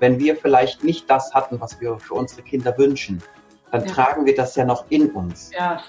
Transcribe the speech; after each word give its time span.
wenn 0.00 0.18
wir 0.18 0.34
vielleicht 0.36 0.82
nicht 0.82 1.08
das 1.08 1.32
hatten, 1.32 1.60
was 1.60 1.80
wir 1.80 1.98
für 1.98 2.14
unsere 2.14 2.42
Kinder 2.42 2.76
wünschen, 2.76 3.22
dann 3.70 3.84
ja. 3.84 3.92
tragen 3.92 4.26
wir 4.26 4.34
das 4.34 4.56
ja 4.56 4.64
noch 4.64 4.84
in 4.88 5.10
uns. 5.10 5.50
Ja, 5.56 5.82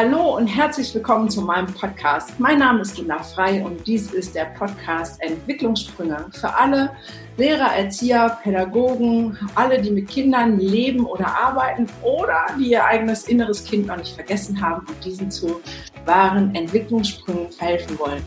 Hallo 0.00 0.36
und 0.36 0.46
herzlich 0.46 0.94
willkommen 0.94 1.28
zu 1.28 1.42
meinem 1.42 1.66
Podcast. 1.74 2.38
Mein 2.38 2.60
Name 2.60 2.82
ist 2.82 2.96
Luna 2.98 3.20
Frei 3.20 3.64
und 3.64 3.84
dies 3.84 4.12
ist 4.12 4.32
der 4.32 4.44
Podcast 4.44 5.20
Entwicklungssprünge 5.20 6.26
für 6.30 6.54
alle 6.54 6.92
Lehrer, 7.36 7.74
Erzieher, 7.74 8.38
Pädagogen, 8.40 9.36
alle, 9.56 9.82
die 9.82 9.90
mit 9.90 10.06
Kindern 10.06 10.60
leben 10.60 11.04
oder 11.04 11.26
arbeiten 11.26 11.88
oder 12.02 12.46
die 12.56 12.70
ihr 12.70 12.84
eigenes 12.84 13.26
inneres 13.26 13.64
Kind 13.64 13.88
noch 13.88 13.96
nicht 13.96 14.14
vergessen 14.14 14.60
haben 14.60 14.86
und 14.86 15.04
diesen 15.04 15.32
zu 15.32 15.60
wahren 16.04 16.54
Entwicklungssprüngen 16.54 17.50
verhelfen 17.50 17.98
wollen. 17.98 18.22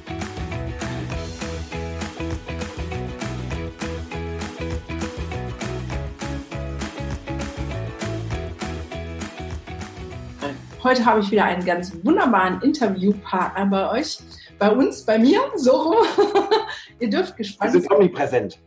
Heute 10.91 11.05
habe 11.05 11.21
ich 11.21 11.31
wieder 11.31 11.45
einen 11.45 11.63
ganz 11.63 11.93
wunderbaren 12.03 12.61
Interviewpartner 12.61 13.65
bei 13.67 13.91
euch, 13.91 14.17
bei 14.59 14.69
uns, 14.69 15.05
bei 15.05 15.17
mir, 15.17 15.39
so 15.55 15.71
rum. 15.71 16.05
Ihr 16.99 17.09
dürft 17.09 17.37
gespannt 17.37 17.71
sein. 17.71 17.81
Wir 17.81 17.87
sind 17.87 17.91
omnipräsent. 17.93 18.59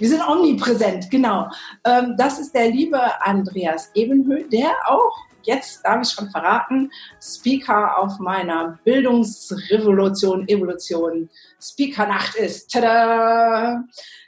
Wir 0.00 0.08
sind 0.08 0.28
omnipräsent, 0.28 1.08
genau. 1.12 1.48
Ähm, 1.84 2.16
das 2.18 2.40
ist 2.40 2.56
der 2.56 2.72
liebe 2.72 2.98
Andreas 3.24 3.92
Ebenhöhl, 3.94 4.48
der 4.48 4.72
auch, 4.84 5.16
jetzt 5.42 5.84
darf 5.84 6.02
ich 6.02 6.10
schon 6.10 6.30
verraten, 6.30 6.90
Speaker 7.20 7.98
auf 7.98 8.18
meiner 8.18 8.78
Bildungsrevolution, 8.84 10.48
Evolution, 10.48 11.28
Speakernacht 11.60 12.36
ist. 12.36 12.70
Tada! 12.72 13.84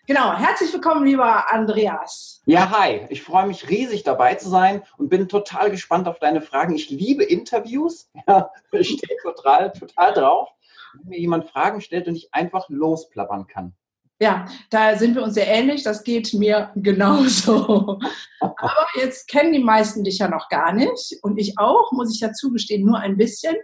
Genau, 0.07 0.37
herzlich 0.37 0.73
willkommen, 0.73 1.07
lieber 1.07 1.53
Andreas. 1.53 2.43
Ja, 2.47 2.71
hi. 2.71 3.07
Ich 3.09 3.23
freue 3.23 3.47
mich 3.47 3.69
riesig 3.69 4.03
dabei 4.03 4.35
zu 4.35 4.49
sein 4.49 4.83
und 4.99 5.09
bin 5.09 5.29
total 5.29 5.71
gespannt 5.71 6.09
auf 6.09 6.19
deine 6.19 6.41
Fragen. 6.41 6.75
Ich 6.75 6.91
liebe 6.91 7.25
Interviews. 7.25 8.11
Ja, 8.27 8.51
ich 8.73 8.89
stehe 8.89 9.17
total, 9.23 9.73
total 9.73 10.13
drauf, 10.13 10.49
wenn 10.95 11.11
mir 11.11 11.19
jemand 11.19 11.49
Fragen 11.49 11.81
stellt 11.81 12.09
und 12.09 12.17
ich 12.17 12.33
einfach 12.33 12.69
losplappern 12.69 13.47
kann. 13.47 13.75
Ja, 14.23 14.45
da 14.71 14.95
sind 14.97 15.17
wir 15.17 15.25
uns 15.25 15.35
sehr 15.35 15.49
ähnlich. 15.49 15.83
Das 15.83 16.05
geht 16.05 16.33
mir 16.33 16.71
genauso. 16.77 17.99
Aber 18.39 18.87
jetzt 19.01 19.27
kennen 19.27 19.53
die 19.53 19.59
meisten 19.59 20.05
dich 20.05 20.19
ja 20.19 20.29
noch 20.29 20.49
gar 20.49 20.73
nicht. 20.73 21.19
Und 21.23 21.39
ich 21.39 21.59
auch, 21.59 21.91
muss 21.91 22.15
ich 22.15 22.21
ja 22.21 22.33
zugestehen, 22.33 22.87
nur 22.87 23.01
ein 23.01 23.17
bisschen. 23.17 23.57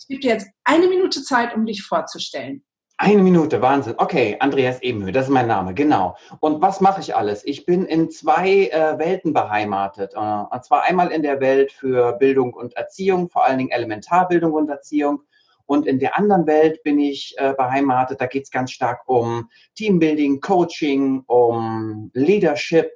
Ich 0.00 0.08
gebe 0.08 0.20
dir 0.20 0.32
jetzt 0.32 0.48
eine 0.64 0.88
Minute 0.88 1.22
Zeit, 1.22 1.54
um 1.54 1.64
dich 1.64 1.84
vorzustellen. 1.84 2.64
Eine 2.98 3.22
Minute, 3.22 3.62
Wahnsinn. 3.62 3.94
Okay, 3.98 4.36
Andreas 4.40 4.82
Ebenhöhe, 4.82 5.12
das 5.12 5.26
ist 5.26 5.32
mein 5.32 5.46
Name, 5.46 5.74
genau. 5.74 6.16
Und 6.40 6.60
was 6.60 6.80
mache 6.80 7.00
ich 7.00 7.14
alles? 7.14 7.44
Ich 7.44 7.64
bin 7.64 7.86
in 7.86 8.10
zwei 8.10 8.66
äh, 8.66 8.98
Welten 8.98 9.32
beheimatet. 9.32 10.14
Äh, 10.14 10.18
und 10.18 10.64
zwar 10.64 10.82
einmal 10.82 11.12
in 11.12 11.22
der 11.22 11.40
Welt 11.40 11.70
für 11.70 12.14
Bildung 12.14 12.52
und 12.52 12.76
Erziehung, 12.76 13.30
vor 13.30 13.44
allen 13.44 13.58
Dingen 13.58 13.70
Elementarbildung 13.70 14.52
und 14.54 14.68
Erziehung. 14.68 15.22
Und 15.70 15.86
in 15.86 16.00
der 16.00 16.18
anderen 16.18 16.48
Welt 16.48 16.82
bin 16.82 16.98
ich 16.98 17.32
äh, 17.36 17.54
beheimatet. 17.56 18.20
Da 18.20 18.26
geht 18.26 18.42
es 18.42 18.50
ganz 18.50 18.72
stark 18.72 19.08
um 19.08 19.48
Teambuilding, 19.76 20.40
Coaching, 20.40 21.22
um 21.28 22.10
Leadership 22.12 22.90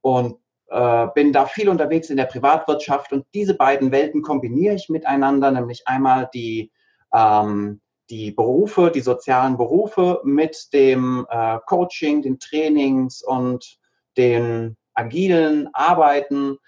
und 0.00 0.34
äh, 0.66 1.06
bin 1.14 1.32
da 1.32 1.46
viel 1.46 1.68
unterwegs 1.68 2.10
in 2.10 2.16
der 2.16 2.24
Privatwirtschaft. 2.24 3.12
Und 3.12 3.26
diese 3.32 3.54
beiden 3.54 3.92
Welten 3.92 4.22
kombiniere 4.22 4.74
ich 4.74 4.88
miteinander, 4.88 5.52
nämlich 5.52 5.86
einmal 5.86 6.28
die 6.34 6.72
ähm, 7.14 7.80
die 8.10 8.32
Berufe, 8.32 8.90
die 8.92 9.02
sozialen 9.02 9.56
Berufe 9.56 10.20
mit 10.24 10.72
dem 10.72 11.28
äh, 11.30 11.58
Coaching, 11.66 12.22
den 12.22 12.40
Trainings 12.40 13.22
und 13.22 13.78
den 14.16 14.76
agilen 14.94 15.68
Arbeiten. 15.74 16.58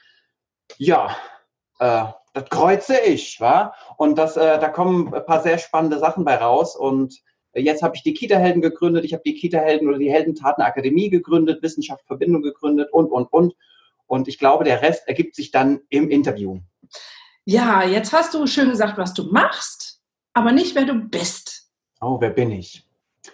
Ja, 0.77 1.17
äh, 1.81 2.05
das 2.41 2.51
kreuze 2.51 2.99
ich, 3.01 3.41
wa? 3.41 3.75
Und 3.97 4.17
das, 4.17 4.37
äh, 4.37 4.59
da 4.59 4.69
kommen 4.69 5.13
ein 5.15 5.25
paar 5.25 5.43
sehr 5.43 5.59
spannende 5.59 5.99
Sachen 5.99 6.25
bei 6.25 6.37
raus. 6.37 6.77
Und 6.77 7.21
jetzt 7.55 7.83
habe 7.83 7.97
ich 7.97 8.03
die 8.03 8.15
Kita-Helden 8.15 8.63
gegründet, 8.63 9.05
ich 9.05 9.13
habe 9.13 9.23
die 9.25 9.35
Kita-Helden 9.35 9.89
oder 9.89 9.99
die 9.99 10.11
Heldentaten-Akademie 10.11 11.11
gegründet, 11.11 11.63
Wissenschaft 11.63 12.05
Verbindung 12.07 12.43
gegründet 12.43 12.93
und, 12.93 13.07
und, 13.07 13.27
und. 13.33 13.55
Und 14.07 14.29
ich 14.29 14.39
glaube, 14.39 14.65
der 14.65 14.83
Rest 14.83 15.07
ergibt 15.07 15.35
sich 15.35 15.51
dann 15.51 15.81
im 15.91 16.09
Interview. 16.09 16.61
Ja, 17.45 17.85
jetzt 17.85 18.13
hast 18.13 18.35
du 18.35 18.47
schön 18.47 18.71
gesagt, 18.71 18.97
was 18.99 19.15
du 19.15 19.31
machst 19.31 19.99
aber 20.39 20.53
nicht, 20.53 20.77
wer 20.77 20.85
du 20.85 20.95
bist. 20.95 21.69
Oh, 22.01 22.21
wer 22.21 22.31
bin 22.31 22.53
ich? 22.53 22.87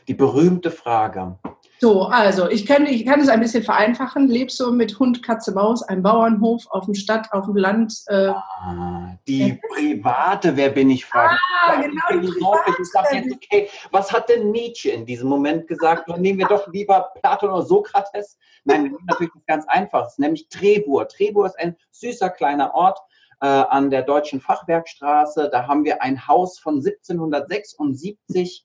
Die 0.08 0.14
berühmte 0.14 0.70
Frage. 0.70 1.38
So, 1.80 2.04
also 2.04 2.48
ich 2.48 2.66
kann, 2.66 2.86
ich 2.86 3.04
kann 3.04 3.20
es 3.20 3.28
ein 3.28 3.40
bisschen 3.40 3.62
vereinfachen. 3.62 4.28
Lebst 4.28 4.58
du 4.60 4.72
mit 4.72 4.98
Hund, 4.98 5.22
Katze, 5.22 5.52
Maus, 5.52 5.82
einem 5.82 6.02
Bauernhof, 6.02 6.66
auf 6.70 6.84
dem 6.86 6.94
Stadt, 6.94 7.32
auf 7.32 7.46
dem 7.46 7.56
Land? 7.56 8.02
Äh, 8.06 8.28
ah, 8.28 9.18
die 9.26 9.60
private 9.74 10.56
Wer 10.56 10.70
bin 10.70 10.90
ich 10.90 11.04
Frage. 11.04 11.36
Ah, 11.62 11.80
genau, 11.80 12.22
die 12.22 12.28
private. 12.28 12.74
Ich 12.80 12.90
sag 12.90 13.12
jetzt, 13.12 13.34
okay, 13.34 13.68
was 13.90 14.12
hat 14.12 14.28
denn 14.28 14.50
Nietzsche 14.50 14.90
in 14.90 15.04
diesem 15.04 15.28
Moment 15.28 15.66
gesagt? 15.66 16.08
Dann 16.08 16.20
nehmen 16.20 16.38
wir 16.38 16.46
doch 16.46 16.68
lieber 16.68 17.10
Platon 17.20 17.50
oder 17.50 17.62
Sokrates. 17.62 18.38
Nein, 18.64 18.84
wir 18.84 18.90
nehmen 18.90 19.04
natürlich 19.06 19.32
das 19.34 19.46
ganz 19.46 19.66
Einfaches, 19.68 20.18
nämlich 20.18 20.48
Trebur. 20.48 21.08
Trebur 21.08 21.46
ist 21.46 21.58
ein 21.58 21.76
süßer 21.90 22.30
kleiner 22.30 22.74
Ort 22.74 22.98
äh, 23.40 23.46
an 23.46 23.90
der 23.90 24.02
Deutschen 24.02 24.40
Fachwerkstraße. 24.40 25.50
Da 25.50 25.66
haben 25.66 25.84
wir 25.84 26.02
ein 26.02 26.26
Haus 26.26 26.58
von 26.58 26.76
1776 26.76 28.64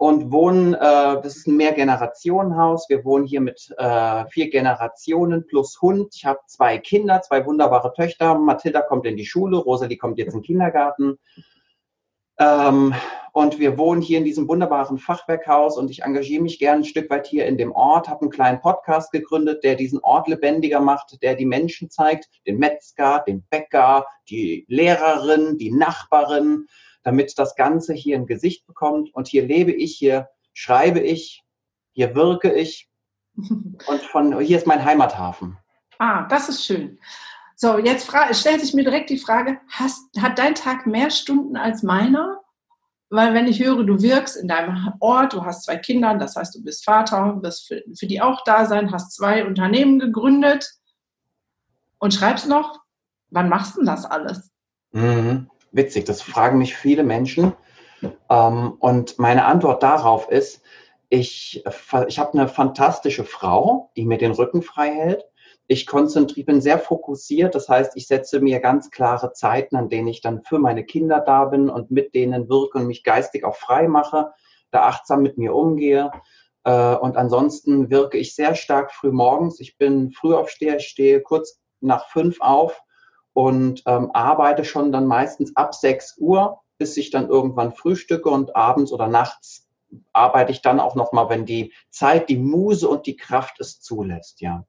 und 0.00 0.32
wohnen, 0.32 0.72
äh, 0.72 0.78
das 0.80 1.36
ist 1.36 1.46
ein 1.46 1.58
Mehrgenerationenhaus. 1.58 2.88
Wir 2.88 3.04
wohnen 3.04 3.26
hier 3.26 3.42
mit 3.42 3.70
äh, 3.76 4.24
vier 4.30 4.48
Generationen 4.48 5.46
plus 5.46 5.78
Hund. 5.82 6.14
Ich 6.16 6.24
habe 6.24 6.38
zwei 6.46 6.78
Kinder, 6.78 7.20
zwei 7.20 7.44
wunderbare 7.44 7.92
Töchter. 7.92 8.38
Mathilda 8.38 8.80
kommt 8.80 9.04
in 9.04 9.18
die 9.18 9.26
Schule, 9.26 9.58
Rosalie 9.58 9.98
kommt 9.98 10.16
jetzt 10.16 10.32
in 10.32 10.40
den 10.40 10.46
Kindergarten. 10.46 11.18
Ähm, 12.38 12.94
und 13.34 13.58
wir 13.58 13.76
wohnen 13.76 14.00
hier 14.00 14.16
in 14.16 14.24
diesem 14.24 14.48
wunderbaren 14.48 14.96
Fachwerkhaus 14.96 15.76
und 15.76 15.90
ich 15.90 16.02
engagiere 16.02 16.42
mich 16.42 16.58
gerne 16.58 16.80
ein 16.80 16.84
Stück 16.86 17.10
weit 17.10 17.26
hier 17.26 17.44
in 17.44 17.58
dem 17.58 17.70
Ort, 17.70 18.08
habe 18.08 18.22
einen 18.22 18.30
kleinen 18.30 18.62
Podcast 18.62 19.12
gegründet, 19.12 19.62
der 19.64 19.74
diesen 19.74 20.00
Ort 20.00 20.28
lebendiger 20.28 20.80
macht, 20.80 21.22
der 21.22 21.34
die 21.34 21.44
Menschen 21.44 21.90
zeigt, 21.90 22.30
den 22.46 22.56
Metzger, 22.56 23.22
den 23.28 23.42
Bäcker, 23.50 24.06
die 24.30 24.64
Lehrerin, 24.66 25.58
die 25.58 25.70
Nachbarin, 25.70 26.68
damit 27.02 27.38
das 27.38 27.56
Ganze 27.56 27.94
hier 27.94 28.16
ein 28.16 28.26
Gesicht 28.26 28.66
bekommt. 28.66 29.14
Und 29.14 29.28
hier 29.28 29.46
lebe 29.46 29.72
ich, 29.72 29.96
hier 29.96 30.28
schreibe 30.52 31.00
ich, 31.00 31.44
hier 31.92 32.14
wirke 32.14 32.52
ich. 32.52 32.88
Und 33.36 34.02
von 34.10 34.38
hier 34.40 34.58
ist 34.58 34.66
mein 34.66 34.84
Heimathafen. 34.84 35.58
Ah, 35.98 36.26
das 36.28 36.48
ist 36.48 36.64
schön. 36.64 36.98
So, 37.56 37.78
jetzt 37.78 38.10
stellt 38.32 38.60
sich 38.60 38.72
mir 38.72 38.84
direkt 38.84 39.10
die 39.10 39.18
Frage, 39.18 39.60
hast, 39.68 40.02
hat 40.18 40.38
dein 40.38 40.54
Tag 40.54 40.86
mehr 40.86 41.10
Stunden 41.10 41.56
als 41.56 41.82
meiner? 41.82 42.40
Weil 43.10 43.34
wenn 43.34 43.48
ich 43.48 43.62
höre, 43.62 43.82
du 43.82 44.00
wirkst 44.00 44.36
in 44.36 44.48
deinem 44.48 44.94
Ort, 45.00 45.32
du 45.32 45.44
hast 45.44 45.64
zwei 45.64 45.76
Kinder, 45.76 46.14
das 46.14 46.36
heißt, 46.36 46.54
du 46.54 46.62
bist 46.62 46.84
Vater, 46.84 47.42
wirst 47.42 47.66
für, 47.66 47.82
für 47.98 48.06
die 48.06 48.22
auch 48.22 48.44
da 48.44 48.64
sein, 48.64 48.92
hast 48.92 49.14
zwei 49.14 49.44
Unternehmen 49.44 49.98
gegründet 49.98 50.70
und 51.98 52.14
schreibst 52.14 52.48
noch, 52.48 52.80
wann 53.28 53.48
machst 53.48 53.74
du 53.74 53.80
denn 53.80 53.86
das 53.86 54.06
alles? 54.06 54.52
Mhm. 54.92 55.49
Witzig, 55.72 56.04
das 56.04 56.22
fragen 56.22 56.58
mich 56.58 56.74
viele 56.74 57.04
Menschen. 57.04 57.52
Ähm, 58.28 58.72
und 58.78 59.18
meine 59.18 59.44
Antwort 59.44 59.82
darauf 59.82 60.30
ist, 60.30 60.62
ich, 61.08 61.64
ich 62.06 62.18
habe 62.18 62.38
eine 62.38 62.48
fantastische 62.48 63.24
Frau, 63.24 63.90
die 63.96 64.06
mir 64.06 64.18
den 64.18 64.32
Rücken 64.32 64.62
frei 64.62 64.90
hält. 64.90 65.24
Ich 65.66 65.86
konzentriere, 65.86 66.46
bin 66.46 66.60
sehr 66.60 66.78
fokussiert. 66.78 67.54
Das 67.54 67.68
heißt, 67.68 67.96
ich 67.96 68.06
setze 68.06 68.40
mir 68.40 68.60
ganz 68.60 68.90
klare 68.90 69.32
Zeiten, 69.32 69.76
an 69.76 69.88
denen 69.88 70.08
ich 70.08 70.20
dann 70.20 70.42
für 70.42 70.58
meine 70.58 70.84
Kinder 70.84 71.20
da 71.20 71.44
bin 71.44 71.68
und 71.68 71.90
mit 71.90 72.14
denen 72.14 72.48
wirke 72.48 72.78
und 72.78 72.86
mich 72.86 73.04
geistig 73.04 73.44
auch 73.44 73.56
frei 73.56 73.88
mache, 73.88 74.32
da 74.70 74.82
achtsam 74.82 75.22
mit 75.22 75.36
mir 75.36 75.54
umgehe. 75.54 76.10
Äh, 76.64 76.94
und 76.96 77.16
ansonsten 77.16 77.90
wirke 77.90 78.18
ich 78.18 78.34
sehr 78.34 78.54
stark 78.54 78.92
früh 78.92 79.12
morgens. 79.12 79.60
Ich 79.60 79.78
bin 79.78 80.10
Frühaufsteher, 80.12 80.76
ich 80.76 80.86
stehe 80.86 81.20
kurz 81.20 81.60
nach 81.80 82.08
fünf 82.08 82.40
auf 82.40 82.82
und 83.40 83.82
ähm, 83.86 84.10
arbeite 84.12 84.66
schon 84.66 84.92
dann 84.92 85.06
meistens 85.06 85.56
ab 85.56 85.74
sechs 85.74 86.18
Uhr, 86.18 86.60
bis 86.76 86.98
ich 86.98 87.10
dann 87.10 87.26
irgendwann 87.26 87.72
frühstücke 87.72 88.28
und 88.28 88.54
abends 88.54 88.92
oder 88.92 89.08
nachts 89.08 89.66
arbeite 90.12 90.52
ich 90.52 90.60
dann 90.60 90.78
auch 90.78 90.94
nochmal, 90.94 91.30
wenn 91.30 91.46
die 91.46 91.72
Zeit, 91.88 92.28
die 92.28 92.36
Muse 92.36 92.86
und 92.86 93.06
die 93.06 93.16
Kraft 93.16 93.58
es 93.58 93.80
zulässt, 93.80 94.42
ja. 94.42 94.66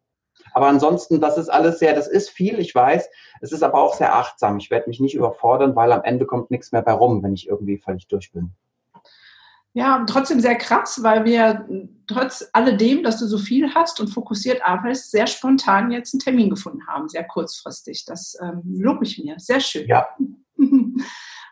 Aber 0.54 0.68
ansonsten, 0.68 1.20
das 1.20 1.38
ist 1.38 1.50
alles 1.50 1.80
sehr, 1.80 1.94
das 1.94 2.08
ist 2.08 2.30
viel, 2.30 2.60
ich 2.60 2.74
weiß. 2.74 3.10
Es 3.42 3.52
ist 3.52 3.62
aber 3.62 3.82
auch 3.82 3.94
sehr 3.94 4.16
achtsam. 4.16 4.58
Ich 4.58 4.72
werde 4.72 4.90
mich 4.90 5.02
nicht 5.02 5.16
überfordern, 5.16 5.76
weil 5.76 5.92
am 5.92 6.04
Ende 6.04 6.26
kommt 6.26 6.50
nichts 6.50 6.72
mehr 6.72 6.82
bei 6.82 6.94
rum, 6.94 7.22
wenn 7.24 7.34
ich 7.34 7.48
irgendwie 7.48 7.78
völlig 7.78 8.08
durch 8.08 8.32
bin. 8.32 8.54
Ja, 9.74 10.04
trotzdem 10.06 10.42
sehr 10.42 10.56
krass, 10.56 11.02
weil 11.02 11.24
wir 11.24 11.66
trotz 12.08 12.50
alledem, 12.52 13.04
dass 13.04 13.20
du 13.20 13.28
so 13.28 13.38
viel 13.38 13.74
hast 13.74 14.02
und 14.02 14.10
fokussiert 14.10 14.62
arbeitest, 14.66 15.12
sehr 15.12 15.28
spontan 15.28 15.92
jetzt 15.92 16.14
einen 16.14 16.20
Termin 16.20 16.50
gefunden 16.50 16.86
haben, 16.88 17.08
sehr 17.08 17.24
kurzfristig. 17.24 18.04
Das 18.06 18.38
ähm, 18.42 18.62
lobe 18.66 19.06
ich 19.06 19.18
mir. 19.24 19.36
Sehr 19.38 19.60
schön. 19.60 19.88
Ja. 19.88 20.08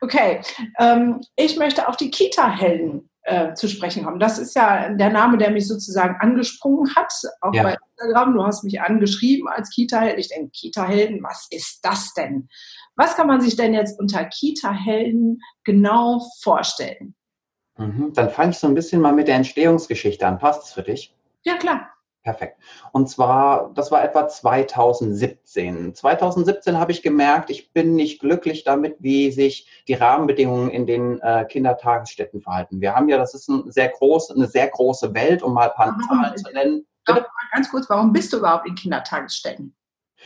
Okay, 0.01 0.41
ähm, 0.79 1.19
ich 1.35 1.57
möchte 1.57 1.87
auf 1.87 1.97
die 1.97 2.09
Kita-Helden 2.09 3.09
äh, 3.23 3.53
zu 3.53 3.67
sprechen 3.67 4.05
kommen. 4.05 4.19
Das 4.19 4.39
ist 4.39 4.55
ja 4.55 4.89
der 4.89 5.09
Name, 5.09 5.37
der 5.37 5.51
mich 5.51 5.67
sozusagen 5.67 6.15
angesprungen 6.21 6.95
hat, 6.95 7.11
auch 7.41 7.53
ja. 7.53 7.63
bei 7.63 7.77
Instagram. 7.91 8.33
Du 8.33 8.45
hast 8.45 8.63
mich 8.63 8.81
angeschrieben 8.81 9.49
als 9.49 9.69
Kita-Held. 9.71 10.17
Ich 10.17 10.29
denke, 10.29 10.51
Kita-Helden, 10.51 11.21
was 11.21 11.47
ist 11.51 11.79
das 11.83 12.13
denn? 12.13 12.47
Was 12.95 13.15
kann 13.15 13.27
man 13.27 13.41
sich 13.41 13.55
denn 13.57 13.73
jetzt 13.73 13.99
unter 13.99 14.23
Kita-Helden 14.23 15.41
genau 15.65 16.25
vorstellen? 16.41 17.15
Mhm. 17.79 18.13
Dann 18.13 18.29
fange 18.29 18.51
ich 18.51 18.57
so 18.57 18.67
ein 18.67 18.75
bisschen 18.75 19.01
mal 19.01 19.13
mit 19.13 19.27
der 19.27 19.35
Entstehungsgeschichte 19.35 20.27
an. 20.27 20.37
Passt 20.37 20.63
es 20.63 20.73
für 20.73 20.83
dich? 20.83 21.15
Ja, 21.43 21.55
klar. 21.57 21.89
Perfekt. 22.21 22.59
Und 22.91 23.09
zwar, 23.09 23.71
das 23.73 23.91
war 23.91 24.03
etwa 24.03 24.27
2017. 24.27 25.95
2017 25.95 26.77
habe 26.77 26.91
ich 26.91 27.01
gemerkt, 27.01 27.49
ich 27.49 27.71
bin 27.71 27.95
nicht 27.95 28.19
glücklich 28.19 28.65
damit, 28.65 28.97
wie 28.99 29.31
sich 29.31 29.67
die 29.87 29.93
Rahmenbedingungen 29.93 30.69
in 30.69 30.85
den 30.85 31.21
äh, 31.21 31.45
Kindertagesstätten 31.45 32.41
verhalten. 32.41 32.81
Wir 32.81 32.93
haben 32.93 33.07
ja, 33.07 33.17
das 33.17 33.33
ist 33.33 33.47
ein 33.47 33.71
sehr 33.71 33.87
groß, 33.89 34.31
eine 34.31 34.47
sehr 34.47 34.67
große 34.67 35.13
Welt, 35.13 35.41
um 35.41 35.53
mal 35.53 35.69
ein 35.69 35.75
paar 35.75 35.97
Zahlen 36.07 36.37
zu 36.37 36.51
nennen. 36.51 36.85
Ganz 37.05 37.71
kurz, 37.71 37.89
warum 37.89 38.11
bist 38.11 38.33
du 38.33 38.37
überhaupt 38.37 38.67
in 38.67 38.75
Kindertagesstätten? 38.75 39.73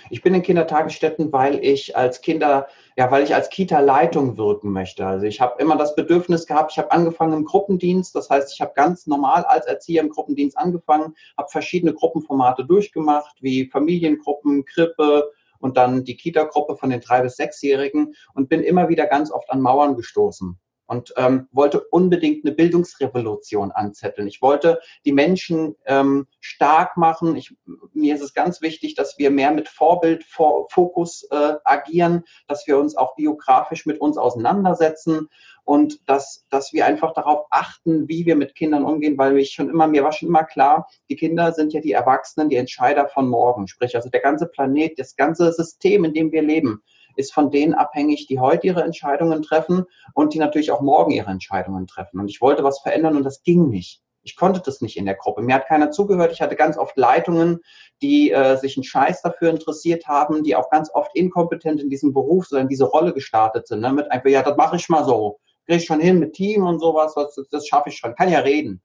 Ich 0.10 0.22
bin 0.22 0.34
in 0.34 0.42
Kindertagesstätten, 0.42 1.32
weil 1.32 1.64
ich 1.64 1.96
als 1.96 2.22
Kinder, 2.22 2.68
ja, 2.96 3.12
weil 3.12 3.24
ich 3.24 3.34
als 3.34 3.50
Kita-Leitung 3.50 4.38
wirken 4.38 4.72
möchte. 4.72 5.06
Also 5.06 5.26
ich 5.26 5.42
habe 5.42 5.62
immer 5.62 5.78
das 5.78 5.96
Bedürfnis 5.96 6.46
gehabt, 6.46 6.72
ich 6.72 6.78
habe 6.78 6.92
angefangen 6.92 7.34
im 7.34 7.46
Gruppendienst, 7.46 8.16
das 8.16 8.30
heißt, 8.30 8.54
ich 8.54 8.62
habe 8.62 8.74
ganz 8.76 9.08
normal 9.08 9.44
als 9.46 9.66
Erzieher 9.66 10.02
im 10.02 10.10
Gruppendienst 10.10 10.58
angefangen, 10.58 11.16
habe 11.38 11.50
verschiedene 11.50 11.94
Gruppenformate 11.94 12.66
durchgemacht, 12.66 13.36
wie 13.42 13.68
Familiengruppen, 13.68 14.66
Krippe, 14.66 15.32
und 15.60 15.78
dann 15.78 16.04
die 16.04 16.18
Kita-Gruppe 16.18 16.76
von 16.76 16.90
den 16.90 17.00
drei 17.00 17.22
bis 17.22 17.38
sechsjährigen 17.38 18.16
und 18.34 18.50
bin 18.50 18.62
immer 18.62 18.90
wieder 18.90 19.06
ganz 19.08 19.32
oft 19.32 19.50
an 19.50 19.62
Mauern 19.62 19.96
gestoßen 19.96 20.60
und 20.88 21.14
ähm, 21.18 21.48
wollte 21.52 21.82
unbedingt 21.82 22.46
eine 22.46 22.54
Bildungsrevolution 22.54 23.72
anzetteln. 23.72 24.28
Ich 24.28 24.42
wollte 24.42 24.80
die 25.06 25.14
Menschen 25.14 25.76
ähm, 25.86 26.28
stark 26.40 26.98
machen. 26.98 27.36
Ich, 27.36 27.56
mir 27.94 28.16
ist 28.16 28.22
es 28.22 28.34
ganz 28.34 28.62
wichtig, 28.62 28.96
dass 28.96 29.18
wir 29.18 29.32
mehr 29.32 29.52
mit 29.52 29.70
Vorbildfokus 29.70 31.28
äh, 31.32 31.56
agieren, 31.64 32.24
dass 32.48 32.68
wir 32.68 32.78
uns 32.78 32.96
auch 32.96 33.16
biografisch 33.16 33.86
mit 33.86 34.00
uns 34.00 34.18
auseinandersetzen 34.18 35.30
und 35.66 36.10
dass, 36.10 36.46
dass 36.50 36.74
wir 36.74 36.86
einfach 36.86 37.14
darauf 37.14 37.46
achten, 37.50 38.08
wie 38.10 38.26
wir 38.26 38.36
mit 38.36 38.56
Kindern 38.56 38.84
umgehen, 38.84 39.18
weil 39.18 39.38
ich 39.38 39.52
schon 39.52 39.70
immer, 39.70 39.88
mir 39.88 40.04
war 40.04 40.12
schon 40.12 40.28
immer 40.28 40.44
klar, 40.44 40.88
die 41.10 41.16
Kinder 41.16 41.54
sind 41.54 41.74
ja 41.74 41.80
die 41.80 41.94
Erwachsenen, 41.94 42.50
die 42.50 42.58
Entscheider 42.58 43.08
von 43.08 43.30
morgen. 43.30 43.68
Sprich, 43.68 43.96
also 43.96 44.10
der 44.10 44.20
ganze 44.20 44.48
Planet, 44.48 45.00
das 45.00 45.16
ganze 45.16 45.52
System, 45.54 46.04
in 46.04 46.14
dem 46.14 46.32
wir 46.32 46.42
leben, 46.42 46.84
ist 47.16 47.34
von 47.34 47.52
denen 47.52 47.74
abhängig, 47.74 48.28
die 48.28 48.40
heute 48.40 48.68
ihre 48.68 48.84
Entscheidungen 48.84 49.42
treffen 49.42 49.86
und 50.14 50.34
die 50.34 50.40
natürlich 50.40 50.72
auch 50.72 50.82
morgen 50.82 51.12
ihre 51.12 51.32
Entscheidungen 51.32 51.88
treffen. 51.88 52.20
Und 52.20 52.30
ich 52.30 52.42
wollte 52.42 52.64
was 52.64 52.80
verändern 52.80 53.16
und 53.16 53.24
das 53.24 53.44
ging 53.44 53.70
nicht. 53.70 54.02
Ich 54.24 54.38
konnte 54.38 54.62
das 54.62 54.82
nicht 54.82 54.98
in 54.98 55.06
der 55.06 55.16
Gruppe. 55.16 55.42
Mir 55.42 55.56
hat 55.56 55.68
keiner 55.68 55.92
zugehört. 55.92 56.32
Ich 56.32 56.42
hatte 56.42 56.56
ganz 56.56 56.78
oft 56.78 56.98
Leitungen, 56.98 57.60
die 58.02 58.32
äh, 58.32 58.56
sich 58.56 58.78
einen 58.78 58.86
Scheiß 58.86 59.22
dafür 59.22 59.50
interessiert 59.50 60.08
haben, 60.08 60.44
die 60.44 60.56
auch 60.56 60.70
ganz 60.70 60.90
oft 60.94 61.12
inkompetent 61.14 61.82
in 61.82 61.90
diesem 61.90 62.14
Beruf 62.14 62.48
oder 62.52 62.62
in 62.62 62.70
diese 62.70 62.86
Rolle 62.86 63.14
gestartet 63.14 63.68
sind. 63.68 63.82
Ne? 63.82 63.92
Mit 63.92 64.10
einfach, 64.12 64.30
ja, 64.30 64.42
das 64.42 64.56
mache 64.56 64.78
ich 64.78 64.88
mal 64.88 65.04
so. 65.04 65.40
Kriege 65.66 65.80
ich 65.80 65.86
schon 65.86 66.00
hin 66.00 66.20
mit 66.20 66.34
Team 66.34 66.66
und 66.66 66.80
sowas, 66.80 67.14
was, 67.16 67.36
das 67.52 67.68
schaffe 67.68 67.90
ich 67.90 67.98
schon. 67.98 68.16
Kann 68.16 68.30
ja 68.30 68.40
reden. 68.40 68.82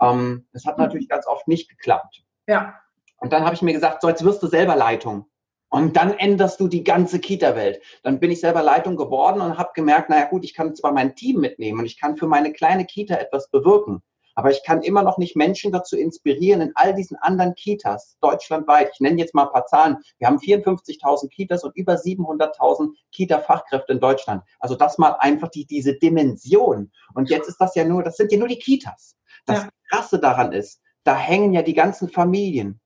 Ähm, 0.00 0.46
das 0.52 0.64
hat 0.66 0.78
natürlich 0.78 1.08
ganz 1.08 1.26
oft 1.26 1.46
nicht 1.46 1.70
geklappt. 1.70 2.24
Ja. 2.48 2.74
Und 3.18 3.32
dann 3.32 3.44
habe 3.44 3.54
ich 3.54 3.62
mir 3.62 3.72
gesagt, 3.72 4.02
so 4.02 4.08
jetzt 4.08 4.24
wirst 4.24 4.42
du 4.42 4.48
selber 4.48 4.74
Leitung. 4.74 5.26
Und 5.72 5.96
dann 5.96 6.12
änderst 6.12 6.60
du 6.60 6.68
die 6.68 6.84
ganze 6.84 7.18
Kita-Welt. 7.18 7.80
Dann 8.02 8.20
bin 8.20 8.30
ich 8.30 8.40
selber 8.40 8.62
Leitung 8.62 8.94
geworden 8.94 9.40
und 9.40 9.56
habe 9.56 9.70
gemerkt, 9.74 10.10
naja 10.10 10.26
gut, 10.26 10.44
ich 10.44 10.52
kann 10.52 10.74
zwar 10.74 10.92
mein 10.92 11.14
Team 11.16 11.40
mitnehmen 11.40 11.80
und 11.80 11.86
ich 11.86 11.98
kann 11.98 12.18
für 12.18 12.26
meine 12.26 12.52
kleine 12.52 12.84
Kita 12.84 13.14
etwas 13.14 13.48
bewirken, 13.48 14.02
aber 14.34 14.50
ich 14.50 14.62
kann 14.64 14.82
immer 14.82 15.02
noch 15.02 15.16
nicht 15.16 15.34
Menschen 15.34 15.72
dazu 15.72 15.96
inspirieren, 15.96 16.60
in 16.60 16.72
all 16.74 16.94
diesen 16.94 17.16
anderen 17.16 17.54
Kitas 17.54 18.18
deutschlandweit, 18.20 18.90
ich 18.92 19.00
nenne 19.00 19.18
jetzt 19.18 19.34
mal 19.34 19.46
ein 19.46 19.52
paar 19.52 19.64
Zahlen, 19.64 19.96
wir 20.18 20.26
haben 20.26 20.36
54.000 20.36 21.30
Kitas 21.30 21.64
und 21.64 21.74
über 21.74 21.94
700.000 21.94 22.90
Kita-Fachkräfte 23.10 23.94
in 23.94 24.00
Deutschland. 24.00 24.42
Also 24.60 24.74
das 24.74 24.98
mal 24.98 25.16
einfach 25.20 25.48
die, 25.48 25.64
diese 25.64 25.94
Dimension. 25.94 26.92
Und 27.14 27.30
jetzt 27.30 27.48
ist 27.48 27.58
das 27.58 27.74
ja 27.74 27.86
nur, 27.86 28.02
das 28.02 28.18
sind 28.18 28.30
ja 28.30 28.38
nur 28.38 28.48
die 28.48 28.58
Kitas. 28.58 29.16
Das 29.46 29.62
ja. 29.62 29.68
Krasse 29.88 30.18
daran 30.18 30.52
ist, 30.52 30.82
da 31.04 31.16
hängen 31.16 31.54
ja 31.54 31.62
die 31.62 31.74
ganzen 31.74 32.10
Familien 32.10 32.78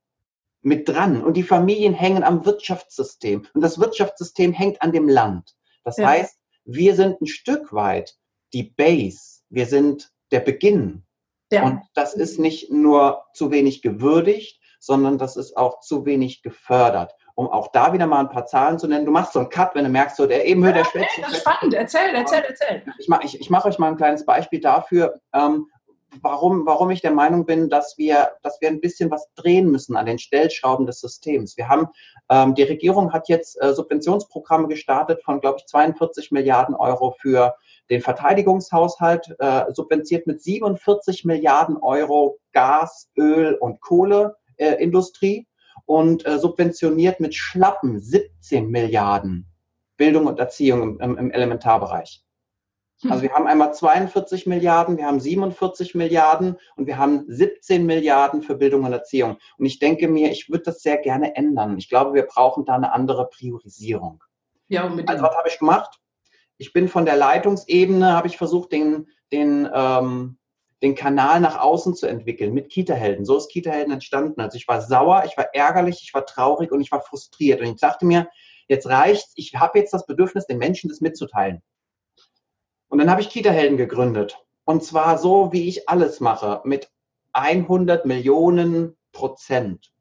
mit 0.67 0.89
dran. 0.89 1.23
Und 1.23 1.35
die 1.35 1.43
Familien 1.43 1.93
hängen 1.93 2.23
am 2.23 2.45
Wirtschaftssystem. 2.45 3.47
Und 3.53 3.61
das 3.61 3.79
Wirtschaftssystem 3.79 4.51
hängt 4.51 4.81
an 4.81 4.91
dem 4.91 5.07
Land. 5.07 5.55
Das 5.85 5.97
ja. 5.97 6.07
heißt, 6.07 6.37
wir 6.65 6.95
sind 6.95 7.21
ein 7.21 7.27
Stück 7.27 7.71
weit 7.71 8.15
die 8.53 8.63
Base. 8.63 9.41
Wir 9.49 9.65
sind 9.65 10.11
der 10.31 10.41
Beginn. 10.41 11.05
Ja. 11.51 11.63
Und 11.63 11.81
das 11.93 12.13
ist 12.13 12.37
nicht 12.37 12.69
nur 12.69 13.23
zu 13.33 13.49
wenig 13.49 13.81
gewürdigt, 13.81 14.59
sondern 14.79 15.17
das 15.17 15.37
ist 15.37 15.55
auch 15.55 15.79
zu 15.79 16.05
wenig 16.05 16.41
gefördert. 16.41 17.15
Um 17.35 17.47
auch 17.47 17.71
da 17.71 17.93
wieder 17.93 18.05
mal 18.05 18.19
ein 18.19 18.29
paar 18.29 18.45
Zahlen 18.45 18.77
zu 18.77 18.87
nennen. 18.87 19.05
Du 19.05 19.11
machst 19.11 19.33
so 19.33 19.39
einen 19.39 19.49
Cut, 19.49 19.73
wenn 19.73 19.85
du 19.85 19.89
merkst, 19.89 20.17
so 20.17 20.25
der 20.25 20.45
eben 20.45 20.65
hört 20.65 20.75
der 20.75 20.83
Spätzle. 20.83 21.23
Das 21.23 21.31
ist 21.31 21.41
spannend. 21.41 21.73
Erzähl, 21.75 22.13
erzähl, 22.13 22.43
erzähl. 22.45 22.83
Ich 22.99 23.07
mache 23.07 23.25
ich, 23.25 23.39
ich 23.39 23.49
mach 23.49 23.63
euch 23.63 23.79
mal 23.79 23.87
ein 23.87 23.97
kleines 23.97 24.25
Beispiel 24.25 24.59
dafür, 24.59 25.21
ähm, 25.33 25.67
warum, 26.21 26.65
warum 26.65 26.89
ich 26.91 27.01
der 27.01 27.11
Meinung 27.11 27.45
bin, 27.45 27.69
dass 27.69 27.97
wir, 27.97 28.31
dass 28.43 28.59
wir 28.61 28.69
ein 28.69 28.81
bisschen 28.81 29.11
was 29.11 29.27
drehen 29.35 29.69
müssen 29.71 29.95
an 29.95 30.05
den 30.05 30.19
Stellschrauben 30.19 30.85
des 30.85 30.99
Systems. 30.99 31.57
Wir 31.57 31.69
haben, 31.69 31.87
ähm, 32.29 32.55
die 32.55 32.63
Regierung 32.63 33.13
hat 33.13 33.29
jetzt 33.29 33.61
äh, 33.61 33.73
Subventionsprogramme 33.73 34.67
gestartet 34.67 35.23
von, 35.23 35.39
glaube 35.41 35.59
ich, 35.59 35.65
42 35.65 36.31
Milliarden 36.31 36.75
Euro 36.75 37.15
für 37.19 37.55
den 37.89 38.01
Verteidigungshaushalt, 38.01 39.35
äh, 39.39 39.65
subventioniert 39.73 40.27
mit 40.27 40.41
47 40.41 41.25
Milliarden 41.25 41.77
Euro 41.77 42.37
Gas, 42.51 43.09
Öl 43.17 43.55
und 43.55 43.79
Kohleindustrie 43.81 45.37
äh, 45.37 45.45
und 45.85 46.25
äh, 46.25 46.37
subventioniert 46.37 47.19
mit 47.19 47.35
schlappen 47.35 47.99
17 47.99 48.69
Milliarden 48.69 49.47
Bildung 49.95 50.27
und 50.27 50.39
Erziehung 50.39 50.99
im, 50.99 51.17
im 51.17 51.31
Elementarbereich. 51.31 52.23
Also 53.03 53.21
wir 53.21 53.31
haben 53.31 53.45
einmal 53.45 53.73
42 53.73 54.47
Milliarden, 54.47 54.97
wir 54.97 55.05
haben 55.05 55.19
47 55.19 55.93
Milliarden 55.93 56.57
und 56.75 56.87
wir 56.87 56.97
haben 56.97 57.25
17 57.27 57.85
Milliarden 57.85 58.41
für 58.41 58.55
Bildung 58.55 58.85
und 58.85 58.93
Erziehung. 58.93 59.37
Und 59.57 59.65
ich 59.67 59.77
denke 59.77 60.07
mir, 60.07 60.31
ich 60.31 60.49
würde 60.49 60.63
das 60.63 60.81
sehr 60.81 60.97
gerne 60.97 61.35
ändern. 61.35 61.77
Ich 61.77 61.89
glaube, 61.89 62.15
wir 62.15 62.23
brauchen 62.23 62.65
da 62.65 62.73
eine 62.73 62.93
andere 62.93 63.29
Priorisierung. 63.29 64.23
Ja, 64.67 64.83
unbedingt. 64.83 65.09
Also 65.09 65.23
was 65.23 65.35
habe 65.35 65.47
ich 65.47 65.59
gemacht? 65.59 65.99
Ich 66.57 66.73
bin 66.73 66.87
von 66.87 67.05
der 67.05 67.17
Leitungsebene, 67.17 68.13
habe 68.13 68.27
ich 68.27 68.37
versucht, 68.37 68.71
den, 68.71 69.07
den, 69.31 69.69
ähm, 69.71 70.39
den 70.81 70.95
Kanal 70.95 71.39
nach 71.39 71.59
außen 71.59 71.93
zu 71.93 72.07
entwickeln 72.07 72.53
mit 72.53 72.69
Kita-Helden. 72.69 73.25
So 73.25 73.37
ist 73.37 73.51
Kita-Helden 73.51 73.93
entstanden. 73.93 74.41
Also 74.41 74.57
ich 74.57 74.67
war 74.67 74.81
sauer, 74.81 75.23
ich 75.27 75.37
war 75.37 75.53
ärgerlich, 75.53 76.01
ich 76.01 76.15
war 76.15 76.25
traurig 76.25 76.71
und 76.71 76.81
ich 76.81 76.91
war 76.91 77.01
frustriert. 77.01 77.61
Und 77.61 77.67
ich 77.67 77.79
dachte 77.79 78.07
mir, 78.07 78.27
jetzt 78.67 78.87
reicht's, 78.87 79.33
ich 79.35 79.53
habe 79.55 79.77
jetzt 79.77 79.93
das 79.93 80.07
Bedürfnis, 80.07 80.47
den 80.47 80.57
Menschen 80.57 80.89
das 80.89 80.99
mitzuteilen. 80.99 81.61
Und 82.89 82.99
dann 82.99 83.09
habe 83.09 83.21
ich 83.21 83.29
Kita-Helden 83.29 83.77
gegründet. 83.77 84.37
Und 84.65 84.83
zwar 84.83 85.17
so, 85.17 85.51
wie 85.53 85.67
ich 85.67 85.87
alles 85.89 86.19
mache, 86.19 86.61
mit 86.65 86.89
100 87.33 88.05
Millionen 88.05 88.97
Prozent. 89.11 89.91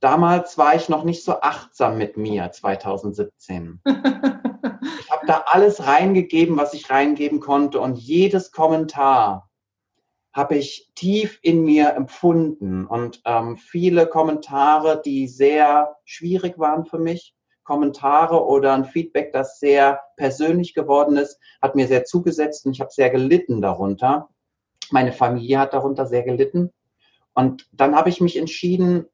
Damals 0.00 0.58
war 0.58 0.74
ich 0.74 0.88
noch 0.88 1.04
nicht 1.04 1.24
so 1.24 1.40
achtsam 1.40 1.98
mit 1.98 2.16
mir, 2.16 2.50
2017. 2.50 3.80
ich 3.86 5.10
habe 5.10 5.26
da 5.26 5.44
alles 5.46 5.86
reingegeben, 5.86 6.56
was 6.56 6.74
ich 6.74 6.90
reingeben 6.90 7.40
konnte. 7.40 7.80
Und 7.80 7.98
jedes 7.98 8.52
Kommentar 8.52 9.50
habe 10.32 10.56
ich 10.56 10.90
tief 10.94 11.38
in 11.42 11.64
mir 11.64 11.94
empfunden. 11.94 12.86
Und 12.86 13.22
ähm, 13.24 13.56
viele 13.56 14.06
Kommentare, 14.06 15.00
die 15.02 15.28
sehr 15.28 15.96
schwierig 16.04 16.58
waren 16.58 16.84
für 16.84 16.98
mich, 16.98 17.35
Kommentare 17.66 18.46
oder 18.46 18.74
ein 18.74 18.84
Feedback, 18.84 19.32
das 19.32 19.58
sehr 19.58 20.00
persönlich 20.16 20.72
geworden 20.72 21.16
ist, 21.16 21.38
hat 21.60 21.74
mir 21.74 21.88
sehr 21.88 22.04
zugesetzt 22.04 22.64
und 22.64 22.72
ich 22.72 22.80
habe 22.80 22.92
sehr 22.92 23.10
gelitten 23.10 23.60
darunter. 23.60 24.28
Meine 24.92 25.12
Familie 25.12 25.58
hat 25.58 25.74
darunter 25.74 26.06
sehr 26.06 26.22
gelitten. 26.22 26.72
Und 27.34 27.68
dann 27.72 27.96
habe 27.96 28.08
ich 28.08 28.20
mich 28.20 28.36
entschieden, 28.36 29.06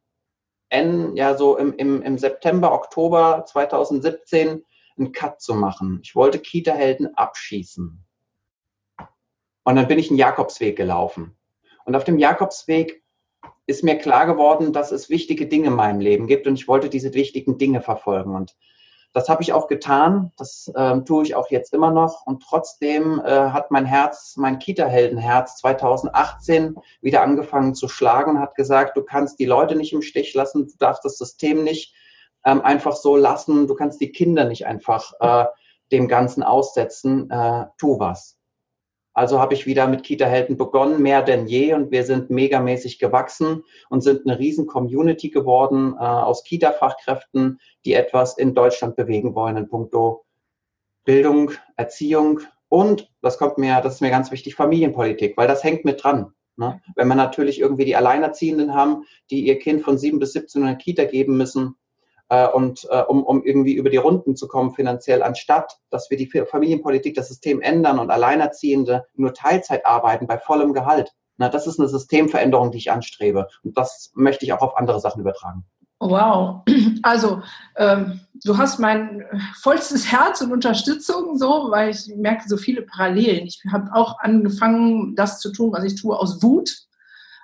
in, 0.69 1.17
ja, 1.17 1.37
so 1.37 1.57
im, 1.57 1.75
im, 1.75 2.03
im 2.03 2.19
September, 2.19 2.73
Oktober 2.73 3.45
2017 3.47 4.65
einen 4.99 5.13
Cut 5.13 5.41
zu 5.41 5.55
machen. 5.55 6.01
Ich 6.03 6.15
wollte 6.15 6.39
Kita-Helden 6.39 7.15
abschießen. 7.15 8.05
Und 9.65 9.77
dann 9.77 9.89
bin 9.89 9.99
ich 9.99 10.11
einen 10.11 10.19
Jakobsweg 10.19 10.77
gelaufen. 10.77 11.37
Und 11.85 11.97
auf 11.97 12.05
dem 12.05 12.19
Jakobsweg 12.19 13.02
ist 13.67 13.85
mir 13.85 13.97
klar 13.99 14.27
geworden, 14.27 14.73
dass 14.73 14.93
es 14.93 15.09
wichtige 15.09 15.47
Dinge 15.47 15.69
in 15.69 15.75
meinem 15.75 16.01
Leben 16.01 16.27
gibt 16.27 16.47
und 16.47 16.55
ich 16.55 16.69
wollte 16.69 16.89
diese 16.89 17.15
wichtigen 17.15 17.59
Dinge 17.59 17.81
verfolgen. 17.81 18.35
Und 18.35 18.57
Das 19.13 19.29
habe 19.29 19.43
ich 19.43 19.53
auch 19.53 19.69
getan, 19.69 20.33
das 20.37 20.73
ähm, 20.77 21.05
tue 21.05 21.25
ich 21.25 21.35
auch 21.35 21.51
jetzt 21.51 21.75
immer 21.75 21.91
noch 21.91 22.27
und 22.27 22.43
trotzdem 22.43 23.21
äh, 23.25 23.31
hat 23.31 23.71
mein 23.71 23.85
Herz, 23.85 24.35
mein 24.37 24.59
Kita-Heldenherz 24.59 25.59
2018 25.59 26.77
wieder 27.03 27.23
angefangen 27.23 27.75
zu 27.75 27.89
schlagen 27.89 28.33
und 28.33 28.41
hat 28.41 28.55
gesagt, 28.55 28.97
du 28.97 29.03
kannst 29.03 29.39
die 29.39 29.45
Leute 29.45 29.77
nicht 29.77 29.93
im 29.93 30.03
Stich 30.03 30.35
lassen, 30.35 30.67
du 30.67 30.75
darfst 30.79 31.05
das 31.05 31.19
System 31.19 31.63
nicht 31.63 31.95
ähm, 32.45 32.63
einfach 32.63 32.97
so 32.97 33.17
lassen, 33.17 33.67
du 33.67 33.75
kannst 33.75 34.01
die 34.01 34.11
Kinder 34.11 34.45
nicht 34.45 34.67
einfach 34.67 35.13
äh, 35.21 35.47
dem 35.93 36.09
Ganzen 36.09 36.43
aussetzen, 36.43 37.31
äh, 37.31 37.67
tu 37.79 37.99
was. 37.99 38.39
Also 39.15 39.41
habe 39.41 39.55
ich 39.55 39.67
wieder 39.67 39.87
mit 39.87 40.05
Kita-Helden 40.05 40.57
begonnen, 40.57 41.03
mehr 41.03 41.23
denn 41.23 41.47
je, 41.47 41.75
und 41.75 41.91
wir 41.91 42.05
sind 42.05 42.31
megamäßig 42.31 42.99
gewachsen 42.99 43.65
und 43.91 44.01
sind 44.01 44.27
eine 44.27 44.39
riesen 44.39 44.67
Community 44.67 45.29
geworden 45.29 45.95
äh, 45.99 46.03
aus 46.03 46.45
Kita-Fachkräften, 46.45 47.61
die 47.85 47.95
etwas 47.95 48.39
in 48.39 48.55
Deutschland 48.55 48.97
bewegen 48.97 49.35
wollen 49.35 49.57
in 49.57 49.69
puncto 49.69 50.25
Bildung, 51.05 51.51
Erziehung 51.77 52.41
und, 52.69 53.11
das 53.21 53.37
kommt 53.37 53.59
mir, 53.59 53.83
das 53.83 53.97
ist 53.97 54.01
mir 54.01 54.09
ganz 54.09 54.31
wichtig, 54.31 54.55
Familienpolitik, 54.55 55.37
weil 55.37 55.47
das 55.47 55.63
hängt 55.63 55.85
mit 55.85 56.03
dran. 56.03 56.33
Ne? 56.57 56.81
Wenn 56.97 57.09
wir 57.09 57.15
natürlich 57.15 57.61
irgendwie 57.61 57.85
die 57.85 57.97
Alleinerziehenden 57.97 58.75
haben, 58.75 59.05
die 59.31 59.47
ihr 59.47 59.59
Kind 59.59 59.83
von 59.83 59.99
sieben 59.99 60.19
bis 60.19 60.33
17 60.33 60.63
in 60.63 60.69
eine 60.69 60.79
Kita 60.79 61.05
geben 61.05 61.37
müssen, 61.37 61.77
äh, 62.33 62.49
und 62.49 62.89
äh, 62.91 63.03
um, 63.03 63.25
um 63.25 63.45
irgendwie 63.45 63.75
über 63.75 63.91
die 63.91 63.99
Runden 63.99 64.37
zu 64.37 64.49
kommen 64.49 64.73
finanziell, 64.73 65.23
anstatt 65.23 65.79
dass 65.91 66.09
wir 66.09 66.17
die 66.17 66.27
Familienpolitik, 66.27 67.15
das 67.15 67.29
System 67.29 67.61
ändern 67.61 67.99
und 67.99 68.11
Alleinerziehende 68.11 69.05
nur 69.15 69.35
Teilzeit 69.35 69.85
arbeiten 69.85 70.27
bei 70.27 70.39
vollem 70.39 70.73
Gehalt. 70.73 71.13
Na, 71.37 71.51
das 71.51 71.67
ist 71.67 71.79
eine 71.79 71.91
Systemveränderung, 71.91 72.71
die 72.71 72.79
ich 72.79 72.91
anstrebe. 72.91 73.49
Und 73.63 73.77
das 73.77 74.13
möchte 74.15 74.47
ich 74.47 74.55
auch 74.55 74.63
auf 74.63 74.79
andere 74.79 74.99
Sachen 74.99 75.21
übertragen. 75.21 75.67
Wow, 76.01 76.63
also 77.03 77.43
ähm, 77.77 78.21
du 78.43 78.57
hast 78.57 78.79
mein 78.79 79.25
vollstes 79.61 80.11
Herz 80.11 80.41
und 80.41 80.53
Unterstützung, 80.53 81.37
so, 81.37 81.67
weil 81.71 81.91
ich 81.91 82.11
merke 82.17 82.49
so 82.49 82.57
viele 82.57 82.81
Parallelen. 82.81 83.47
Ich 83.47 83.63
habe 83.71 83.95
auch 83.95 84.19
angefangen, 84.21 85.15
das 85.17 85.39
zu 85.39 85.53
tun, 85.53 85.71
was 85.71 85.85
ich 85.85 86.01
tue, 86.01 86.19
aus 86.19 86.43
Wut, 86.43 86.71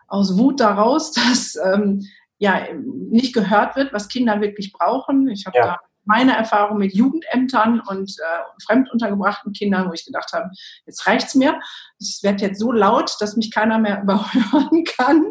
aus 0.07 0.38
Wut 0.38 0.61
daraus, 0.61 1.12
dass 1.12 1.57
ähm, 1.62 2.07
ja 2.38 2.68
nicht 2.75 3.35
gehört 3.35 3.76
wird, 3.76 3.92
was 3.92 4.09
Kinder 4.09 4.40
wirklich 4.40 4.73
brauchen. 4.73 5.28
Ich 5.28 5.47
habe 5.47 5.59
ja. 5.59 5.66
da 5.66 5.78
meine 6.09 6.35
Erfahrung 6.35 6.78
mit 6.78 6.95
Jugendämtern 6.95 7.83
und 7.87 8.11
äh, 8.18 8.62
fremduntergebrachten 8.64 9.52
Kindern, 9.52 9.88
wo 9.88 9.92
ich 9.92 10.07
gedacht 10.07 10.33
habe, 10.33 10.49
jetzt 10.87 11.07
reicht's 11.07 11.35
mir. 11.35 11.61
Es 12.00 12.23
wird 12.23 12.40
jetzt 12.40 12.59
so 12.59 12.73
laut, 12.73 13.14
dass 13.21 13.37
mich 13.37 13.52
keiner 13.52 13.78
mehr 13.78 14.02
überhören 14.02 14.85
kann. 14.85 15.26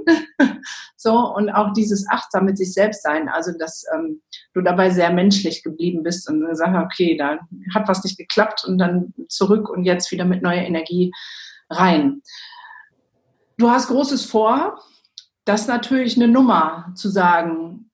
so 0.96 1.18
und 1.34 1.50
auch 1.50 1.74
dieses 1.74 2.08
achtsam 2.10 2.46
mit 2.46 2.60
sich 2.60 2.74
selbst 2.74 3.02
sein, 3.02 3.28
also 3.28 3.52
dass 3.58 3.86
ähm, 3.94 4.22
du 4.54 4.62
dabei 4.62 4.92
sehr 4.92 5.12
menschlich 5.12 5.64
geblieben 5.64 6.04
bist 6.04 6.30
und 6.30 6.46
gesagt 6.46 6.76
okay, 6.86 7.18
da 7.18 7.40
hat 7.74 7.88
was 7.88 8.04
nicht 8.04 8.20
geklappt 8.20 8.64
und 8.64 8.78
dann 8.78 9.16
zurück 9.30 9.70
und 9.70 9.84
jetzt 9.84 10.12
wieder 10.12 10.26
mit 10.26 10.44
neuer 10.44 10.62
Energie 10.62 11.12
rein. 11.72 12.22
Du 13.58 13.72
hast 13.72 13.88
Großes 13.88 14.26
vor 14.26 14.80
das 15.48 15.62
ist 15.62 15.68
natürlich 15.68 16.18
eine 16.18 16.28
Nummer 16.28 16.92
zu 16.96 17.10
sagen, 17.10 17.90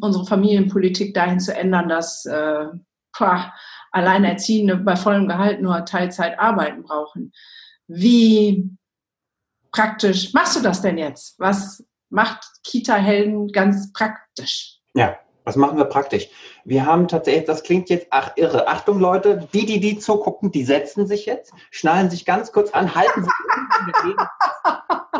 unsere 0.00 0.24
Familienpolitik 0.24 1.14
dahin 1.14 1.40
zu 1.40 1.54
ändern, 1.54 1.88
dass 1.88 2.24
äh, 2.26 2.66
pah, 3.12 3.52
Alleinerziehende 3.90 4.76
bei 4.76 4.96
vollem 4.96 5.28
Gehalt 5.28 5.60
nur 5.60 5.84
Teilzeit 5.84 6.38
arbeiten 6.38 6.84
brauchen. 6.84 7.32
Wie 7.88 8.70
praktisch 9.72 10.32
machst 10.32 10.56
du 10.56 10.60
das 10.60 10.80
denn 10.80 10.96
jetzt? 10.96 11.38
Was 11.38 11.84
macht 12.08 12.44
Kita-Helden 12.62 13.48
ganz 13.48 13.92
praktisch? 13.92 14.78
Ja, 14.94 15.18
was 15.44 15.56
machen 15.56 15.76
wir 15.76 15.86
praktisch? 15.86 16.28
Wir 16.64 16.86
haben 16.86 17.08
tatsächlich, 17.08 17.46
das 17.46 17.64
klingt 17.64 17.90
jetzt, 17.90 18.06
ach 18.10 18.32
irre. 18.36 18.68
Achtung 18.68 19.00
Leute, 19.00 19.48
die, 19.52 19.66
die 19.66 19.80
die 19.80 19.98
zugucken, 19.98 20.52
die 20.52 20.64
setzen 20.64 21.06
sich 21.08 21.26
jetzt, 21.26 21.52
schnallen 21.70 22.10
sich 22.10 22.24
ganz 22.24 22.52
kurz 22.52 22.70
an, 22.70 22.94
halten 22.94 23.24
sich 23.24 23.32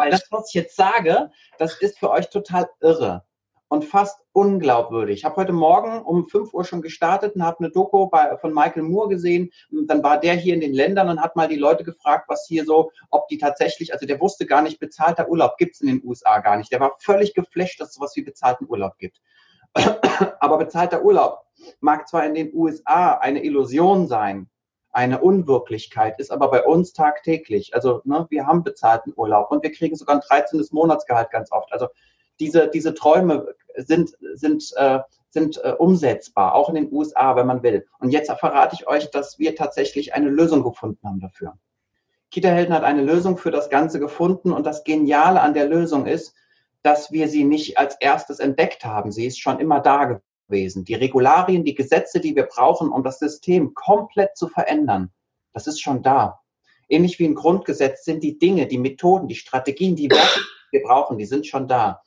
weil 0.03 0.11
das, 0.11 0.27
was 0.31 0.49
ich 0.49 0.55
jetzt 0.55 0.75
sage, 0.75 1.31
das 1.59 1.81
ist 1.81 1.99
für 1.99 2.11
euch 2.11 2.29
total 2.29 2.69
irre 2.81 3.25
und 3.69 3.85
fast 3.85 4.19
unglaubwürdig. 4.33 5.19
Ich 5.19 5.25
habe 5.25 5.37
heute 5.37 5.53
Morgen 5.53 6.03
um 6.03 6.29
5 6.29 6.53
Uhr 6.53 6.65
schon 6.65 6.83
gestartet 6.83 7.37
und 7.37 7.45
habe 7.45 7.61
eine 7.61 7.71
Doku 7.71 8.09
bei, 8.09 8.37
von 8.39 8.53
Michael 8.53 8.83
Moore 8.83 9.11
gesehen. 9.11 9.51
Dann 9.71 10.03
war 10.03 10.19
der 10.19 10.35
hier 10.35 10.55
in 10.55 10.61
den 10.61 10.75
Ländern 10.75 11.09
und 11.09 11.21
hat 11.21 11.37
mal 11.37 11.47
die 11.47 11.57
Leute 11.57 11.85
gefragt, 11.85 12.25
was 12.29 12.47
hier 12.49 12.65
so, 12.65 12.91
ob 13.11 13.29
die 13.29 13.39
tatsächlich, 13.39 13.93
also 13.93 14.05
der 14.05 14.21
wusste 14.21 14.45
gar 14.45 14.61
nicht, 14.61 14.81
bezahlter 14.81 15.29
Urlaub 15.29 15.57
gibt 15.57 15.77
es 15.77 15.81
in 15.81 15.87
den 15.87 16.03
USA 16.05 16.41
gar 16.41 16.57
nicht. 16.57 16.73
Der 16.73 16.81
war 16.81 16.97
völlig 16.99 17.33
geflasht, 17.33 17.81
dass 17.81 17.91
es 17.91 17.95
sowas 17.95 18.17
wie 18.17 18.23
bezahlten 18.23 18.67
Urlaub 18.69 18.99
gibt. 18.99 19.21
Aber 20.41 20.59
bezahlter 20.59 21.05
Urlaub 21.05 21.47
mag 21.81 22.09
zwar 22.09 22.27
in 22.27 22.35
den 22.35 22.53
USA 22.53 23.15
eine 23.15 23.45
Illusion 23.45 24.09
sein, 24.09 24.51
eine 24.93 25.21
Unwirklichkeit, 25.21 26.19
ist 26.21 26.31
aber 26.31 26.51
bei 26.51 26.65
uns 26.65 26.93
tagtäglich. 26.93 27.75
Also 27.75 28.03
ne, 28.05 28.27
wir 28.31 28.47
haben 28.47 28.63
bezahlten 28.63 29.13
Urlaub 29.17 29.51
und 29.51 29.63
wir 29.63 29.73
kriegen 29.73 29.97
sogar 29.97 30.17
ein 30.17 30.23
13. 30.27 30.63
Monatsgehalt 30.71 31.31
ganz 31.31 31.51
oft. 31.51 31.73
Also 31.73 31.89
diese, 32.39 32.69
diese 32.69 32.95
Träume 32.95 33.55
sind, 33.77 34.17
sind, 34.35 34.71
äh, 34.77 35.01
sind 35.31 35.63
äh, 35.65 35.73
umsetzbar, 35.73 36.55
auch 36.55 36.69
in 36.69 36.75
den 36.75 36.93
USA, 36.93 37.37
wenn 37.37 37.47
man 37.47 37.63
will. 37.63 37.87
Und 38.01 38.11
jetzt 38.11 38.31
verrate 38.33 38.77
ich 38.79 38.87
euch, 38.87 39.11
dass 39.11 39.39
wir 39.39 39.57
tatsächlich 39.57 40.15
eine 40.15 40.29
Lösung 40.29 40.63
gefunden 40.63 41.07
haben 41.09 41.21
dafür. 41.21 41.55
Kita-Helden 42.31 42.75
hat 42.75 42.85
eine 42.85 43.03
Lösung 43.03 43.39
für 43.39 43.51
das 43.51 43.71
Ganze 43.71 43.99
gefunden 43.99 44.53
und 44.53 44.67
das 44.67 44.85
Geniale 44.85 45.41
an 45.41 45.55
der 45.55 45.67
Lösung 45.67 46.07
ist, 46.07 46.35
dass 46.83 47.13
wir 47.13 47.29
sie 47.29 47.45
nicht 47.45 47.79
als 47.79 47.97
erstes 48.01 48.41
entdeckt 48.41 48.85
haben. 48.85 49.13
Sie 49.13 49.27
ist 49.27 49.41
schon 49.41 49.61
immer 49.61 49.81
da 49.81 50.21
gewesen. 50.53 50.85
Die 50.85 50.95
Regularien, 50.95 51.65
die 51.65 51.75
Gesetze, 51.75 52.21
die 52.21 52.37
wir 52.37 52.45
brauchen, 52.45 52.91
um 52.91 53.03
das 53.03 53.19
System 53.19 53.75
komplett 53.75 54.37
zu 54.37 54.49
verändern, 54.49 55.11
das 55.55 55.67
ist 55.67 55.81
schon 55.81 56.03
da. 56.03 56.41
Ähnlich 56.89 57.19
wie 57.19 57.25
ein 57.27 57.35
Grundgesetz 57.35 58.05
sind 58.05 58.23
die 58.23 58.39
Dinge, 58.39 58.67
die 58.67 58.79
Methoden, 58.79 59.27
die 59.27 59.35
Strategien, 59.35 59.97
die 59.97 60.11
Werte, 60.11 60.39
die 60.39 60.79
wir 60.79 60.83
brauchen, 60.83 61.19
die 61.19 61.25
sind 61.25 61.47
schon 61.47 61.67
da. 61.67 62.03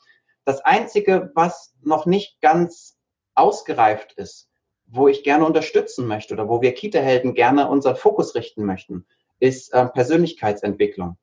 Das 0.45 0.61
Einzige, 0.61 1.31
was 1.33 1.73
noch 1.81 2.05
nicht 2.05 2.39
ganz 2.39 2.97
ausgereift 3.33 4.13
ist, 4.13 4.47
wo 4.85 5.07
ich 5.07 5.23
gerne 5.23 5.45
unterstützen 5.45 6.07
möchte 6.07 6.35
oder 6.35 6.47
wo 6.47 6.61
wir 6.61 6.73
Kita-Helden 6.73 7.33
gerne 7.33 7.67
unseren 7.67 7.95
Fokus 7.95 8.35
richten 8.35 8.63
möchten, 8.63 9.07
ist 9.39 9.73
äh, 9.73 9.87
Persönlichkeitsentwicklung. 9.87 11.17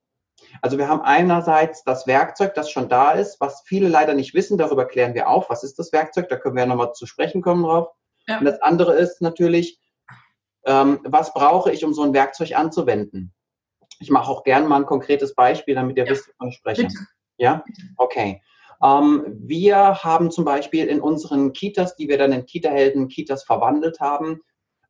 Also 0.60 0.78
wir 0.78 0.88
haben 0.88 1.00
einerseits 1.00 1.84
das 1.84 2.06
Werkzeug, 2.06 2.54
das 2.54 2.70
schon 2.70 2.88
da 2.88 3.12
ist, 3.12 3.40
was 3.40 3.62
viele 3.64 3.88
leider 3.88 4.14
nicht 4.14 4.34
wissen. 4.34 4.58
Darüber 4.58 4.86
klären 4.86 5.14
wir 5.14 5.28
auf. 5.28 5.48
Was 5.50 5.64
ist 5.64 5.78
das 5.78 5.92
Werkzeug? 5.92 6.28
Da 6.28 6.36
können 6.36 6.56
wir 6.56 6.62
ja 6.62 6.68
nochmal 6.68 6.92
zu 6.92 7.06
sprechen 7.06 7.42
kommen 7.42 7.62
drauf. 7.62 7.88
Ja. 8.28 8.38
Und 8.38 8.44
das 8.44 8.60
andere 8.60 8.94
ist 8.94 9.22
natürlich, 9.22 9.80
ähm, 10.66 11.00
was 11.04 11.32
brauche 11.32 11.72
ich, 11.72 11.84
um 11.84 11.94
so 11.94 12.02
ein 12.02 12.12
Werkzeug 12.12 12.54
anzuwenden? 12.54 13.32
Ich 13.98 14.10
mache 14.10 14.30
auch 14.30 14.42
gerne 14.42 14.68
mal 14.68 14.76
ein 14.76 14.86
konkretes 14.86 15.34
Beispiel, 15.34 15.74
damit 15.74 15.96
ihr 15.96 16.04
ja. 16.04 16.10
wisst, 16.10 16.28
wovon 16.28 16.48
ich 16.48 16.56
spreche. 16.56 16.82
Bitte. 16.82 16.98
Ja? 17.38 17.64
Okay. 17.96 18.42
Ähm, 18.82 19.24
wir 19.38 20.02
haben 20.02 20.30
zum 20.30 20.44
Beispiel 20.44 20.86
in 20.86 21.00
unseren 21.00 21.52
Kitas, 21.52 21.96
die 21.96 22.08
wir 22.08 22.18
dann 22.18 22.32
in 22.32 22.46
Kita-Helden 22.46 23.08
Kitas 23.08 23.44
verwandelt 23.44 24.00
haben, 24.00 24.42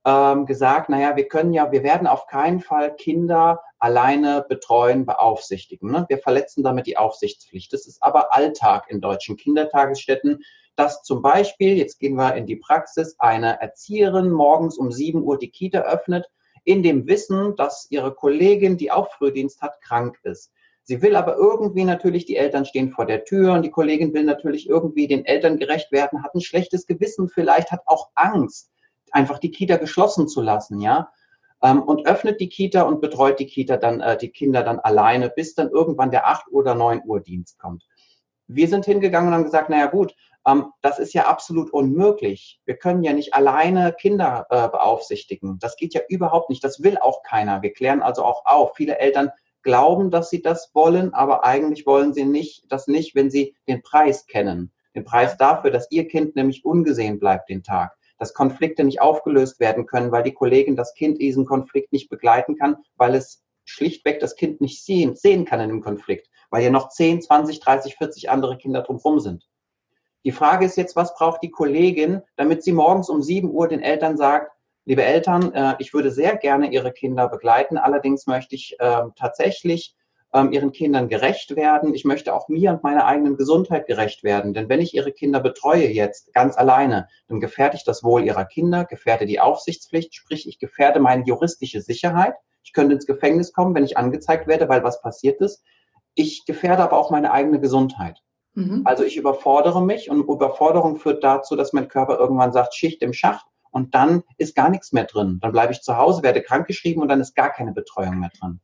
ähm, 0.05 0.47
gesagt, 0.47 0.89
naja, 0.89 1.17
wir 1.17 1.29
können 1.29 1.53
ja, 1.53 1.71
wir 1.71 1.83
werden 1.83 2.07
auf 2.07 2.27
keinen 2.27 2.61
Fall 2.61 2.95
Kinder 2.97 3.63
alleine 3.79 4.45
betreuen, 4.49 5.07
beaufsichtigen. 5.07 5.91
Ne? 5.91 6.07
Wir 6.09 6.19
verletzen 6.19 6.63
damit 6.63 6.87
die 6.87 6.97
Aufsichtspflicht. 6.97 7.73
Das 7.73 7.87
ist 7.87 8.03
aber 8.03 8.35
Alltag 8.35 8.87
in 8.89 9.01
deutschen 9.01 9.37
Kindertagesstätten, 9.37 10.43
dass 10.77 11.03
zum 11.03 11.23
Beispiel, 11.23 11.77
jetzt 11.77 11.99
gehen 11.99 12.17
wir 12.17 12.35
in 12.35 12.47
die 12.47 12.57
Praxis, 12.57 13.17
eine 13.19 13.61
Erzieherin 13.61 14.31
morgens 14.31 14.79
um 14.79 14.91
7 14.91 15.23
Uhr 15.23 15.39
die 15.39 15.51
Kita 15.51 15.81
öffnet, 15.81 16.31
in 16.65 16.83
dem 16.83 17.07
Wissen, 17.07 17.57
dass 17.57 17.89
ihre 17.91 18.15
Kollegin, 18.15 18.77
die 18.77 18.91
auch 18.91 19.11
Frühdienst 19.13 19.63
hat, 19.63 19.81
krank 19.83 20.19
ist. 20.23 20.53
Sie 20.85 21.03
will 21.03 21.15
aber 21.15 21.37
irgendwie 21.37 21.85
natürlich, 21.85 22.25
die 22.25 22.37
Eltern 22.37 22.65
stehen 22.65 22.91
vor 22.91 23.07
der 23.07 23.25
Tür 23.25 23.53
und 23.53 23.63
die 23.63 23.71
Kollegin 23.71 24.15
will 24.15 24.25
natürlich 24.25 24.69
irgendwie 24.69 25.07
den 25.07 25.25
Eltern 25.25 25.59
gerecht 25.59 25.93
werden, 25.93 26.25
hat 26.25 26.35
ein 26.35 26.41
schlechtes 26.41 26.87
Gewissen 26.87 27.29
vielleicht, 27.29 27.71
hat 27.71 27.83
auch 27.87 28.11
Angst 28.15 28.73
einfach 29.13 29.39
die 29.39 29.51
Kita 29.51 29.77
geschlossen 29.77 30.29
zu 30.29 30.41
lassen, 30.41 30.81
ja. 30.81 31.11
Ähm, 31.63 31.83
und 31.83 32.07
öffnet 32.07 32.41
die 32.41 32.49
Kita 32.49 32.83
und 32.83 33.01
betreut 33.01 33.39
die 33.39 33.47
Kita 33.47 33.77
dann, 33.77 34.01
äh, 34.01 34.17
die 34.17 34.31
Kinder 34.31 34.63
dann 34.63 34.81
alleine, 34.81 35.31
bis 35.31 35.55
dann 35.55 35.71
irgendwann 35.71 36.11
der 36.11 36.27
8 36.27 36.47
oder 36.51 36.75
9 36.75 37.03
Uhr 37.05 37.21
Dienst 37.21 37.59
kommt. 37.59 37.87
Wir 38.49 38.69
sind 38.69 38.85
hingegangen 38.85 39.29
und 39.29 39.35
haben 39.35 39.45
gesagt, 39.45 39.71
naja 39.71 39.87
gut, 39.87 40.15
ähm, 40.47 40.73
das 40.81 40.99
ist 40.99 41.15
ja 41.15 41.27
absolut 41.27 41.71
unmöglich. 41.71 42.61
Wir 42.65 42.77
können 42.77 43.05
ja 43.05 43.13
nicht 43.13 43.35
alleine 43.35 43.93
Kinder 43.93 44.47
äh, 44.51 44.69
beaufsichtigen. 44.69 45.59
Das 45.61 45.77
geht 45.77 45.95
ja 45.95 46.01
überhaupt 46.09 46.51
nicht. 46.51 46.65
Das 46.65 46.83
will 46.83 46.99
auch 46.99 47.23
keiner. 47.23 47.63
Wir 47.63 47.73
klären 47.73 48.03
also 48.03 48.25
auch 48.25 48.45
auf. 48.45 48.75
Viele 48.75 48.99
Eltern 48.99 49.31
glauben, 49.63 50.11
dass 50.11 50.31
sie 50.31 50.43
das 50.43 50.75
wollen, 50.75 51.15
aber 51.15 51.45
eigentlich 51.45 51.87
wollen 51.87 52.13
sie 52.13 52.25
nicht, 52.25 52.65
das 52.69 52.89
nicht, 52.89 53.15
wenn 53.15 53.31
sie 53.31 53.55
den 53.69 53.83
Preis 53.83 54.27
kennen. 54.27 54.73
Den 54.97 55.05
Preis 55.05 55.37
dafür, 55.37 55.71
dass 55.71 55.91
ihr 55.93 56.09
Kind 56.09 56.35
nämlich 56.35 56.65
ungesehen 56.65 57.21
bleibt 57.21 57.49
den 57.49 57.63
Tag 57.63 57.97
dass 58.23 58.35
Konflikte 58.35 58.85
nicht 58.85 59.01
aufgelöst 59.01 59.59
werden 59.59 59.85
können, 59.85 60.13
weil 60.13 60.23
die 60.23 60.33
Kollegin 60.33 60.77
das 60.77 60.95
Kind 60.95 61.21
diesen 61.21 61.45
Konflikt 61.45 61.93
nicht 61.93 62.09
begleiten 62.09 62.55
kann, 62.55 62.77
weil 62.95 63.17
es 63.17 63.43
schlichtweg 63.65 64.21
das 64.21 64.37
Kind 64.37 64.61
nicht 64.61 64.85
sehen, 64.85 65.17
sehen 65.17 65.45
kann 65.45 65.59
in 65.59 65.71
dem 65.71 65.81
Konflikt, 65.81 66.29
weil 66.49 66.63
ja 66.63 66.71
noch 66.71 66.89
10, 66.89 67.23
20, 67.23 67.59
30, 67.59 67.97
40 67.97 68.31
andere 68.31 68.57
Kinder 68.59 68.83
drumherum 68.83 69.19
sind. 69.19 69.49
Die 70.25 70.31
Frage 70.31 70.67
ist 70.67 70.77
jetzt, 70.77 70.95
was 70.95 71.17
braucht 71.17 71.43
die 71.43 71.51
Kollegin, 71.51 72.23
damit 72.37 72.63
sie 72.63 72.71
morgens 72.71 73.09
um 73.09 73.23
7 73.23 73.51
Uhr 73.51 73.67
den 73.67 73.81
Eltern 73.81 74.17
sagt, 74.17 74.53
liebe 74.85 75.03
Eltern, 75.03 75.53
äh, 75.53 75.75
ich 75.81 75.93
würde 75.93 76.13
sehr 76.13 76.37
gerne 76.37 76.71
Ihre 76.71 76.93
Kinder 76.93 77.29
begleiten, 77.29 77.77
allerdings 77.77 78.29
möchte 78.29 78.55
ich 78.55 78.77
äh, 78.79 79.03
tatsächlich 79.17 79.97
ähm, 80.33 80.53
Ihren 80.53 80.73
Kindern 80.73 81.09
gerecht 81.09 81.57
werden. 81.57 81.95
Ich 81.95 82.05
möchte 82.05 82.35
auch 82.35 82.49
mir 82.49 82.71
und 82.71 82.83
meiner 82.83 83.07
eigenen 83.07 83.37
Gesundheit 83.37 83.87
gerecht 83.87 84.25
werden. 84.25 84.55
Denn 84.55 84.69
wenn 84.69 84.81
ich 84.81 84.95
Ihre 84.95 85.13
Kinder 85.13 85.41
betreue 85.41 85.89
jetzt 85.89 86.33
ganz 86.33 86.57
alleine, 86.57 87.09
dann 87.29 87.41
gefährde 87.41 87.77
ich 87.77 87.85
das 87.85 88.03
Wohl 88.03 88.25
Ihrer 88.25 88.45
Kinder, 88.45 88.85
gefährde 88.85 89.27
die 89.27 89.41
Aufsichtspflicht, 89.41 90.15
sprich 90.15 90.49
ich 90.49 90.59
gefährde 90.59 91.01
meine 91.01 91.25
juristische 91.25 91.81
Sicherheit. 91.81 92.35
Ich 92.65 92.73
könnte 92.73 92.95
ins 92.95 93.07
Gefängnis 93.07 93.53
kommen, 93.53 93.75
wenn 93.75 93.85
ich 93.85 93.97
angezeigt 93.97 94.47
werde, 94.47 94.69
weil 94.69 94.85
was 94.85 95.03
passiert 95.03 95.41
ist. 95.41 95.63
Ich 96.15 96.45
gefährde 96.47 96.83
aber 96.83 96.97
auch 96.97 97.11
meine 97.11 97.33
eigene 97.33 97.61
Gesundheit. 97.61 98.19
Mhm. 98.55 98.83
Also 98.85 99.03
ich 99.05 99.17
überfordere 99.17 99.83
mich 99.83 100.11
und 100.11 100.29
Überforderung 100.29 100.97
führt 100.97 101.25
dazu, 101.25 101.57
dass 101.57 101.73
mein 101.73 101.89
Körper 101.89 102.19
irgendwann 102.19 102.53
sagt, 102.53 102.75
Schicht 102.75 103.03
im 103.03 103.13
Schacht 103.13 103.47
und 103.71 103.95
dann 103.95 104.23
ist 104.37 104.55
gar 104.55 104.69
nichts 104.69 104.93
mehr 104.93 105.05
drin. 105.05 105.39
Dann 105.41 105.53
bleibe 105.53 105.73
ich 105.73 105.81
zu 105.81 105.97
Hause, 105.97 106.23
werde 106.23 106.43
krankgeschrieben 106.43 107.03
und 107.03 107.09
dann 107.09 107.21
ist 107.21 107.35
gar 107.35 107.51
keine 107.51 107.73
Betreuung 107.73 108.19
mehr 108.19 108.31
drin. 108.39 108.61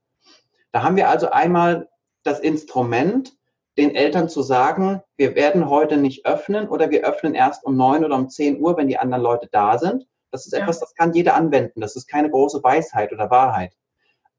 Da 0.72 0.82
haben 0.82 0.96
wir 0.96 1.08
also 1.08 1.30
einmal 1.30 1.88
das 2.24 2.40
Instrument, 2.40 3.32
den 3.78 3.94
Eltern 3.94 4.28
zu 4.28 4.42
sagen, 4.42 5.02
wir 5.16 5.34
werden 5.36 5.70
heute 5.70 5.96
nicht 5.96 6.26
öffnen 6.26 6.68
oder 6.68 6.90
wir 6.90 7.04
öffnen 7.04 7.34
erst 7.34 7.64
um 7.64 7.76
neun 7.76 8.04
oder 8.04 8.16
um 8.16 8.28
zehn 8.28 8.60
Uhr, 8.60 8.76
wenn 8.76 8.88
die 8.88 8.98
anderen 8.98 9.22
Leute 9.22 9.48
da 9.52 9.78
sind. 9.78 10.06
Das 10.30 10.46
ist 10.46 10.52
etwas, 10.52 10.80
das 10.80 10.94
kann 10.94 11.14
jeder 11.14 11.34
anwenden. 11.34 11.80
Das 11.80 11.96
ist 11.96 12.06
keine 12.06 12.30
große 12.30 12.62
Weisheit 12.62 13.12
oder 13.12 13.30
Wahrheit. 13.30 13.72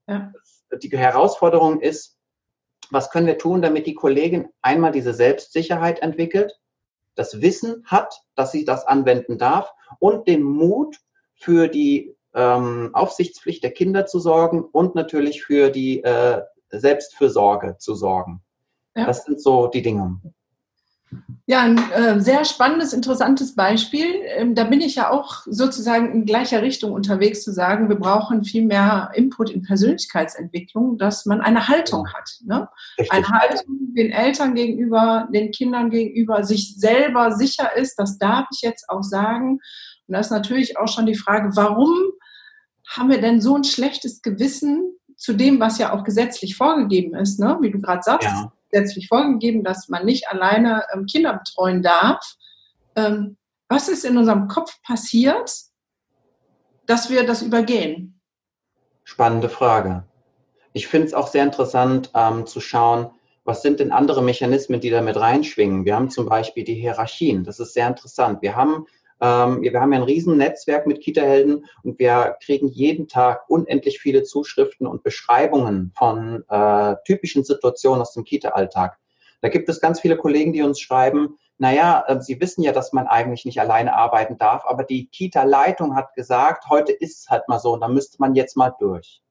Ja. 0.06 0.32
Die 0.72 0.96
Herausforderung 0.96 1.80
ist, 1.80 2.16
was 2.90 3.10
können 3.10 3.26
wir 3.26 3.38
tun, 3.38 3.62
damit 3.62 3.86
die 3.86 3.94
Kollegin 3.94 4.48
einmal 4.62 4.92
diese 4.92 5.14
Selbstsicherheit 5.14 6.00
entwickelt, 6.00 6.60
das 7.14 7.40
Wissen 7.40 7.84
hat, 7.86 8.22
dass 8.34 8.52
sie 8.52 8.64
das 8.64 8.86
anwenden 8.86 9.38
darf 9.38 9.72
und 9.98 10.28
den 10.28 10.42
Mut 10.42 10.98
für 11.34 11.68
die 11.68 12.16
ähm, 12.34 12.90
Aufsichtspflicht 12.92 13.62
der 13.62 13.72
Kinder 13.72 14.06
zu 14.06 14.18
sorgen 14.18 14.62
und 14.62 14.94
natürlich 14.94 15.42
für 15.42 15.70
die 15.70 16.02
äh, 16.02 16.42
Selbstfürsorge 16.70 17.76
zu 17.78 17.94
sorgen. 17.94 18.42
Ja. 18.94 19.06
Das 19.06 19.24
sind 19.24 19.40
so 19.40 19.66
die 19.66 19.82
Dinge. 19.82 20.20
Ja, 21.46 21.62
ein 21.62 21.78
äh, 21.90 22.20
sehr 22.20 22.44
spannendes, 22.44 22.92
interessantes 22.92 23.56
Beispiel. 23.56 24.06
Ähm, 24.36 24.54
da 24.54 24.62
bin 24.62 24.80
ich 24.80 24.94
ja 24.94 25.10
auch 25.10 25.42
sozusagen 25.46 26.12
in 26.12 26.24
gleicher 26.24 26.62
Richtung 26.62 26.92
unterwegs 26.92 27.42
zu 27.42 27.52
sagen, 27.52 27.88
wir 27.88 27.96
brauchen 27.96 28.44
viel 28.44 28.64
mehr 28.64 29.10
Input 29.14 29.50
in 29.50 29.62
Persönlichkeitsentwicklung, 29.62 30.98
dass 30.98 31.26
man 31.26 31.40
eine 31.40 31.66
Haltung 31.66 32.06
hat. 32.12 32.30
Ne? 32.44 32.68
Eine 33.08 33.28
Haltung 33.28 33.94
den 33.96 34.12
Eltern 34.12 34.54
gegenüber, 34.54 35.28
den 35.32 35.50
Kindern 35.50 35.90
gegenüber, 35.90 36.44
sich 36.44 36.76
selber 36.76 37.32
sicher 37.32 37.76
ist, 37.76 37.96
das 37.96 38.18
darf 38.18 38.46
ich 38.54 38.62
jetzt 38.62 38.88
auch 38.88 39.02
sagen. 39.02 39.58
Und 40.06 40.14
da 40.14 40.20
ist 40.20 40.30
natürlich 40.30 40.78
auch 40.78 40.88
schon 40.88 41.06
die 41.06 41.16
Frage, 41.16 41.50
warum 41.56 42.12
haben 42.90 43.08
wir 43.08 43.20
denn 43.20 43.40
so 43.40 43.56
ein 43.56 43.64
schlechtes 43.64 44.22
Gewissen 44.22 44.92
zu 45.16 45.32
dem, 45.32 45.60
was 45.60 45.78
ja 45.78 45.92
auch 45.92 46.04
gesetzlich 46.04 46.56
vorgegeben 46.56 47.14
ist, 47.14 47.40
ne? 47.40 47.58
wie 47.60 47.70
du 47.70 47.80
gerade 47.80 48.02
sagst? 48.02 48.28
Ja 48.28 48.52
gesetzlich 48.70 49.08
vorgegeben, 49.08 49.64
dass 49.64 49.88
man 49.88 50.04
nicht 50.04 50.28
alleine 50.28 50.84
ähm, 50.92 51.06
Kinder 51.06 51.34
betreuen 51.34 51.82
darf. 51.82 52.36
Ähm, 52.96 53.36
was 53.68 53.88
ist 53.88 54.04
in 54.04 54.16
unserem 54.16 54.48
Kopf 54.48 54.80
passiert, 54.82 55.52
dass 56.86 57.10
wir 57.10 57.26
das 57.26 57.42
übergehen? 57.42 58.20
Spannende 59.04 59.48
Frage. 59.48 60.04
Ich 60.72 60.86
finde 60.86 61.08
es 61.08 61.14
auch 61.14 61.28
sehr 61.28 61.44
interessant 61.44 62.10
ähm, 62.14 62.46
zu 62.46 62.60
schauen, 62.60 63.10
was 63.44 63.62
sind 63.62 63.80
denn 63.80 63.90
andere 63.90 64.22
Mechanismen, 64.22 64.80
die 64.80 64.90
da 64.90 65.02
mit 65.02 65.16
reinschwingen. 65.16 65.84
Wir 65.84 65.96
haben 65.96 66.10
zum 66.10 66.28
Beispiel 66.28 66.64
die 66.64 66.74
Hierarchien. 66.74 67.42
Das 67.42 67.58
ist 67.58 67.74
sehr 67.74 67.88
interessant. 67.88 68.42
Wir 68.42 68.54
haben 68.54 68.86
ähm, 69.20 69.62
wir 69.62 69.80
haben 69.80 69.92
ja 69.92 69.98
ein 69.98 70.04
Riesennetzwerk 70.04 70.86
mit 70.86 71.00
Kita-Helden 71.00 71.66
und 71.82 71.98
wir 71.98 72.36
kriegen 72.42 72.68
jeden 72.68 73.08
Tag 73.08 73.48
unendlich 73.48 74.00
viele 74.00 74.22
Zuschriften 74.22 74.86
und 74.86 75.02
Beschreibungen 75.02 75.92
von 75.96 76.44
äh, 76.48 76.96
typischen 77.04 77.44
Situationen 77.44 78.02
aus 78.02 78.14
dem 78.14 78.24
Kita-Alltag. 78.24 78.98
Da 79.42 79.48
gibt 79.48 79.68
es 79.68 79.80
ganz 79.80 80.00
viele 80.00 80.16
Kollegen, 80.16 80.52
die 80.52 80.62
uns 80.62 80.80
schreiben, 80.80 81.36
naja, 81.58 82.04
äh, 82.06 82.20
Sie 82.20 82.40
wissen 82.40 82.62
ja, 82.62 82.72
dass 82.72 82.92
man 82.92 83.06
eigentlich 83.06 83.44
nicht 83.44 83.60
alleine 83.60 83.94
arbeiten 83.94 84.38
darf, 84.38 84.64
aber 84.64 84.84
die 84.84 85.08
Kita-Leitung 85.08 85.94
hat 85.94 86.14
gesagt, 86.14 86.68
heute 86.70 86.92
ist 86.92 87.20
es 87.20 87.28
halt 87.28 87.46
mal 87.48 87.58
so 87.58 87.72
und 87.74 87.80
da 87.80 87.88
müsste 87.88 88.16
man 88.18 88.34
jetzt 88.34 88.56
mal 88.56 88.74
durch. 88.78 89.22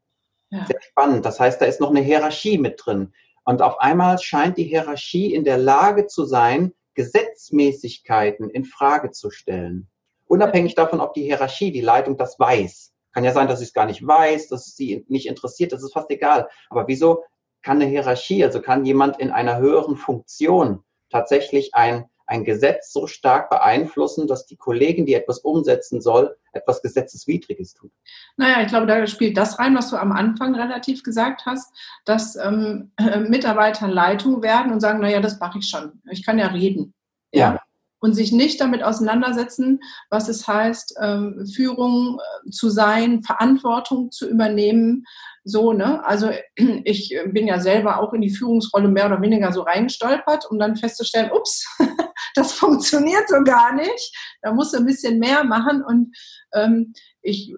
Ja. 0.51 0.65
Sehr 0.65 0.81
spannend. 0.81 1.25
Das 1.25 1.39
heißt, 1.39 1.59
da 1.59 1.65
ist 1.65 1.81
noch 1.81 1.89
eine 1.89 2.01
Hierarchie 2.01 2.57
mit 2.57 2.81
drin. 2.83 3.13
Und 3.45 3.63
auf 3.63 3.79
einmal 3.79 4.19
scheint 4.19 4.57
die 4.57 4.63
Hierarchie 4.63 5.33
in 5.33 5.43
der 5.43 5.57
Lage 5.57 6.05
zu 6.05 6.25
sein, 6.25 6.73
Gesetzmäßigkeiten 6.99 8.49
in 8.49 8.65
Frage 8.65 9.11
zu 9.11 9.31
stellen. 9.31 9.87
Unabhängig 10.25 10.75
davon, 10.75 10.99
ob 10.99 11.13
die 11.13 11.23
Hierarchie, 11.23 11.71
die 11.71 11.79
Leitung 11.79 12.17
das 12.17 12.37
weiß. 12.37 12.91
Kann 13.13 13.23
ja 13.23 13.31
sein, 13.31 13.47
dass 13.47 13.59
sie 13.59 13.65
es 13.65 13.73
gar 13.73 13.85
nicht 13.85 14.05
weiß, 14.05 14.49
dass 14.49 14.75
sie 14.75 15.05
nicht 15.07 15.25
interessiert, 15.25 15.71
das 15.71 15.81
ist 15.81 15.93
fast 15.93 16.11
egal. 16.11 16.49
Aber 16.69 16.89
wieso 16.89 17.23
kann 17.61 17.77
eine 17.81 17.89
Hierarchie, 17.89 18.43
also 18.43 18.61
kann 18.61 18.83
jemand 18.83 19.17
in 19.17 19.31
einer 19.31 19.59
höheren 19.59 19.95
Funktion 19.95 20.83
tatsächlich 21.09 21.73
ein 21.73 22.09
ein 22.29 22.45
Gesetz 22.45 22.93
so 22.93 23.07
stark 23.07 23.49
beeinflussen, 23.49 24.27
dass 24.27 24.45
die 24.45 24.55
Kollegin, 24.55 25.05
die 25.05 25.15
etwas 25.15 25.39
umsetzen 25.39 25.99
soll, 25.99 26.35
etwas 26.53 26.81
Gesetzeswidriges 26.81 27.73
tut? 27.73 27.91
Naja, 28.37 28.61
ich 28.61 28.67
glaube, 28.67 28.85
da 28.85 29.05
spielt 29.07 29.35
das 29.37 29.57
rein, 29.59 29.75
was 29.75 29.89
du 29.89 29.97
am 29.97 30.11
Anfang 30.11 30.55
relativ 30.55 31.03
gesagt 31.03 31.45
hast, 31.45 31.73
dass 32.05 32.35
ähm, 32.35 32.91
äh, 32.97 33.19
Mitarbeiter 33.19 33.87
Leitung 33.87 34.43
werden 34.43 34.71
und 34.71 34.79
sagen, 34.79 34.99
naja, 34.99 35.21
das 35.21 35.39
mache 35.39 35.59
ich 35.59 35.67
schon. 35.67 36.01
Ich 36.11 36.25
kann 36.25 36.39
ja 36.39 36.47
reden. 36.47 36.93
ja. 37.31 37.53
ja 37.53 37.59
und 37.99 38.13
sich 38.13 38.31
nicht 38.31 38.61
damit 38.61 38.83
auseinandersetzen, 38.83 39.81
was 40.09 40.29
es 40.29 40.47
heißt, 40.47 40.95
ähm, 41.01 41.45
Führung 41.53 42.19
äh, 42.19 42.49
zu 42.49 42.69
sein, 42.69 43.23
Verantwortung 43.23 44.11
zu 44.11 44.29
übernehmen. 44.29 45.05
So, 45.43 45.73
ne? 45.73 46.03
Also 46.05 46.31
ich 46.55 47.15
bin 47.27 47.47
ja 47.47 47.59
selber 47.59 47.99
auch 47.99 48.13
in 48.13 48.21
die 48.21 48.29
Führungsrolle 48.29 48.87
mehr 48.87 49.07
oder 49.07 49.21
weniger 49.21 49.51
so 49.51 49.61
reingestolpert, 49.61 50.49
um 50.49 50.59
dann 50.59 50.75
festzustellen, 50.75 51.31
ups, 51.33 51.67
das 52.35 52.53
funktioniert 52.53 53.27
so 53.27 53.43
gar 53.43 53.73
nicht. 53.73 54.37
Da 54.41 54.53
muss 54.53 54.73
ein 54.73 54.85
bisschen 54.85 55.19
mehr 55.19 55.43
machen. 55.43 55.83
Und 55.83 56.15
ähm, 56.53 56.93
ich 57.21 57.53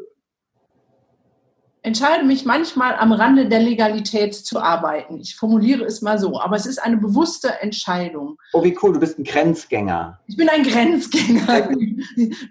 entscheide 1.84 2.26
mich 2.26 2.46
manchmal 2.46 2.96
am 2.96 3.12
Rande 3.12 3.48
der 3.48 3.60
Legalität 3.60 4.36
zu 4.36 4.60
arbeiten. 4.60 5.20
Ich 5.20 5.36
formuliere 5.36 5.84
es 5.84 6.02
mal 6.02 6.20
so, 6.20 6.40
aber 6.40 6.56
es 6.56 6.66
ist 6.66 6.78
eine 6.78 6.98
bewusste 6.98 7.60
Entscheidung. 7.62 8.38
Oh, 8.54 8.64
wie 8.64 8.78
cool, 8.82 8.94
du 8.94 9.00
bist 9.00 9.18
ein 9.18 9.24
Grenzgänger. 9.24 10.20
Ich 10.28 10.38
bin 10.38 10.50
ein 10.50 10.64
Grenzgänger. 10.64 11.70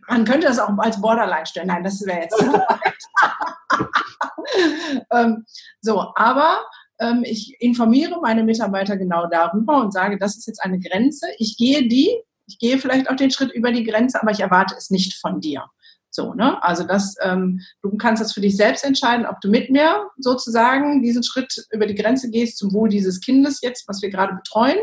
Man 0.09 0.25
könnte 0.25 0.49
das 0.49 0.59
auch 0.59 0.77
als 0.79 1.01
Borderline 1.01 1.47
stellen. 1.47 1.69
Nein, 1.69 1.85
das 1.85 2.05
wäre 2.05 2.23
jetzt 2.23 2.43
ähm, 5.13 5.45
so, 5.81 6.13
aber 6.17 6.65
ähm, 7.01 7.23
ich 7.25 7.57
informiere 7.61 8.21
meine 8.21 8.45
Mitarbeiter 8.45 8.97
genau 8.97 9.27
darüber 9.27 9.81
und 9.81 9.93
sage, 9.93 10.19
das 10.19 10.37
ist 10.37 10.47
jetzt 10.47 10.63
eine 10.63 10.79
Grenze. 10.79 11.27
Ich 11.39 11.57
gehe 11.57 11.89
die, 11.89 12.11
ich 12.47 12.59
gehe 12.59 12.79
vielleicht 12.79 13.11
auch 13.11 13.17
den 13.17 13.31
Schritt 13.31 13.53
über 13.53 13.73
die 13.73 13.85
Grenze, 13.85 14.21
aber 14.21 14.31
ich 14.31 14.41
erwarte 14.41 14.75
es 14.77 14.91
nicht 14.91 15.15
von 15.15 15.41
dir. 15.41 15.65
So, 16.13 16.35
ne? 16.35 16.61
Also 16.63 16.83
das, 16.83 17.15
ähm, 17.23 17.61
du 17.83 17.97
kannst 17.97 18.21
das 18.21 18.33
für 18.33 18.41
dich 18.41 18.57
selbst 18.57 18.85
entscheiden, 18.85 19.27
ob 19.27 19.41
du 19.41 19.49
mit 19.49 19.71
mir 19.71 20.09
sozusagen 20.19 21.03
diesen 21.03 21.23
Schritt 21.23 21.55
über 21.71 21.87
die 21.87 21.95
Grenze 21.95 22.31
gehst 22.31 22.59
zum 22.59 22.73
Wohl 22.73 22.89
dieses 22.89 23.21
Kindes 23.21 23.61
jetzt, 23.63 23.87
was 23.87 24.03
wir 24.03 24.11
gerade 24.11 24.35
betreuen, 24.35 24.79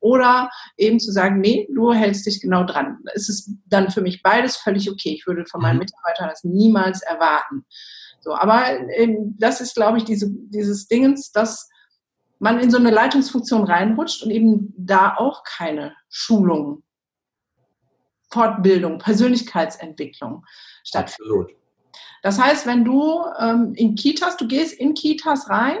oder 0.00 0.50
eben 0.76 0.98
zu 0.98 1.12
sagen, 1.12 1.40
nee, 1.40 1.68
du 1.72 1.92
hältst 1.92 2.26
dich 2.26 2.40
genau 2.40 2.64
dran. 2.64 2.98
Es 3.14 3.28
ist 3.28 3.52
dann 3.66 3.90
für 3.90 4.00
mich 4.00 4.22
beides 4.22 4.56
völlig 4.56 4.90
okay. 4.90 5.14
Ich 5.14 5.26
würde 5.28 5.46
von 5.46 5.60
meinen 5.60 5.76
mhm. 5.76 5.84
Mitarbeitern 5.84 6.28
das 6.28 6.42
niemals 6.42 7.02
erwarten. 7.02 7.64
So, 8.24 8.34
aber 8.34 8.64
ähm, 8.96 9.36
das 9.38 9.60
ist, 9.60 9.74
glaube 9.74 9.98
ich, 9.98 10.04
diese, 10.04 10.30
dieses 10.30 10.88
Dingens, 10.88 11.30
dass 11.30 11.68
man 12.38 12.58
in 12.58 12.70
so 12.70 12.78
eine 12.78 12.90
Leitungsfunktion 12.90 13.64
reinrutscht 13.64 14.22
und 14.22 14.30
eben 14.30 14.72
da 14.78 15.14
auch 15.18 15.44
keine 15.44 15.94
Schulung 16.08 16.82
Fortbildung, 18.32 18.98
Persönlichkeitsentwicklung 18.98 20.44
stattfindet. 20.84 21.30
Absolut. 21.30 21.50
Das 22.22 22.40
heißt, 22.40 22.66
wenn 22.66 22.82
du 22.82 23.22
ähm, 23.38 23.74
in 23.76 23.94
Kitas, 23.94 24.38
du 24.38 24.48
gehst 24.48 24.72
in 24.72 24.94
Kitas 24.94 25.50
rein 25.50 25.76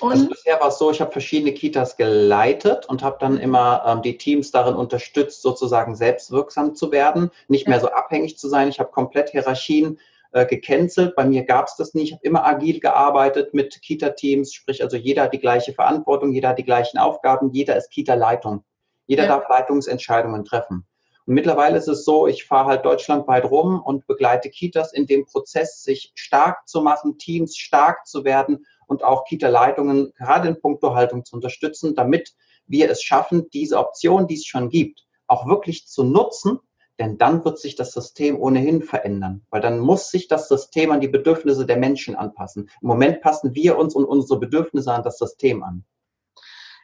und 0.00 0.10
also 0.10 0.28
bisher 0.28 0.60
war 0.60 0.68
es 0.68 0.78
so, 0.78 0.90
ich 0.90 1.00
habe 1.00 1.12
verschiedene 1.12 1.52
Kitas 1.52 1.96
geleitet 1.96 2.86
und 2.86 3.02
habe 3.02 3.16
dann 3.20 3.38
immer 3.38 3.84
ähm, 3.86 4.02
die 4.02 4.18
Teams 4.18 4.50
darin 4.50 4.74
unterstützt, 4.74 5.42
sozusagen 5.42 5.94
selbstwirksam 5.94 6.74
zu 6.74 6.90
werden, 6.90 7.30
nicht 7.46 7.68
mehr 7.68 7.80
so 7.80 7.88
abhängig 7.90 8.38
zu 8.38 8.48
sein. 8.48 8.68
Ich 8.68 8.80
habe 8.80 8.90
komplett 8.90 9.30
Hierarchien 9.30 10.00
äh, 10.32 10.46
gecancelt. 10.46 11.14
Bei 11.16 11.24
mir 11.24 11.44
gab 11.44 11.66
es 11.66 11.76
das 11.76 11.94
nicht. 11.94 12.08
Ich 12.08 12.12
habe 12.12 12.24
immer 12.24 12.44
agil 12.44 12.80
gearbeitet 12.80 13.54
mit 13.54 13.80
Kita-Teams, 13.82 14.52
sprich 14.52 14.82
also 14.82 14.96
jeder 14.96 15.24
hat 15.24 15.34
die 15.34 15.40
gleiche 15.40 15.72
Verantwortung, 15.72 16.32
jeder 16.32 16.50
hat 16.50 16.58
die 16.58 16.64
gleichen 16.64 16.98
Aufgaben, 16.98 17.50
jeder 17.52 17.76
ist 17.76 17.90
Kita-Leitung. 17.90 18.64
Jeder 19.06 19.24
ja. 19.24 19.28
darf 19.28 19.48
Leitungsentscheidungen 19.48 20.44
treffen. 20.44 20.86
Und 21.26 21.34
mittlerweile 21.34 21.78
ist 21.78 21.88
es 21.88 22.04
so, 22.04 22.26
ich 22.26 22.44
fahre 22.44 22.68
halt 22.68 22.84
deutschlandweit 22.84 23.44
rum 23.44 23.80
und 23.82 24.06
begleite 24.06 24.50
Kitas 24.50 24.92
in 24.92 25.06
dem 25.06 25.26
Prozess, 25.26 25.82
sich 25.82 26.12
stark 26.14 26.68
zu 26.68 26.80
machen, 26.80 27.18
Teams 27.18 27.56
stark 27.56 28.06
zu 28.06 28.24
werden 28.24 28.66
und 28.86 29.04
auch 29.04 29.24
Kita-Leitungen 29.24 30.12
gerade 30.16 30.48
in 30.48 30.60
puncto 30.60 30.94
Haltung 30.94 31.24
zu 31.24 31.36
unterstützen, 31.36 31.94
damit 31.94 32.34
wir 32.66 32.90
es 32.90 33.02
schaffen, 33.02 33.48
diese 33.50 33.78
Option, 33.78 34.26
die 34.26 34.34
es 34.34 34.46
schon 34.46 34.68
gibt, 34.70 35.06
auch 35.26 35.46
wirklich 35.46 35.86
zu 35.86 36.04
nutzen, 36.04 36.58
denn 37.00 37.18
dann 37.18 37.44
wird 37.44 37.58
sich 37.58 37.74
das 37.74 37.92
System 37.92 38.38
ohnehin 38.38 38.82
verändern, 38.82 39.42
weil 39.50 39.62
dann 39.62 39.80
muss 39.80 40.10
sich 40.10 40.28
das 40.28 40.48
System 40.48 40.92
an 40.92 41.00
die 41.00 41.08
Bedürfnisse 41.08 41.64
der 41.66 41.78
Menschen 41.78 42.14
anpassen. 42.14 42.68
Im 42.82 42.88
Moment 42.88 43.22
passen 43.22 43.54
wir 43.54 43.78
uns 43.78 43.94
und 43.94 44.04
unsere 44.04 44.38
Bedürfnisse 44.38 44.92
an 44.92 45.02
das 45.02 45.18
System 45.18 45.62
an. 45.62 45.84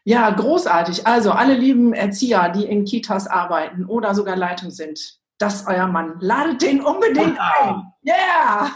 Ja, 0.04 0.30
großartig. 0.30 1.06
Also 1.06 1.32
alle 1.32 1.54
lieben 1.54 1.92
Erzieher, 1.92 2.48
die 2.48 2.64
in 2.64 2.84
Kitas 2.84 3.26
arbeiten 3.26 3.84
oder 3.84 4.14
sogar 4.14 4.36
Leitung 4.36 4.70
sind, 4.70 5.18
das 5.38 5.56
ist 5.56 5.68
euer 5.68 5.86
Mann. 5.86 6.16
Ladet 6.20 6.62
den 6.62 6.80
unbedingt 6.80 7.38
ein. 7.38 7.92
Yeah! 8.06 8.70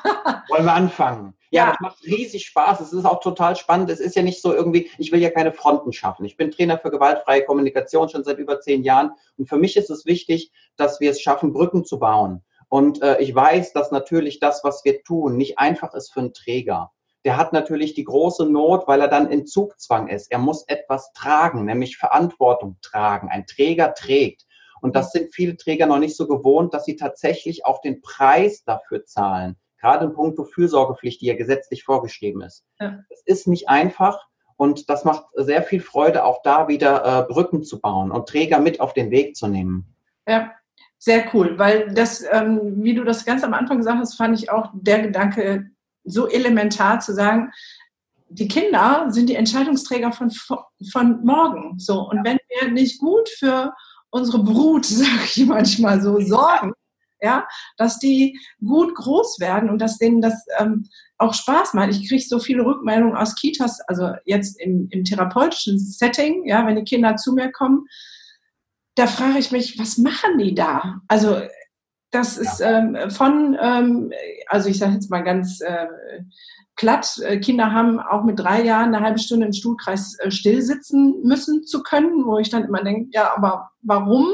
Wollen 0.49 0.65
wir 0.65 0.75
anfangen? 0.75 1.35
Ja, 1.53 1.65
ja, 1.65 1.71
das 1.71 1.81
macht 1.81 2.05
riesig 2.05 2.47
Spaß. 2.47 2.81
Es 2.81 2.93
ist 2.93 3.05
auch 3.05 3.21
total 3.21 3.57
spannend. 3.57 3.91
Es 3.91 3.99
ist 3.99 4.15
ja 4.15 4.23
nicht 4.23 4.41
so 4.41 4.55
irgendwie, 4.55 4.89
ich 4.99 5.11
will 5.11 5.21
ja 5.21 5.31
keine 5.31 5.53
Fronten 5.53 5.93
schaffen. 5.93 6.25
Ich 6.25 6.37
bin 6.37 6.53
Trainer 6.53 6.79
für 6.79 6.93
gewaltfreie 6.93 7.45
Kommunikation 7.45 8.09
schon 8.09 8.23
seit 8.23 8.39
über 8.39 8.61
zehn 8.61 8.85
Jahren. 8.85 9.13
Und 9.37 9.49
für 9.49 9.57
mich 9.57 9.77
ist 9.77 9.91
es 9.91 10.07
wichtig, 10.07 10.53
dass 10.77 11.01
wir 11.01 11.11
es 11.11 11.21
schaffen, 11.21 11.53
Brücken 11.53 11.85
zu 11.85 11.99
bauen. 11.99 12.45
Und 12.69 13.03
äh, 13.03 13.21
ich 13.21 13.35
weiß, 13.35 13.73
dass 13.73 13.91
natürlich 13.91 14.39
das, 14.39 14.63
was 14.63 14.85
wir 14.85 15.03
tun, 15.03 15.37
nicht 15.37 15.59
einfach 15.59 15.93
ist 15.95 16.13
für 16.13 16.21
einen 16.21 16.33
Träger. 16.33 16.93
Der 17.25 17.37
hat 17.37 17.53
natürlich 17.53 17.95
die 17.95 18.05
große 18.05 18.47
Not, 18.47 18.87
weil 18.87 19.01
er 19.01 19.09
dann 19.09 19.29
in 19.29 19.45
Zugzwang 19.45 20.07
ist. 20.07 20.31
Er 20.31 20.39
muss 20.39 20.63
etwas 20.69 21.13
tragen, 21.15 21.65
nämlich 21.65 21.97
Verantwortung 21.97 22.79
tragen. 22.81 23.29
Ein 23.29 23.45
Träger 23.47 23.93
trägt. 23.95 24.47
Und 24.81 24.95
das 24.95 25.11
sind 25.11 25.35
viele 25.35 25.57
Träger 25.57 25.87
noch 25.87 25.99
nicht 25.99 26.17
so 26.17 26.29
gewohnt, 26.29 26.73
dass 26.73 26.85
sie 26.85 26.95
tatsächlich 26.95 27.67
auch 27.67 27.81
den 27.81 28.01
Preis 28.01 28.63
dafür 28.63 29.05
zahlen 29.05 29.57
gerade 29.81 30.07
in 30.07 30.13
puncto 30.13 30.45
Fürsorgepflicht, 30.45 31.21
die 31.21 31.27
ja 31.27 31.37
gesetzlich 31.37 31.85
vorgeschrieben 31.85 32.43
ist. 32.43 32.65
Ja. 32.79 33.01
Das 33.09 33.23
ist 33.25 33.47
nicht 33.47 33.69
einfach 33.69 34.19
und 34.57 34.91
das 34.91 35.05
macht 35.05 35.25
sehr 35.37 35.63
viel 35.63 35.81
Freude, 35.81 36.25
auch 36.25 36.43
da 36.43 36.69
wieder 36.69 37.05
äh, 37.05 37.33
Brücken 37.33 37.63
zu 37.63 37.81
bauen 37.81 38.11
und 38.11 38.29
Träger 38.29 38.61
mit 38.61 38.81
auf 38.81 38.93
den 38.93 39.11
Weg 39.11 39.37
zu 39.37 39.47
nehmen. 39.47 39.95
Ja, 40.29 40.53
sehr 40.99 41.25
cool, 41.33 41.59
weil 41.59 41.95
das, 41.95 42.23
ähm, 42.31 42.83
wie 42.83 42.95
du 42.95 43.05
das 43.05 43.25
ganz 43.25 43.43
am 43.43 43.55
Anfang 43.55 43.79
gesagt 43.79 43.99
hast, 43.99 44.17
fand 44.17 44.39
ich 44.39 44.51
auch 44.51 44.71
der 44.75 45.01
Gedanke 45.01 45.71
so 46.05 46.29
elementar 46.29 47.01
zu 47.01 47.15
sagen, 47.15 47.51
die 48.29 48.49
Kinder 48.49 49.07
sind 49.09 49.29
die 49.29 49.35
Entscheidungsträger 49.35 50.13
von, 50.13 50.31
von 50.93 51.25
morgen. 51.25 51.79
So. 51.79 52.09
Und 52.09 52.25
wenn 52.25 52.39
wir 52.49 52.71
nicht 52.71 53.01
gut 53.01 53.29
für 53.29 53.73
unsere 54.11 54.43
Brut, 54.43 54.85
sage 54.87 55.25
ich 55.25 55.47
manchmal 55.47 56.01
so, 56.01 56.21
sorgen, 56.21 56.73
ja, 57.21 57.47
dass 57.77 57.99
die 57.99 58.39
gut 58.65 58.95
groß 58.95 59.41
werden 59.41 59.71
und 59.71 59.81
dass 59.81 59.99
denen 59.99 60.21
das 60.21 60.45
ähm, 60.59 60.89
auch 61.19 61.35
Spaß 61.35 61.75
macht. 61.75 61.91
Ich 61.91 62.09
kriege 62.09 62.23
so 62.23 62.39
viele 62.39 62.65
Rückmeldungen 62.65 63.17
aus 63.17 63.35
Kitas, 63.37 63.81
also 63.89 64.13
jetzt 64.25 64.61
im, 64.61 64.89
im 64.91 65.05
therapeutischen 65.05 65.79
Setting, 65.79 66.47
ja, 66.47 66.67
wenn 66.67 66.77
die 66.77 66.85
Kinder 66.85 67.17
zu 67.17 67.33
mir 67.33 67.53
kommen, 67.53 67.87
da 68.95 69.07
frage 69.07 69.39
ich 69.39 69.53
mich, 69.53 69.79
was 69.79 69.99
machen 69.99 70.39
die 70.39 70.55
da? 70.55 71.01
Also 71.09 71.41
das 72.11 72.39
ist 72.39 72.61
ähm, 72.61 72.97
von, 73.11 73.57
ähm, 73.61 74.13
also 74.49 74.69
ich 74.69 74.79
sage 74.79 74.95
jetzt 74.95 75.11
mal 75.11 75.23
ganz 75.23 75.61
äh, 75.61 75.87
platt, 76.75 77.19
äh, 77.25 77.39
Kinder 77.39 77.73
haben 77.73 78.01
auch 78.01 78.25
mit 78.25 78.41
drei 78.41 78.65
Jahren 78.65 78.95
eine 78.95 79.05
halbe 79.05 79.21
Stunde 79.21 79.47
im 79.47 79.53
Stuhlkreis 79.53 80.19
äh, 80.19 80.31
stillsitzen 80.31 81.23
müssen 81.23 81.65
zu 81.65 81.83
können, 81.83 82.25
wo 82.27 82.39
ich 82.39 82.51
dann 82.51 82.65
immer 82.65 82.83
denke, 82.83 83.11
ja, 83.13 83.33
aber 83.37 83.71
warum? 83.83 84.27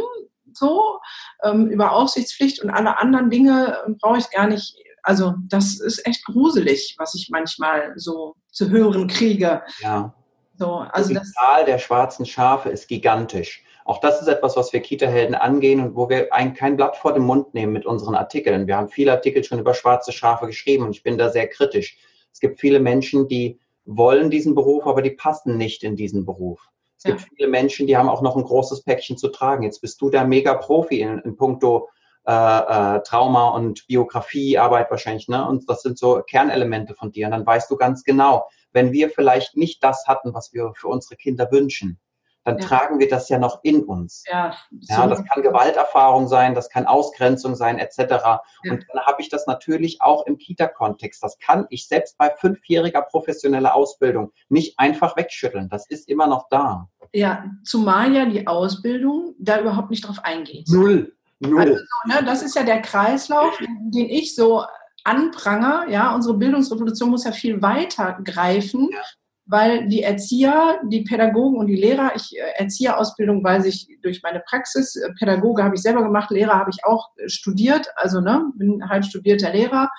so. 0.59 1.01
Ähm, 1.43 1.69
über 1.69 1.93
Aufsichtspflicht 1.93 2.63
und 2.63 2.71
alle 2.71 2.99
anderen 2.99 3.31
Dinge 3.31 3.79
ähm, 3.87 3.99
brauche 4.01 4.19
ich 4.19 4.31
gar 4.31 4.47
nicht. 4.47 4.77
Also 5.03 5.35
das 5.49 5.81
ist 5.81 6.07
echt 6.07 6.25
gruselig, 6.25 6.97
was 6.99 7.15
ich 7.15 7.29
manchmal 7.31 7.93
so 7.97 8.35
zu 8.51 8.71
hören 8.71 9.07
kriege. 9.07 9.63
Ja. 9.81 10.15
So, 10.59 10.77
also 10.91 11.11
die 11.11 11.21
Zahl 11.23 11.65
der 11.67 11.79
schwarzen 11.79 12.25
Schafe 12.25 12.71
ist 12.71 12.89
gigantisch. 12.89 13.63
Auch 13.85 14.01
das 14.01 14.21
ist 14.21 14.27
etwas, 14.27 14.57
was 14.57 14.73
wir 14.73 14.81
Kita-Helden 14.81 15.37
angehen 15.37 15.81
und 15.81 15.95
wo 15.95 16.09
wir 16.09 16.33
ein, 16.33 16.55
kein 16.55 16.77
Blatt 16.77 16.97
vor 16.97 17.13
den 17.13 17.23
Mund 17.23 17.55
nehmen 17.55 17.73
mit 17.73 17.87
unseren 17.87 18.17
Artikeln. 18.17 18.67
Wir 18.67 18.77
haben 18.77 18.89
viele 18.89 19.13
Artikel 19.13 19.45
schon 19.45 19.61
über 19.61 19.75
schwarze 19.75 20.13
Schafe 20.13 20.47
geschrieben 20.47 20.85
und 20.85 20.91
ich 20.91 21.05
bin 21.05 21.19
da 21.19 21.29
sehr 21.31 21.47
kritisch. 21.47 21.97
Es 22.33 22.41
gibt 22.41 22.59
viele 22.59 22.81
Menschen, 22.81 23.29
die 23.29 23.61
wollen 23.85 24.29
diesen 24.29 24.57
Beruf, 24.57 24.87
aber 24.87 25.03
die 25.03 25.11
passen 25.11 25.57
nicht 25.57 25.85
in 25.85 25.95
diesen 25.95 26.27
Beruf. 26.27 26.69
Es 26.97 27.05
ja. 27.05 27.11
gibt 27.11 27.29
viele 27.35 27.49
Menschen, 27.49 27.87
die 27.87 27.97
haben 27.97 28.09
auch 28.09 28.23
noch 28.23 28.37
ein 28.37 28.45
großes 28.45 28.83
Päckchen 28.83 29.17
zu 29.17 29.29
tragen. 29.29 29.63
Jetzt 29.63 29.81
bist 29.81 30.01
du 30.01 30.11
der 30.11 30.25
Mega-Profi 30.25 31.01
in, 31.01 31.19
in 31.21 31.37
puncto 31.37 31.89
äh, 32.27 32.33
äh, 32.33 33.03
Trauma 33.03 33.51
und 33.51 33.87
Biografiearbeit 33.87 34.91
wahrscheinlich, 34.91 35.29
ne? 35.29 35.47
Und 35.47 35.69
das 35.71 35.83
sind 35.83 35.97
so 35.99 36.23
Kernelemente 36.23 36.95
von 36.95 37.13
dir. 37.13 37.27
Und 37.27 37.33
dann 37.33 37.47
weißt 37.47 37.71
du 37.71 37.77
ganz 37.77 38.03
genau, 38.03 38.49
wenn 38.73 38.93
wir 38.93 39.11
vielleicht 39.11 39.57
nicht 39.57 39.85
das 39.85 40.07
hatten, 40.09 40.35
was 40.35 40.53
wir 40.53 40.73
für 40.75 40.89
unsere 40.89 41.17
Kinder 41.17 41.51
wünschen, 41.53 42.01
dann 42.47 42.59
ja. 42.59 42.67
tragen 42.67 43.01
wir 43.01 43.09
das 43.09 43.29
ja 43.29 43.39
noch 43.39 43.59
in 43.65 43.83
uns. 43.83 44.23
Ja, 44.31 44.55
so 44.81 44.95
ja, 44.95 45.07
das 45.09 45.25
kann 45.25 45.43
Gewalterfahrung 45.43 46.29
sein, 46.29 46.55
das 46.55 46.71
kann 46.71 46.87
Ausgrenzung 46.87 47.57
sein, 47.57 47.79
etc. 47.79 47.99
Ja. 47.99 48.41
Und 48.71 48.87
dann 48.89 49.05
habe 49.05 49.21
ich 49.21 49.29
das 49.29 49.49
natürlich 49.49 50.01
auch 50.01 50.25
im 50.27 50.39
Kita-Kontext. 50.39 51.23
Das 51.23 51.39
kann 51.39 51.67
ich 51.71 51.89
selbst 51.89 52.17
bei 52.17 52.31
fünfjähriger 52.31 53.03
professioneller 53.03 53.75
Ausbildung 53.75 54.31
nicht 54.49 54.79
einfach 54.79 55.17
wegschütteln. 55.17 55.69
Das 55.69 55.91
ist 55.91 56.09
immer 56.09 56.29
noch 56.29 56.47
da. 56.49 56.89
Ja, 57.13 57.47
zumal 57.65 58.15
ja 58.15 58.27
die 58.27 58.47
Ausbildung 58.47 59.35
da 59.39 59.61
überhaupt 59.61 59.91
nicht 59.91 60.07
drauf 60.07 60.21
eingeht. 60.23 60.69
Null. 60.71 61.13
Null. 61.41 61.61
Also, 61.61 61.75
ne, 62.07 62.25
das 62.25 62.43
ist 62.43 62.55
ja 62.55 62.63
der 62.63 62.81
Kreislauf, 62.81 63.59
den 63.59 64.09
ich 64.09 64.37
so 64.37 64.63
anpranger. 65.03 65.87
Ja, 65.89 66.15
unsere 66.15 66.37
Bildungsrevolution 66.37 67.11
muss 67.11 67.25
ja 67.25 67.33
viel 67.33 67.61
weiter 67.61 68.19
greifen. 68.23 68.89
Ja 68.93 69.03
weil 69.47 69.89
die 69.89 70.03
Erzieher, 70.03 70.81
die 70.89 71.03
Pädagogen 71.03 71.59
und 71.59 71.69
die 71.69 71.77
Lehrer, 71.77 72.13
ich 72.17 72.37
äh, 72.37 72.63
Erzieherausbildung 72.63 73.43
weiß 73.43 73.65
ich 73.67 73.89
durch 74.03 74.23
meine 74.23 74.41
Praxis, 74.41 74.97
äh, 74.97 75.13
Pädagoge 75.19 75.63
habe 75.63 75.77
ich 75.77 75.83
selber 75.83 76.03
gemacht, 76.03 76.31
Lehrer 76.31 76.55
habe 76.55 76.71
ich 76.71 76.85
auch 76.85 77.11
äh, 77.17 77.29
studiert, 77.29 77.87
also 77.95 78.21
ne, 78.21 78.45
bin 78.57 78.89
halb 78.89 79.05
studierter 79.05 79.53
Lehrer. 79.53 79.91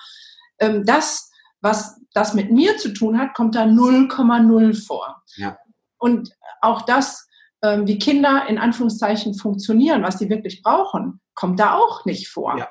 Ähm, 0.58 0.84
das, 0.84 1.30
was 1.60 2.00
das 2.12 2.34
mit 2.34 2.52
mir 2.52 2.76
zu 2.76 2.92
tun 2.92 3.18
hat, 3.18 3.34
kommt 3.34 3.54
da 3.54 3.64
0,0 3.64 4.86
vor. 4.86 5.22
Ja. 5.36 5.58
Und 5.98 6.30
auch 6.60 6.82
das, 6.82 7.26
ähm, 7.62 7.86
wie 7.86 7.98
Kinder 7.98 8.46
in 8.48 8.58
Anführungszeichen 8.58 9.34
funktionieren, 9.34 10.02
was 10.02 10.18
die 10.18 10.28
wirklich 10.28 10.62
brauchen, 10.62 11.20
kommt 11.34 11.58
da 11.58 11.74
auch 11.74 12.04
nicht 12.04 12.28
vor. 12.28 12.58
Ja. 12.58 12.68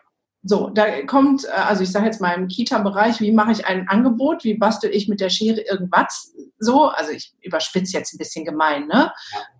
So, 0.48 0.70
da 0.70 1.06
kommt, 1.06 1.44
äh, 1.46 1.50
also 1.50 1.84
ich 1.84 1.92
sage 1.92 2.06
jetzt 2.06 2.22
mal 2.22 2.34
im 2.34 2.48
Kita-Bereich, 2.48 3.20
wie 3.20 3.32
mache 3.32 3.52
ich 3.52 3.66
ein 3.66 3.88
Angebot, 3.90 4.44
wie 4.44 4.54
bastel 4.54 4.92
ich 4.94 5.08
mit 5.08 5.20
der 5.20 5.30
Schere 5.30 5.62
irgendwas 5.62 6.34
so, 6.60 6.86
also 6.86 7.12
ich 7.12 7.34
überspitze 7.42 7.98
jetzt 7.98 8.14
ein 8.14 8.18
bisschen 8.18 8.46
gemein, 8.46 8.88
ne? 8.88 9.12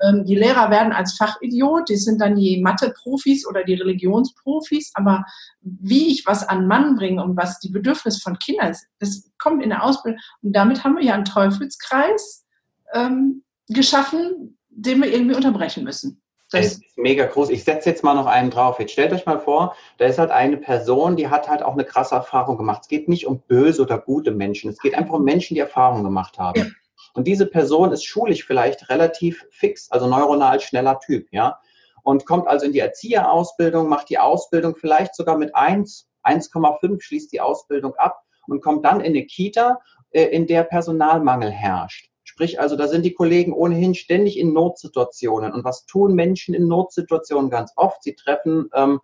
Ähm, 0.02 0.26
die 0.26 0.36
Lehrer 0.36 0.72
werden 0.72 0.94
als 0.94 1.16
Fachidiot, 1.16 1.90
die 1.90 1.98
sind 1.98 2.20
dann 2.22 2.36
die 2.36 2.62
Mathe-Profis 2.62 3.46
oder 3.48 3.64
die 3.64 3.76
Religionsprofis, 3.76 4.92
aber 4.96 5.26
wie 5.62 6.08
ich 6.08 6.26
was 6.26 6.48
an 6.48 6.68
Mann 6.68 6.96
bringe 6.96 7.24
und 7.24 7.38
was 7.38 7.60
die 7.60 7.70
Bedürfnisse 7.70 8.22
von 8.22 8.40
Kindern 8.40 8.72
ist, 8.72 8.88
das 9.00 9.30
kommt 9.38 9.64
in 9.64 9.70
der 9.70 9.84
Ausbildung. 9.84 10.20
Und 10.42 10.54
damit 10.54 10.84
haben 10.84 10.96
wir 10.96 11.04
ja 11.04 11.14
einen 11.14 11.26
Teufelskreis 11.26 12.46
ähm, 12.94 13.44
geschaffen, 13.68 14.58
den 14.70 15.02
wir 15.02 15.12
irgendwie 15.14 15.36
unterbrechen 15.36 15.84
müssen. 15.84 16.22
Das 16.52 16.66
ist 16.66 16.98
mega 16.98 17.26
groß. 17.26 17.50
Ich 17.50 17.64
setze 17.66 17.90
jetzt 17.90 18.04
mal 18.04 18.14
noch 18.14 18.26
einen 18.26 18.50
drauf. 18.50 18.80
Jetzt 18.80 18.94
stellt 18.94 19.12
euch 19.12 19.26
mal 19.26 19.40
vor, 19.40 19.76
da 19.98 20.06
ist 20.06 20.18
halt 20.18 20.32
eine 20.32 20.58
Person, 20.58 21.18
die 21.18 21.28
hat 21.28 21.50
halt 21.50 21.62
auch 21.62 21.74
eine 21.74 21.84
krasse 21.84 22.16
Erfahrung 22.16 22.58
gemacht. 22.58 22.84
Es 22.84 22.88
geht 22.88 23.10
nicht 23.10 23.28
um 23.28 23.42
böse 23.42 23.82
oder 23.82 23.98
gute 23.98 24.32
Menschen. 24.32 24.70
Es 24.70 24.80
geht 24.80 24.96
einfach 24.96 25.16
um 25.16 25.24
Menschen, 25.24 25.56
die 25.56 25.60
Erfahrung 25.60 26.04
gemacht 26.04 26.40
haben. 26.40 26.60
Ja. 26.60 26.66
Und 27.14 27.28
diese 27.28 27.48
Person 27.48 27.92
ist 27.92 28.06
schulisch 28.06 28.46
vielleicht 28.46 28.90
relativ 28.90 29.46
fix, 29.50 29.92
also 29.92 30.08
neuronal 30.08 30.60
schneller 30.60 31.00
Typ, 31.00 31.28
ja. 31.32 31.60
Und 32.04 32.26
kommt 32.26 32.48
also 32.48 32.66
in 32.66 32.72
die 32.72 32.80
Erzieherausbildung, 32.80 33.90
macht 33.90 34.10
die 34.10 34.20
Ausbildung 34.20 34.76
vielleicht 34.78 35.16
sogar 35.16 35.38
mit 35.38 35.54
1, 35.54 36.08
1,5, 36.24 37.02
schließt 37.02 37.34
die 37.34 37.42
Ausbildung 37.42 37.96
ab 37.96 38.22
und 38.48 38.62
kommt 38.62 38.86
dann 38.86 39.02
in 39.02 39.08
eine 39.08 39.26
Kita, 39.26 39.80
äh, 40.12 40.24
in 40.26 40.48
der 40.48 40.64
Personalmangel 40.64 41.52
herrscht. 41.52 42.10
Sprich 42.38 42.60
also, 42.60 42.76
da 42.76 42.88
sind 42.88 43.04
die 43.04 43.16
Kollegen 43.16 43.52
ohnehin 43.52 43.96
ständig 43.96 44.38
in 44.38 44.54
Notsituationen. 44.54 45.54
Und 45.54 45.64
was 45.64 45.88
tun 45.88 46.14
Menschen 46.14 46.54
in 46.54 46.68
Notsituationen 46.68 47.50
ganz 47.50 47.74
oft? 47.76 48.04
Sie 48.04 48.14
treffen 48.14 48.70
ähm, 48.76 49.00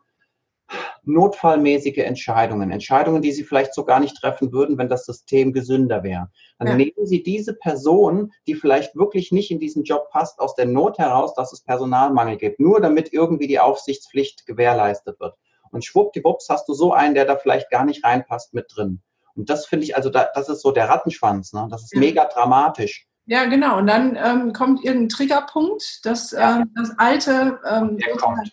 notfallmäßige 1.01 1.97
Entscheidungen, 1.97 2.69
Entscheidungen, 2.69 3.23
die 3.23 3.31
sie 3.31 3.43
vielleicht 3.43 3.73
so 3.73 3.85
gar 3.85 3.99
nicht 3.99 4.15
treffen 4.17 4.51
würden, 4.51 4.77
wenn 4.77 4.87
das 4.87 5.07
System 5.07 5.51
gesünder 5.51 6.03
wäre. 6.03 6.29
Dann 6.59 6.67
ja. 6.67 6.75
nehmen 6.75 7.07
sie 7.07 7.23
diese 7.23 7.55
Person, 7.55 8.31
die 8.45 8.53
vielleicht 8.53 8.95
wirklich 8.95 9.31
nicht 9.31 9.49
in 9.49 9.57
diesen 9.57 9.83
Job 9.83 10.11
passt, 10.11 10.37
aus 10.39 10.53
der 10.53 10.67
Not 10.67 10.99
heraus, 10.99 11.33
dass 11.33 11.53
es 11.53 11.63
Personalmangel 11.63 12.37
gibt, 12.37 12.59
nur 12.59 12.81
damit 12.81 13.13
irgendwie 13.13 13.47
die 13.47 13.59
Aufsichtspflicht 13.59 14.45
gewährleistet 14.45 15.19
wird. 15.19 15.33
Und 15.71 15.83
schwuppdiwupps 15.83 16.49
hast 16.49 16.69
du 16.69 16.75
so 16.75 16.93
einen, 16.93 17.15
der 17.15 17.25
da 17.25 17.35
vielleicht 17.35 17.71
gar 17.71 17.83
nicht 17.83 18.03
reinpasst, 18.03 18.53
mit 18.53 18.67
drin. 18.75 19.01
Und 19.35 19.49
das 19.49 19.65
finde 19.65 19.85
ich, 19.85 19.95
also 19.95 20.11
da, 20.11 20.29
das 20.35 20.49
ist 20.49 20.61
so 20.61 20.71
der 20.71 20.87
Rattenschwanz, 20.87 21.51
ne? 21.53 21.67
das 21.71 21.81
ist 21.81 21.93
ja. 21.95 21.99
mega 21.99 22.25
dramatisch 22.25 23.07
Ja, 23.25 23.45
genau. 23.45 23.77
Und 23.77 23.87
dann 23.87 24.17
ähm, 24.21 24.51
kommt 24.51 24.83
irgendein 24.83 25.07
Triggerpunkt, 25.07 26.05
dass 26.05 26.31
ja. 26.31 26.57
ähm, 26.57 26.71
das 26.75 26.91
alte 26.99 27.57
ähm, 27.65 27.97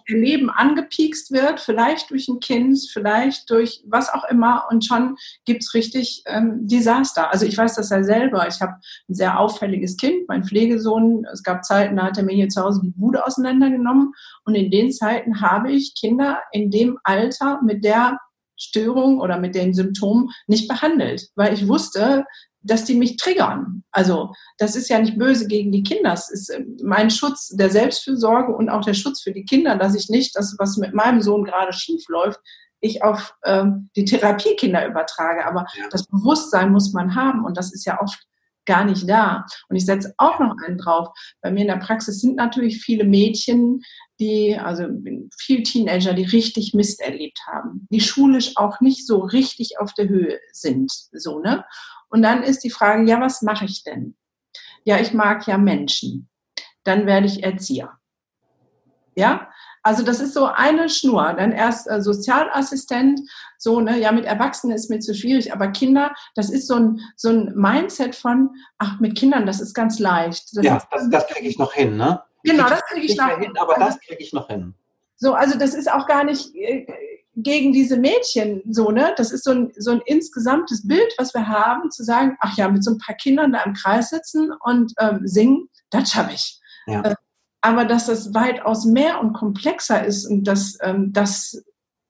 Leben 0.06 0.48
angepiekst 0.48 1.32
wird, 1.32 1.58
vielleicht 1.58 2.10
durch 2.10 2.28
ein 2.28 2.38
Kind, 2.38 2.78
vielleicht 2.92 3.50
durch 3.50 3.82
was 3.86 4.14
auch 4.14 4.22
immer. 4.30 4.66
Und 4.70 4.84
schon 4.84 5.16
gibt's 5.44 5.74
richtig 5.74 6.22
ähm, 6.26 6.68
Desaster. 6.68 7.32
Also 7.32 7.46
ich 7.46 7.58
weiß 7.58 7.74
das 7.74 7.90
ja 7.90 8.04
selber. 8.04 8.46
Ich 8.46 8.60
habe 8.60 8.74
ein 9.08 9.14
sehr 9.14 9.40
auffälliges 9.40 9.96
Kind, 9.96 10.28
mein 10.28 10.44
Pflegesohn. 10.44 11.26
Es 11.32 11.42
gab 11.42 11.64
Zeiten, 11.64 11.96
da 11.96 12.04
hat 12.04 12.18
er 12.18 12.22
mir 12.22 12.36
hier 12.36 12.48
zu 12.48 12.62
Hause 12.62 12.80
die 12.84 12.90
Bude 12.90 13.26
auseinandergenommen. 13.26 14.12
Und 14.44 14.54
in 14.54 14.70
den 14.70 14.92
Zeiten 14.92 15.40
habe 15.40 15.72
ich 15.72 15.96
Kinder 15.98 16.38
in 16.52 16.70
dem 16.70 16.96
Alter 17.02 17.60
mit 17.62 17.82
der 17.84 18.18
Störung 18.56 19.20
oder 19.20 19.38
mit 19.38 19.54
den 19.54 19.74
Symptomen 19.74 20.30
nicht 20.46 20.68
behandelt, 20.68 21.28
weil 21.34 21.54
ich 21.54 21.66
wusste, 21.66 22.26
dass 22.62 22.84
die 22.84 22.94
mich 22.94 23.16
triggern. 23.16 23.84
Also 23.90 24.32
das 24.58 24.76
ist 24.76 24.88
ja 24.88 24.98
nicht 24.98 25.18
böse 25.18 25.46
gegen 25.46 25.72
die 25.72 25.82
Kinder. 25.82 26.12
Es 26.12 26.30
ist 26.30 26.50
äh, 26.50 26.64
mein 26.82 27.10
Schutz 27.10 27.48
der 27.48 27.70
Selbstfürsorge 27.70 28.54
und 28.54 28.68
auch 28.68 28.84
der 28.84 28.94
Schutz 28.94 29.22
für 29.22 29.32
die 29.32 29.44
Kinder, 29.44 29.76
dass 29.76 29.94
ich 29.94 30.08
nicht 30.08 30.36
das, 30.36 30.56
was 30.58 30.76
mit 30.76 30.94
meinem 30.94 31.22
Sohn 31.22 31.44
gerade 31.44 31.72
schief 31.72 32.02
läuft, 32.08 32.40
ich 32.80 33.02
auf 33.02 33.34
ähm, 33.44 33.90
die 33.96 34.04
Therapiekinder 34.04 34.86
übertrage. 34.86 35.46
Aber 35.46 35.66
ja. 35.76 35.84
das 35.90 36.06
Bewusstsein 36.06 36.72
muss 36.72 36.92
man 36.92 37.14
haben 37.14 37.44
und 37.44 37.56
das 37.56 37.72
ist 37.72 37.84
ja 37.84 38.00
oft 38.00 38.18
gar 38.66 38.84
nicht 38.84 39.08
da. 39.08 39.46
Und 39.68 39.76
ich 39.76 39.84
setze 39.84 40.14
auch 40.16 40.38
noch 40.38 40.54
einen 40.64 40.78
drauf. 40.78 41.08
Bei 41.40 41.50
mir 41.50 41.62
in 41.62 41.68
der 41.68 41.76
Praxis 41.76 42.20
sind 42.20 42.36
natürlich 42.36 42.82
viele 42.82 43.04
Mädchen, 43.04 43.82
die, 44.18 44.56
also 44.56 44.84
viel 45.38 45.62
Teenager, 45.62 46.12
die 46.12 46.24
richtig 46.24 46.74
Mist 46.74 47.00
erlebt 47.00 47.40
haben, 47.46 47.86
die 47.90 48.00
schulisch 48.00 48.56
auch 48.56 48.80
nicht 48.80 49.06
so 49.06 49.20
richtig 49.20 49.78
auf 49.80 49.94
der 49.94 50.08
Höhe 50.08 50.38
sind, 50.52 50.92
so, 51.12 51.40
ne? 51.40 51.64
Und 52.10 52.22
dann 52.22 52.42
ist 52.42 52.64
die 52.64 52.70
Frage, 52.70 53.08
ja, 53.08 53.20
was 53.20 53.40
mache 53.40 53.64
ich 53.64 53.84
denn? 53.84 54.16
Ja, 54.84 55.00
ich 55.00 55.12
mag 55.12 55.46
ja 55.46 55.58
Menschen. 55.58 56.28
Dann 56.82 57.06
werde 57.06 57.26
ich 57.26 57.44
Erzieher. 57.44 57.98
Ja, 59.14 59.50
also 59.82 60.02
das 60.02 60.20
ist 60.20 60.34
so 60.34 60.46
eine 60.46 60.88
Schnur. 60.88 61.34
Dann 61.34 61.52
erst 61.52 61.88
äh, 61.88 62.02
Sozialassistent, 62.02 63.20
so, 63.58 63.80
ne, 63.80 63.98
ja, 63.98 64.12
mit 64.12 64.24
Erwachsenen 64.24 64.74
ist 64.74 64.90
mir 64.90 65.00
zu 65.00 65.14
schwierig, 65.14 65.52
aber 65.52 65.68
Kinder, 65.68 66.14
das 66.34 66.50
ist 66.50 66.66
so 66.66 66.76
ein, 66.76 67.00
so 67.16 67.30
ein 67.30 67.52
Mindset 67.54 68.14
von, 68.14 68.50
ach, 68.78 69.00
mit 69.00 69.16
Kindern, 69.16 69.46
das 69.46 69.60
ist 69.60 69.74
ganz 69.74 69.98
leicht. 69.98 70.56
Das 70.56 70.64
ja, 70.64 70.82
das, 70.90 71.08
das 71.10 71.26
kriege 71.28 71.48
ich 71.48 71.58
noch 71.58 71.72
hin, 71.72 71.96
ne? 71.96 72.22
Genau, 72.44 72.68
das 72.68 72.82
kriege 72.86 73.06
ich, 73.06 73.16
noch 73.16 73.38
hin. 73.38 73.52
Aber 73.58 73.76
also, 73.76 73.86
das 73.86 74.00
kriege 74.00 74.22
ich 74.22 74.32
noch 74.32 74.48
hin. 74.48 74.74
So, 75.16 75.34
also 75.34 75.58
das 75.58 75.74
ist 75.74 75.90
auch 75.90 76.06
gar 76.06 76.24
nicht, 76.24 76.54
äh, 76.54 76.86
gegen 77.36 77.72
diese 77.72 77.96
Mädchen 77.96 78.62
so, 78.70 78.90
ne? 78.90 79.14
Das 79.16 79.30
ist 79.30 79.44
so 79.44 79.52
ein, 79.52 79.72
so 79.76 79.92
ein 79.92 80.02
insgesamtes 80.04 80.86
Bild, 80.86 81.12
was 81.18 81.32
wir 81.34 81.46
haben, 81.46 81.90
zu 81.90 82.04
sagen, 82.04 82.36
ach 82.40 82.56
ja, 82.56 82.68
mit 82.68 82.84
so 82.84 82.92
ein 82.92 82.98
paar 82.98 83.14
Kindern 83.14 83.52
da 83.52 83.62
im 83.62 83.74
Kreis 83.74 84.10
sitzen 84.10 84.52
und 84.60 84.92
ähm, 84.98 85.20
singen, 85.24 85.68
das 85.90 86.10
schaffe 86.10 86.32
ich. 86.34 86.60
Ja. 86.86 87.02
Äh, 87.02 87.14
aber 87.60 87.84
dass 87.84 88.06
das 88.06 88.34
weitaus 88.34 88.84
mehr 88.84 89.20
und 89.20 89.32
komplexer 89.32 90.04
ist 90.04 90.26
und 90.26 90.44
dass 90.44 90.78
ähm, 90.82 91.12
das 91.12 91.62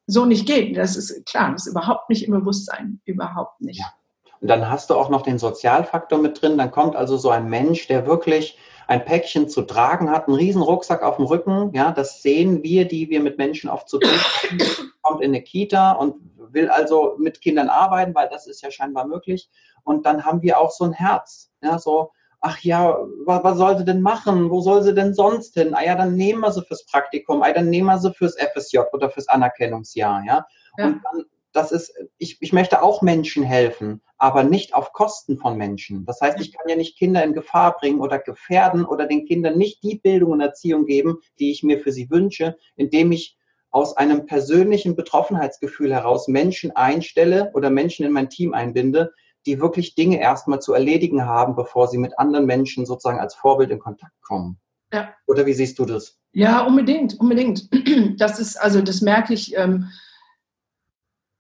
so 0.06 0.24
nicht 0.24 0.46
geht, 0.46 0.76
das 0.76 0.96
ist 0.96 1.24
klar, 1.26 1.52
das 1.52 1.66
ist 1.66 1.72
überhaupt 1.72 2.08
nicht 2.08 2.24
im 2.24 2.32
Bewusstsein, 2.32 3.00
überhaupt 3.04 3.60
nicht. 3.60 3.80
Ja. 3.80 3.92
Und 4.40 4.48
dann 4.48 4.68
hast 4.70 4.90
du 4.90 4.94
auch 4.94 5.10
noch 5.10 5.22
den 5.22 5.38
Sozialfaktor 5.38 6.18
mit 6.18 6.40
drin. 6.40 6.56
Dann 6.56 6.70
kommt 6.70 6.96
also 6.96 7.16
so 7.16 7.28
ein 7.30 7.48
Mensch, 7.48 7.86
der 7.88 8.06
wirklich 8.06 8.58
ein 8.86 9.04
Päckchen 9.04 9.48
zu 9.48 9.62
tragen 9.62 10.10
hat, 10.10 10.26
einen 10.26 10.36
riesen 10.36 10.62
Rucksack 10.62 11.02
auf 11.02 11.16
dem 11.16 11.26
Rücken. 11.26 11.72
Ja, 11.74 11.92
das 11.92 12.22
sehen 12.22 12.62
wir, 12.62 12.88
die 12.88 13.10
wir 13.10 13.20
mit 13.20 13.38
Menschen 13.38 13.70
oft 13.70 13.88
zu 13.88 13.98
tun 13.98 14.10
haben. 14.10 14.58
Kommt 15.02 15.22
in 15.22 15.30
eine 15.30 15.42
Kita 15.42 15.92
und 15.92 16.16
will 16.52 16.68
also 16.68 17.14
mit 17.18 17.40
Kindern 17.40 17.68
arbeiten, 17.68 18.14
weil 18.14 18.28
das 18.28 18.46
ist 18.46 18.62
ja 18.62 18.70
scheinbar 18.70 19.06
möglich. 19.06 19.48
Und 19.84 20.06
dann 20.06 20.24
haben 20.24 20.42
wir 20.42 20.58
auch 20.58 20.70
so 20.70 20.84
ein 20.84 20.92
Herz. 20.92 21.52
Ja, 21.62 21.78
so, 21.78 22.10
ach 22.40 22.61
ja, 22.61 22.96
was, 23.24 23.44
was 23.44 23.59
soll 23.59 23.79
sie 23.79 23.85
denn 23.85 24.00
machen? 24.00 24.50
Wo 24.50 24.61
soll 24.61 24.83
sie 24.83 24.94
denn 24.94 25.14
sonst 25.14 25.55
hin? 25.55 25.74
Ah 25.74 25.85
ja, 25.85 25.94
dann 25.94 26.14
nehmen 26.14 26.40
wir 26.40 26.53
sie 26.53 26.62
fürs 26.62 26.85
Praktikum, 26.87 27.42
ah, 27.42 27.53
dann 27.53 27.70
nehmen 27.70 27.87
wir 27.87 27.98
sie 27.98 28.12
fürs 28.12 28.37
FSJ 28.37 28.79
oder 28.92 29.11
fürs 29.11 29.29
Anerkennungsjahr, 29.29 30.24
ja. 30.26 30.46
ja. 30.79 30.87
Und 30.87 31.00
dann 31.05 31.24
das 31.53 31.72
ist, 31.72 31.92
ich, 32.18 32.38
ich 32.40 32.53
möchte 32.53 32.83
auch 32.83 33.03
Menschen 33.03 33.42
helfen, 33.42 34.00
aber 34.18 34.44
nicht 34.44 34.74
auf 34.74 34.92
Kosten 34.92 35.37
von 35.37 35.57
Menschen. 35.57 36.05
Das 36.05 36.20
heißt, 36.20 36.40
ich 36.40 36.53
kann 36.53 36.68
ja 36.68 36.76
nicht 36.76 36.96
Kinder 36.96 37.24
in 37.24 37.33
Gefahr 37.33 37.76
bringen 37.76 38.00
oder 38.00 38.18
gefährden 38.18 38.85
oder 38.85 39.07
den 39.07 39.26
Kindern 39.26 39.59
nicht 39.59 39.83
die 39.83 39.98
Bildung 39.98 40.33
und 40.33 40.40
Erziehung 40.40 40.87
geben, 40.87 41.18
die 41.38 41.50
ich 41.50 41.62
mir 41.62 41.81
für 41.81 41.92
sie 41.92 42.11
wünsche, 42.11 42.57
indem 42.76 43.12
ich 43.12 43.37
aus 43.70 43.96
einem 43.96 44.26
persönlichen 44.26 44.96
Betroffenheitsgefühl 44.96 45.92
heraus 45.94 46.29
Menschen 46.29 46.74
einstelle 46.74 47.50
oder 47.55 47.70
Menschen 47.70 48.05
in 48.05 48.12
mein 48.12 48.29
Team 48.29 48.53
einbinde, 48.53 49.12
die 49.46 49.61
wirklich 49.61 49.94
Dinge 49.94 50.20
erstmal 50.20 50.61
zu 50.61 50.74
erledigen 50.74 51.24
haben, 51.24 51.55
bevor 51.55 51.88
sie 51.88 51.98
mit 51.98 52.18
anderen 52.18 52.46
Menschen 52.46 52.87
sozusagen 52.87 53.20
als 53.20 53.35
Vorbild 53.35 53.70
in 53.70 53.79
Kontakt 53.79 54.20
kommen. 54.22 54.59
Ja. 54.92 55.14
Oder 55.26 55.46
wie 55.46 55.55
siehst 55.55 55.79
du 55.79 55.85
das? 55.85 56.18
Ja, 56.33 56.64
unbedingt, 56.64 57.18
unbedingt. 57.18 57.68
Das 58.18 58.38
ist, 58.38 58.57
also 58.57 58.83
das 58.83 59.00
merke 59.00 59.35
ich. 59.35 59.57
Ähm 59.57 59.88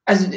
also 0.06 0.28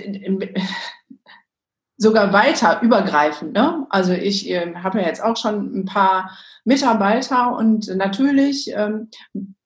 sogar 1.98 2.34
weiter 2.34 2.82
übergreifend. 2.82 3.54
Ne? 3.54 3.88
Also 3.90 4.14
ich 4.14 4.50
äh, 4.50 4.76
habe 4.76 5.00
ja 5.02 5.08
jetzt 5.08 5.24
auch 5.24 5.38
schon 5.38 5.80
ein 5.80 5.86
paar 5.86 6.38
Mitarbeiter 6.64 7.56
und 7.56 7.88
natürlich 7.96 8.72
ähm, 8.76 9.10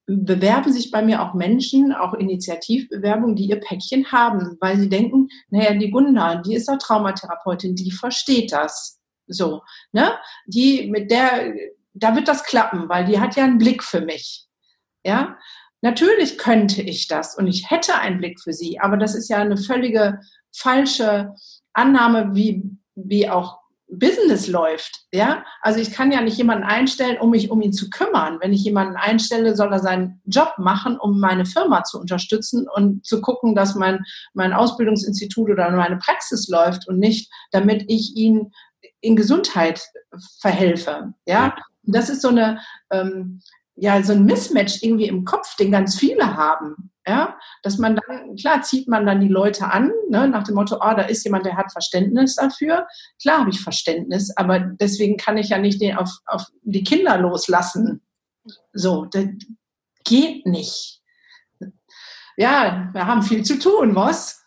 bewerben 0.07 0.71
sich 0.71 0.89
bei 0.89 1.01
mir 1.01 1.21
auch 1.21 1.33
Menschen, 1.33 1.93
auch 1.93 2.13
Initiativbewerbungen, 2.13 3.35
die 3.35 3.49
ihr 3.49 3.59
Päckchen 3.59 4.11
haben, 4.11 4.57
weil 4.61 4.79
sie 4.79 4.89
denken, 4.89 5.27
naja, 5.49 5.73
die 5.73 5.91
Gunda, 5.91 6.35
die 6.35 6.55
ist 6.55 6.69
doch 6.69 6.77
Traumatherapeutin, 6.77 7.75
die 7.75 7.91
versteht 7.91 8.51
das. 8.51 8.99
So, 9.27 9.61
ne? 9.91 10.17
Die, 10.45 10.89
mit 10.89 11.11
der, 11.11 11.53
da 11.93 12.15
wird 12.15 12.27
das 12.27 12.43
klappen, 12.43 12.87
weil 12.87 13.05
die 13.05 13.19
hat 13.19 13.35
ja 13.35 13.43
einen 13.43 13.57
Blick 13.57 13.83
für 13.83 14.01
mich. 14.01 14.45
Ja, 15.03 15.37
Natürlich 15.81 16.37
könnte 16.37 16.81
ich 16.81 17.07
das 17.07 17.37
und 17.37 17.47
ich 17.47 17.69
hätte 17.69 17.95
einen 17.95 18.17
Blick 18.17 18.41
für 18.41 18.53
sie, 18.53 18.79
aber 18.79 18.97
das 18.97 19.13
ist 19.13 19.29
ja 19.29 19.37
eine 19.37 19.57
völlige 19.57 20.19
falsche 20.51 21.35
Annahme, 21.73 22.33
wie, 22.33 22.63
wie 22.95 23.29
auch 23.29 23.59
Business 23.89 24.47
läuft. 24.47 25.05
Ja, 25.13 25.45
also 25.61 25.79
ich 25.79 25.91
kann 25.91 26.11
ja 26.11 26.21
nicht 26.21 26.37
jemanden 26.37 26.65
einstellen, 26.65 27.17
um 27.19 27.29
mich 27.29 27.49
um 27.49 27.61
ihn 27.61 27.73
zu 27.73 27.89
kümmern. 27.89 28.37
Wenn 28.41 28.53
ich 28.53 28.63
jemanden 28.63 28.95
einstelle, 28.95 29.55
soll 29.55 29.71
er 29.71 29.79
seinen 29.79 30.21
Job 30.25 30.53
machen, 30.57 30.97
um 30.99 31.19
meine 31.19 31.45
Firma 31.45 31.83
zu 31.83 31.99
unterstützen 31.99 32.67
und 32.67 33.05
zu 33.05 33.21
gucken, 33.21 33.55
dass 33.55 33.75
mein, 33.75 34.03
mein 34.33 34.53
Ausbildungsinstitut 34.53 35.49
oder 35.49 35.71
meine 35.71 35.97
Praxis 35.97 36.47
läuft 36.49 36.87
und 36.87 36.99
nicht, 36.99 37.31
damit 37.51 37.85
ich 37.87 38.15
ihn 38.15 38.51
in 38.99 39.15
Gesundheit 39.15 39.81
verhelfe. 40.39 41.13
Ja, 41.25 41.55
das 41.83 42.09
ist 42.09 42.21
so 42.21 42.29
eine, 42.29 42.59
ähm, 42.91 43.41
ja, 43.79 44.01
so 44.01 44.13
ein 44.13 44.25
Mismatch 44.25 44.81
irgendwie 44.81 45.07
im 45.07 45.23
Kopf, 45.23 45.55
den 45.55 45.71
ganz 45.71 45.97
viele 45.97 46.35
haben. 46.35 46.91
Ja, 47.07 47.37
dass 47.63 47.77
man 47.77 47.95
dann, 47.95 48.35
klar, 48.35 48.63
zieht 48.63 48.89
man 48.89 49.05
dann 49.05 49.21
die 49.21 49.29
Leute 49.29 49.71
an, 49.71 49.93
ne, 50.09 50.27
nach 50.27 50.43
dem 50.43 50.55
Motto, 50.55 50.75
oh, 50.75 50.93
da 50.93 51.03
ist 51.03 51.23
jemand, 51.23 51.45
der 51.45 51.55
hat 51.55 51.71
Verständnis 51.71 52.35
dafür. 52.35 52.85
Klar 53.21 53.39
habe 53.39 53.49
ich 53.49 53.61
Verständnis, 53.61 54.35
aber 54.35 54.59
deswegen 54.59 55.15
kann 55.15 55.37
ich 55.37 55.49
ja 55.49 55.57
nicht 55.57 55.79
den 55.79 55.95
auf, 55.95 56.09
auf 56.25 56.43
die 56.63 56.83
Kinder 56.83 57.17
loslassen. 57.17 58.01
So, 58.73 59.05
das 59.05 59.25
geht 60.03 60.45
nicht. 60.45 61.01
Ja, 62.35 62.89
wir 62.91 63.07
haben 63.07 63.23
viel 63.23 63.43
zu 63.43 63.57
tun, 63.57 63.95
was? 63.95 64.43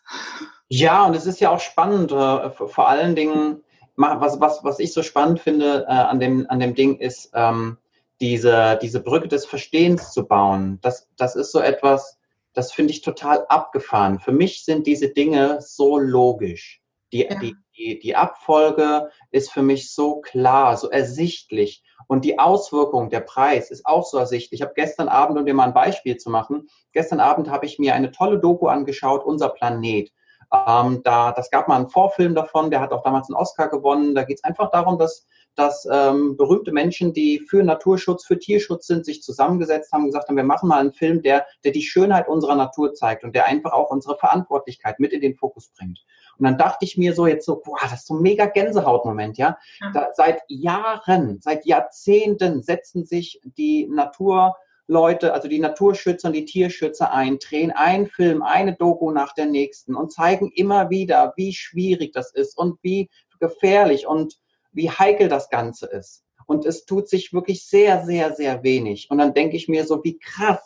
Ja, 0.68 1.04
und 1.06 1.16
es 1.16 1.24
ist 1.24 1.40
ja 1.40 1.50
auch 1.50 1.60
spannend, 1.60 2.12
äh, 2.12 2.50
vor 2.50 2.88
allen 2.88 3.16
Dingen, 3.16 3.62
was, 3.96 4.38
was, 4.38 4.62
was 4.64 4.78
ich 4.80 4.92
so 4.92 5.02
spannend 5.02 5.40
finde 5.40 5.86
äh, 5.88 5.92
an, 5.92 6.20
dem, 6.20 6.46
an 6.50 6.60
dem 6.60 6.74
Ding 6.74 6.98
ist, 6.98 7.30
ähm, 7.32 7.78
diese, 8.20 8.78
diese 8.82 9.02
Brücke 9.02 9.28
des 9.28 9.46
Verstehens 9.46 10.12
zu 10.12 10.26
bauen, 10.26 10.78
das, 10.82 11.08
das 11.16 11.36
ist 11.36 11.52
so 11.52 11.60
etwas, 11.60 12.18
das 12.52 12.72
finde 12.72 12.92
ich 12.92 13.02
total 13.02 13.46
abgefahren. 13.48 14.18
Für 14.18 14.32
mich 14.32 14.64
sind 14.64 14.86
diese 14.86 15.08
Dinge 15.08 15.60
so 15.60 15.98
logisch. 15.98 16.82
Die, 17.12 17.22
ja. 17.22 17.34
die, 17.40 17.54
die, 17.76 17.98
die 17.98 18.14
Abfolge 18.14 19.10
ist 19.30 19.50
für 19.50 19.62
mich 19.62 19.92
so 19.92 20.20
klar, 20.20 20.76
so 20.76 20.90
ersichtlich. 20.90 21.82
Und 22.06 22.24
die 22.24 22.38
Auswirkung, 22.38 23.08
der 23.08 23.20
Preis 23.20 23.70
ist 23.70 23.86
auch 23.86 24.04
so 24.04 24.18
ersichtlich. 24.18 24.60
Ich 24.60 24.62
habe 24.62 24.74
gestern 24.74 25.08
Abend, 25.08 25.38
um 25.38 25.46
dir 25.46 25.54
mal 25.54 25.64
ein 25.64 25.74
Beispiel 25.74 26.16
zu 26.16 26.30
machen, 26.30 26.68
gestern 26.92 27.20
Abend 27.20 27.50
habe 27.50 27.66
ich 27.66 27.78
mir 27.78 27.94
eine 27.94 28.10
tolle 28.10 28.38
Doku 28.38 28.66
angeschaut, 28.66 29.24
Unser 29.24 29.48
Planet. 29.50 30.12
Ähm, 30.52 31.02
da, 31.04 31.32
das 31.32 31.50
gab 31.50 31.68
mal 31.68 31.76
einen 31.76 31.88
Vorfilm 31.88 32.34
davon, 32.34 32.70
der 32.70 32.80
hat 32.80 32.92
auch 32.92 33.02
damals 33.02 33.28
einen 33.28 33.36
Oscar 33.36 33.68
gewonnen. 33.68 34.14
Da 34.14 34.24
geht 34.24 34.38
es 34.38 34.44
einfach 34.44 34.70
darum, 34.70 34.98
dass 34.98 35.26
dass 35.56 35.86
ähm, 35.90 36.36
berühmte 36.36 36.72
Menschen, 36.72 37.12
die 37.12 37.40
für 37.40 37.62
Naturschutz, 37.62 38.24
für 38.24 38.38
Tierschutz 38.38 38.86
sind, 38.86 39.04
sich 39.04 39.22
zusammengesetzt 39.22 39.92
haben 39.92 40.02
und 40.02 40.08
gesagt 40.08 40.28
haben, 40.28 40.36
wir 40.36 40.44
machen 40.44 40.68
mal 40.68 40.80
einen 40.80 40.92
Film, 40.92 41.22
der, 41.22 41.46
der 41.64 41.72
die 41.72 41.82
Schönheit 41.82 42.28
unserer 42.28 42.54
Natur 42.54 42.94
zeigt 42.94 43.24
und 43.24 43.34
der 43.34 43.46
einfach 43.46 43.72
auch 43.72 43.90
unsere 43.90 44.16
Verantwortlichkeit 44.16 45.00
mit 45.00 45.12
in 45.12 45.20
den 45.20 45.36
Fokus 45.36 45.70
bringt. 45.76 45.98
Und 46.38 46.44
dann 46.44 46.56
dachte 46.56 46.86
ich 46.86 46.96
mir 46.96 47.14
so 47.14 47.26
jetzt 47.26 47.44
so, 47.44 47.60
boah, 47.62 47.78
das 47.82 47.92
ist 47.92 48.06
so 48.06 48.14
ein 48.14 48.22
mega 48.22 48.46
Gänsehautmoment, 48.46 49.36
ja. 49.36 49.58
Da, 49.92 50.10
seit 50.14 50.40
Jahren, 50.48 51.38
seit 51.42 51.66
Jahrzehnten 51.66 52.62
setzen 52.62 53.04
sich 53.04 53.40
die 53.44 53.86
Natur 53.86 54.56
Leute, 54.90 55.32
also 55.32 55.46
die 55.46 55.60
Naturschützer 55.60 56.28
und 56.28 56.34
die 56.34 56.44
Tierschützer 56.44 57.12
ein, 57.12 57.38
drehen 57.38 57.70
einen 57.70 58.08
Film, 58.08 58.42
eine 58.42 58.74
Doku 58.74 59.12
nach 59.12 59.32
der 59.34 59.46
nächsten 59.46 59.94
und 59.94 60.12
zeigen 60.12 60.50
immer 60.52 60.90
wieder, 60.90 61.32
wie 61.36 61.52
schwierig 61.52 62.12
das 62.12 62.32
ist 62.32 62.58
und 62.58 62.78
wie 62.82 63.08
gefährlich 63.38 64.06
und 64.06 64.36
wie 64.72 64.90
heikel 64.90 65.28
das 65.28 65.50
Ganze 65.50 65.86
ist. 65.86 66.24
und 66.46 66.66
es 66.66 66.84
tut 66.84 67.08
sich 67.08 67.32
wirklich 67.32 67.64
sehr, 67.64 68.04
sehr, 68.04 68.34
sehr 68.34 68.64
wenig. 68.64 69.08
Und 69.08 69.18
dann 69.18 69.34
denke 69.34 69.56
ich 69.56 69.68
mir 69.68 69.86
so, 69.86 70.02
wie 70.02 70.18
krass, 70.18 70.60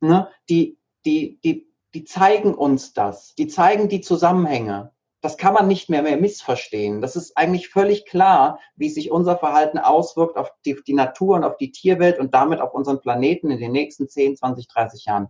ne? 0.00 0.28
die, 0.48 0.78
die, 1.04 1.40
die, 1.42 1.66
die 1.94 2.04
zeigen 2.04 2.54
uns 2.54 2.92
das, 2.92 3.34
die 3.34 3.48
zeigen 3.48 3.88
die 3.88 4.02
Zusammenhänge. 4.02 4.92
Das 5.20 5.36
kann 5.36 5.52
man 5.52 5.66
nicht 5.66 5.90
mehr, 5.90 6.02
mehr 6.02 6.16
missverstehen. 6.16 7.02
Das 7.02 7.16
ist 7.16 7.36
eigentlich 7.36 7.68
völlig 7.68 8.06
klar, 8.06 8.60
wie 8.76 8.88
sich 8.88 9.10
unser 9.10 9.36
Verhalten 9.36 9.78
auswirkt 9.78 10.36
auf 10.36 10.50
die, 10.64 10.76
die 10.86 10.94
Natur 10.94 11.36
und 11.36 11.44
auf 11.44 11.56
die 11.56 11.72
Tierwelt 11.72 12.18
und 12.18 12.32
damit 12.32 12.60
auf 12.60 12.72
unseren 12.72 13.00
Planeten 13.00 13.50
in 13.50 13.58
den 13.58 13.72
nächsten 13.72 14.08
10, 14.08 14.36
20, 14.36 14.68
30 14.68 15.04
Jahren. 15.06 15.28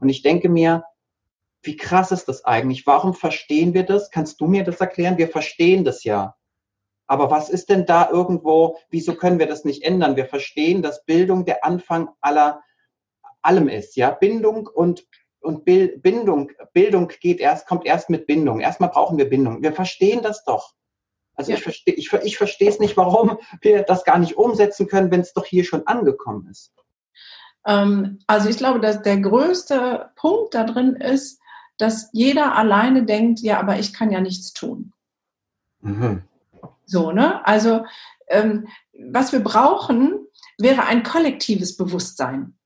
Und 0.00 0.08
ich 0.08 0.22
denke 0.22 0.48
mir, 0.48 0.84
wie 1.62 1.76
krass 1.76 2.10
ist 2.10 2.28
das 2.28 2.44
eigentlich? 2.44 2.86
Warum 2.86 3.14
verstehen 3.14 3.74
wir 3.74 3.84
das? 3.84 4.10
Kannst 4.10 4.40
du 4.40 4.46
mir 4.46 4.64
das 4.64 4.80
erklären? 4.80 5.18
Wir 5.18 5.28
verstehen 5.28 5.84
das 5.84 6.04
ja. 6.04 6.34
Aber 7.10 7.28
was 7.28 7.48
ist 7.50 7.70
denn 7.70 7.86
da 7.86 8.08
irgendwo, 8.08 8.78
wieso 8.88 9.16
können 9.16 9.40
wir 9.40 9.48
das 9.48 9.64
nicht 9.64 9.82
ändern? 9.82 10.14
Wir 10.14 10.26
verstehen, 10.26 10.80
dass 10.80 11.04
Bildung 11.04 11.44
der 11.44 11.64
Anfang 11.64 12.10
aller, 12.20 12.62
allem 13.42 13.68
ist, 13.68 13.96
ja. 13.96 14.12
Bindung 14.12 14.68
und, 14.68 15.04
und 15.40 15.64
Bindung, 15.64 16.52
Bildung 16.72 17.08
geht 17.20 17.40
erst, 17.40 17.66
kommt 17.66 17.84
erst 17.84 18.10
mit 18.10 18.28
Bindung. 18.28 18.60
Erstmal 18.60 18.90
brauchen 18.90 19.18
wir 19.18 19.28
Bindung. 19.28 19.60
Wir 19.60 19.72
verstehen 19.72 20.22
das 20.22 20.44
doch. 20.44 20.74
Also 21.34 21.50
ja. 21.50 21.56
ich 21.56 21.64
verstehe, 21.64 21.94
ich, 21.94 22.12
ich 22.12 22.38
verstehe 22.38 22.68
es 22.68 22.78
nicht, 22.78 22.96
warum 22.96 23.38
wir 23.60 23.82
das 23.82 24.04
gar 24.04 24.18
nicht 24.20 24.36
umsetzen 24.36 24.86
können, 24.86 25.10
wenn 25.10 25.22
es 25.22 25.32
doch 25.32 25.44
hier 25.44 25.64
schon 25.64 25.88
angekommen 25.88 26.46
ist. 26.48 26.72
Ähm, 27.66 28.20
also 28.28 28.48
ich 28.48 28.56
glaube, 28.56 28.78
dass 28.78 29.02
der 29.02 29.18
größte 29.18 30.10
Punkt 30.14 30.54
da 30.54 30.62
drin 30.62 30.94
ist, 30.94 31.40
dass 31.76 32.08
jeder 32.12 32.54
alleine 32.54 33.04
denkt, 33.04 33.40
ja, 33.40 33.58
aber 33.58 33.80
ich 33.80 33.92
kann 33.92 34.12
ja 34.12 34.20
nichts 34.20 34.52
tun. 34.52 34.92
Mhm. 35.80 36.22
So, 36.90 37.12
ne? 37.12 37.46
Also, 37.46 37.86
ähm, 38.26 38.66
was 39.12 39.30
wir 39.30 39.40
brauchen, 39.40 40.26
wäre 40.58 40.86
ein 40.86 41.04
kollektives 41.04 41.76
Bewusstsein. 41.76 42.58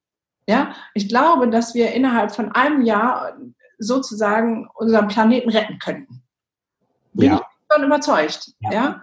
Ja, 0.47 0.75
ich 0.95 1.11
glaube, 1.11 1.51
dass 1.51 1.75
wir 1.75 1.93
innerhalb 1.93 2.35
von 2.35 2.51
einem 2.53 2.83
Jahr 2.83 3.37
sozusagen 3.79 4.67
unseren 4.75 5.09
Planeten 5.09 5.51
retten 5.51 5.79
könnten. 5.79 6.23
Bin 7.13 7.33
ja. 7.33 7.35
ich 7.35 7.75
schon 7.75 7.85
überzeugt. 7.85 8.53
Ja. 8.61 8.73
ja? 8.73 9.03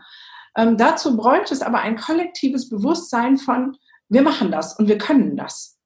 Ähm, 0.55 0.75
dazu 0.77 1.15
bräuchte 1.15 1.53
es 1.53 1.61
aber 1.61 1.81
ein 1.81 1.97
kollektives 1.97 2.67
Bewusstsein 2.67 3.37
von, 3.37 3.77
wir 4.09 4.23
machen 4.23 4.51
das 4.51 4.77
und 4.77 4.87
wir 4.87 4.97
können 4.97 5.37
das. 5.37 5.79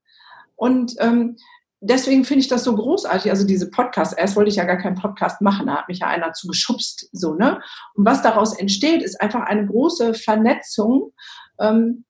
Und 0.54 0.94
ähm, 0.98 1.36
deswegen 1.80 2.24
finde 2.24 2.40
ich 2.40 2.48
das 2.48 2.64
so 2.64 2.74
großartig. 2.74 3.30
Also 3.30 3.46
diese 3.46 3.70
Podcasts, 3.70 4.16
erst 4.16 4.36
wollte 4.36 4.50
ich 4.50 4.56
ja 4.56 4.64
gar 4.64 4.78
keinen 4.78 4.96
Podcast 4.96 5.40
machen, 5.40 5.66
da 5.66 5.76
hat 5.76 5.88
mich 5.88 6.00
ja 6.00 6.08
einer 6.08 6.32
zu 6.32 6.48
geschubst, 6.48 7.08
so, 7.12 7.34
ne? 7.34 7.60
Und 7.94 8.06
was 8.06 8.22
daraus 8.22 8.58
entsteht, 8.58 9.02
ist 9.02 9.20
einfach 9.20 9.42
eine 9.42 9.66
große 9.66 10.14
Vernetzung. 10.14 11.12
Ähm, 11.60 12.04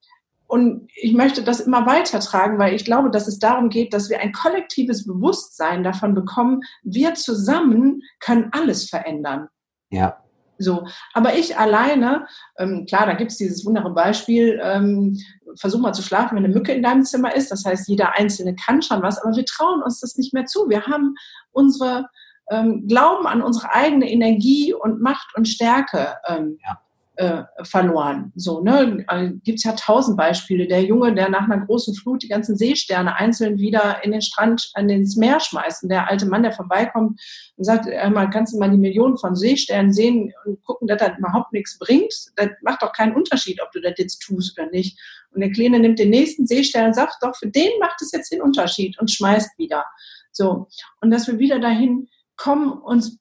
und 0.48 0.88
ich 0.94 1.12
möchte 1.12 1.42
das 1.42 1.60
immer 1.60 1.86
weitertragen, 1.86 2.58
weil 2.58 2.74
ich 2.74 2.84
glaube, 2.84 3.10
dass 3.10 3.26
es 3.26 3.40
darum 3.40 3.68
geht, 3.68 3.92
dass 3.92 4.10
wir 4.10 4.20
ein 4.20 4.32
kollektives 4.32 5.04
Bewusstsein 5.04 5.82
davon 5.82 6.14
bekommen, 6.14 6.60
wir 6.84 7.14
zusammen 7.14 8.02
können 8.20 8.50
alles 8.52 8.88
verändern. 8.88 9.48
Ja. 9.90 10.22
So, 10.58 10.86
aber 11.12 11.36
ich 11.36 11.58
alleine, 11.58 12.26
ähm, 12.58 12.86
klar, 12.86 13.06
da 13.06 13.14
gibt 13.14 13.32
es 13.32 13.38
dieses 13.38 13.66
wunderbare 13.66 13.94
Beispiel, 13.94 14.58
ähm, 14.62 15.18
versuch 15.58 15.80
mal 15.80 15.92
zu 15.92 16.02
schlafen, 16.02 16.36
wenn 16.36 16.44
eine 16.44 16.54
Mücke 16.54 16.72
in 16.72 16.82
deinem 16.82 17.04
Zimmer 17.04 17.34
ist. 17.34 17.50
Das 17.50 17.64
heißt, 17.64 17.88
jeder 17.88 18.16
Einzelne 18.16 18.54
kann 18.54 18.82
schon 18.82 19.02
was, 19.02 19.18
aber 19.18 19.34
wir 19.36 19.44
trauen 19.44 19.82
uns 19.82 20.00
das 20.00 20.16
nicht 20.16 20.32
mehr 20.32 20.46
zu. 20.46 20.68
Wir 20.68 20.86
haben 20.86 21.14
unsere 21.50 22.06
ähm, 22.50 22.86
Glauben 22.86 23.26
an 23.26 23.42
unsere 23.42 23.72
eigene 23.72 24.10
Energie 24.10 24.72
und 24.72 25.00
Macht 25.00 25.34
und 25.36 25.48
Stärke 25.48 26.16
ähm, 26.28 26.58
ja 26.64 26.78
äh, 27.16 27.44
verloren. 27.62 28.32
So, 28.36 28.62
ne? 28.62 29.04
Also, 29.06 29.34
Gibt 29.42 29.58
es 29.58 29.64
ja 29.64 29.72
tausend 29.72 30.16
Beispiele. 30.16 30.66
Der 30.66 30.82
Junge, 30.82 31.14
der 31.14 31.28
nach 31.28 31.44
einer 31.48 31.64
großen 31.64 31.94
Flut 31.94 32.22
die 32.22 32.28
ganzen 32.28 32.56
Seesterne 32.56 33.16
einzeln 33.16 33.58
wieder 33.58 34.04
in 34.04 34.12
den 34.12 34.22
Strand, 34.22 34.70
in 34.76 34.88
ins 34.88 35.16
Meer 35.16 35.40
schmeißt. 35.40 35.82
Und 35.82 35.88
der 35.88 36.08
alte 36.10 36.26
Mann, 36.26 36.42
der 36.42 36.52
vorbeikommt 36.52 37.20
und 37.56 37.64
sagt, 37.64 37.86
mal 38.12 38.28
kannst 38.30 38.54
du 38.54 38.58
mal 38.58 38.70
die 38.70 38.76
Millionen 38.76 39.16
von 39.16 39.34
Seesternen 39.34 39.92
sehen 39.92 40.32
und 40.44 40.62
gucken, 40.64 40.88
dass 40.88 40.98
das 40.98 41.18
überhaupt 41.18 41.52
nichts 41.52 41.78
bringt. 41.78 42.12
Das 42.36 42.48
macht 42.62 42.82
doch 42.82 42.92
keinen 42.92 43.14
Unterschied, 43.14 43.60
ob 43.62 43.72
du 43.72 43.80
das 43.80 43.94
jetzt 43.96 44.18
tust 44.18 44.58
oder 44.58 44.70
nicht. 44.70 44.98
Und 45.30 45.40
der 45.40 45.52
Kleine 45.52 45.78
nimmt 45.78 45.98
den 45.98 46.10
nächsten 46.10 46.46
Seestern 46.46 46.86
und 46.86 46.94
sagt, 46.94 47.16
doch, 47.22 47.34
für 47.36 47.48
den 47.48 47.70
macht 47.80 48.00
es 48.00 48.12
jetzt 48.12 48.32
den 48.32 48.42
Unterschied 48.42 48.98
und 48.98 49.10
schmeißt 49.10 49.58
wieder. 49.58 49.84
So. 50.32 50.68
Und 51.00 51.10
dass 51.10 51.26
wir 51.26 51.38
wieder 51.38 51.58
dahin 51.58 52.08
kommen, 52.36 52.72
uns 52.72 53.18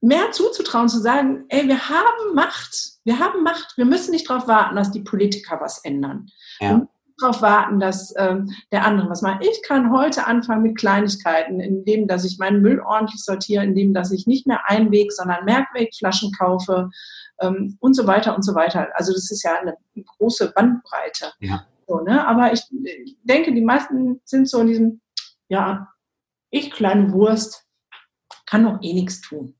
mehr 0.00 0.30
zuzutrauen, 0.32 0.88
zu 0.88 1.00
sagen, 1.00 1.44
ey, 1.48 1.66
wir 1.66 1.88
haben 1.88 2.34
Macht, 2.34 2.92
wir 3.04 3.18
haben 3.18 3.42
Macht, 3.42 3.76
wir 3.76 3.84
müssen 3.84 4.12
nicht 4.12 4.28
darauf 4.28 4.46
warten, 4.46 4.76
dass 4.76 4.90
die 4.90 5.00
Politiker 5.00 5.60
was 5.60 5.84
ändern. 5.84 6.26
Ja. 6.60 6.68
Wir 6.68 6.76
müssen 6.78 6.88
darauf 7.18 7.42
warten, 7.42 7.80
dass 7.80 8.14
ähm, 8.16 8.52
der 8.70 8.84
andere 8.84 9.10
was 9.10 9.22
macht. 9.22 9.44
Ich 9.44 9.62
kann 9.62 9.92
heute 9.92 10.26
anfangen 10.26 10.62
mit 10.62 10.78
Kleinigkeiten, 10.78 11.58
indem, 11.60 12.06
dass 12.06 12.24
ich 12.24 12.38
meinen 12.38 12.62
Müll 12.62 12.80
ordentlich 12.80 13.24
sortiere, 13.24 13.64
indem, 13.64 13.92
dass 13.92 14.12
ich 14.12 14.26
nicht 14.26 14.46
mehr 14.46 14.68
Einweg, 14.68 15.12
sondern 15.12 15.44
Merkwegflaschen 15.44 16.30
kaufe 16.38 16.90
ähm, 17.40 17.76
und 17.80 17.94
so 17.94 18.06
weiter 18.06 18.36
und 18.36 18.42
so 18.42 18.54
weiter. 18.54 18.88
Also 18.94 19.12
das 19.12 19.30
ist 19.30 19.42
ja 19.42 19.58
eine 19.60 19.76
große 20.18 20.52
Bandbreite. 20.54 21.32
Ja. 21.40 21.66
So, 21.88 22.00
ne? 22.00 22.26
Aber 22.26 22.52
ich 22.52 22.62
denke, 23.22 23.52
die 23.52 23.64
meisten 23.64 24.20
sind 24.24 24.48
so 24.48 24.60
in 24.60 24.66
diesem, 24.68 25.00
ja, 25.48 25.88
ich 26.50 26.70
kleine 26.70 27.12
Wurst, 27.12 27.64
kann 28.46 28.64
doch 28.64 28.78
eh 28.82 28.92
nichts 28.92 29.20
tun. 29.20 29.57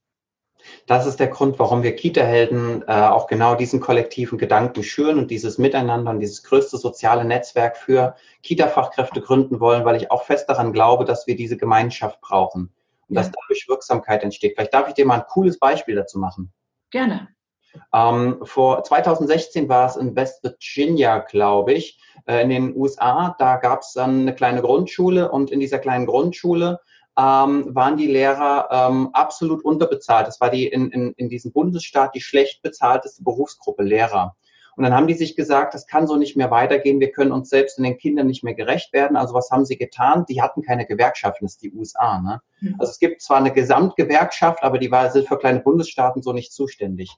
Das 0.87 1.07
ist 1.07 1.20
der 1.20 1.28
Grund, 1.28 1.59
warum 1.59 1.83
wir 1.83 1.94
Kita-Helden 1.94 2.83
äh, 2.87 2.92
auch 2.92 3.26
genau 3.26 3.54
diesen 3.54 3.81
kollektiven 3.81 4.38
Gedanken 4.38 4.83
schüren 4.83 5.18
und 5.18 5.31
dieses 5.31 5.59
Miteinander 5.59 6.11
und 6.11 6.20
dieses 6.20 6.42
größte 6.42 6.78
soziale 6.78 7.24
Netzwerk 7.24 7.76
für 7.76 8.14
Kita-Fachkräfte 8.42 9.20
gründen 9.20 9.61
wollen, 9.61 9.85
weil 9.85 9.96
ich 9.96 10.11
auch 10.11 10.24
fest 10.24 10.48
daran 10.48 10.72
glaube, 10.72 11.04
dass 11.04 11.26
wir 11.26 11.37
diese 11.37 11.57
Gemeinschaft 11.57 12.20
brauchen 12.20 12.72
und 13.09 13.16
ja. 13.16 13.22
dass 13.22 13.31
dadurch 13.31 13.68
Wirksamkeit 13.68 14.22
entsteht. 14.22 14.54
Vielleicht 14.54 14.74
darf 14.74 14.88
ich 14.88 14.94
dir 14.94 15.07
mal 15.07 15.20
ein 15.20 15.26
cooles 15.28 15.59
Beispiel 15.59 15.94
dazu 15.94 16.18
machen. 16.18 16.52
Gerne. 16.90 17.28
Ähm, 17.92 18.38
vor 18.42 18.83
2016 18.83 19.68
war 19.68 19.87
es 19.87 19.96
in 19.96 20.16
West 20.16 20.42
Virginia, 20.42 21.18
glaube 21.18 21.74
ich, 21.74 22.00
äh, 22.26 22.42
in 22.42 22.48
den 22.50 22.76
USA. 22.76 23.35
Da 23.38 23.57
gab 23.57 23.83
es 23.83 23.92
dann 23.92 24.20
eine 24.20 24.35
kleine 24.35 24.62
Grundschule 24.62 25.31
und 25.31 25.50
in 25.50 25.61
dieser 25.61 25.78
kleinen 25.78 26.07
Grundschule 26.07 26.81
ähm, 27.18 27.74
waren 27.74 27.96
die 27.96 28.07
Lehrer 28.07 28.68
ähm, 28.70 29.11
absolut 29.12 29.64
unterbezahlt. 29.64 30.28
Das 30.28 30.40
war 30.40 30.50
die 30.50 30.68
in, 30.68 30.90
in, 30.92 31.12
in 31.14 31.28
diesem 31.28 31.52
Bundesstaat 31.52 32.14
die 32.14 32.20
schlecht 32.20 32.62
bezahlteste 32.62 33.24
Berufsgruppe 33.24 33.83
Lehrer. 33.83 34.37
Und 34.76 34.85
dann 34.85 34.94
haben 34.94 35.09
die 35.09 35.14
sich 35.14 35.35
gesagt, 35.35 35.74
das 35.74 35.88
kann 35.88 36.07
so 36.07 36.14
nicht 36.14 36.37
mehr 36.37 36.52
weitergehen, 36.52 37.00
wir 37.00 37.11
können 37.11 37.33
uns 37.33 37.50
selbst 37.50 37.78
und 37.78 37.85
den 37.85 37.98
Kindern 37.98 38.28
nicht 38.28 38.44
mehr 38.44 38.54
gerecht 38.54 38.92
werden. 38.92 39.16
Also 39.16 39.35
was 39.35 39.50
haben 39.50 39.64
sie 39.64 39.76
getan? 39.76 40.24
Die 40.28 40.40
hatten 40.40 40.62
keine 40.62 40.87
Gewerkschaften, 40.87 41.46
das 41.46 41.54
ist 41.54 41.62
die 41.62 41.72
USA. 41.72 42.20
Ne? 42.20 42.40
Mhm. 42.61 42.76
Also 42.78 42.92
es 42.92 43.00
gibt 43.00 43.20
zwar 43.20 43.38
eine 43.38 43.52
Gesamtgewerkschaft, 43.52 44.62
aber 44.62 44.78
die 44.78 44.92
war, 44.92 45.11
sind 45.11 45.26
für 45.26 45.37
kleine 45.37 45.59
Bundesstaaten 45.59 46.22
so 46.22 46.33
nicht 46.33 46.52
zuständig. 46.52 47.16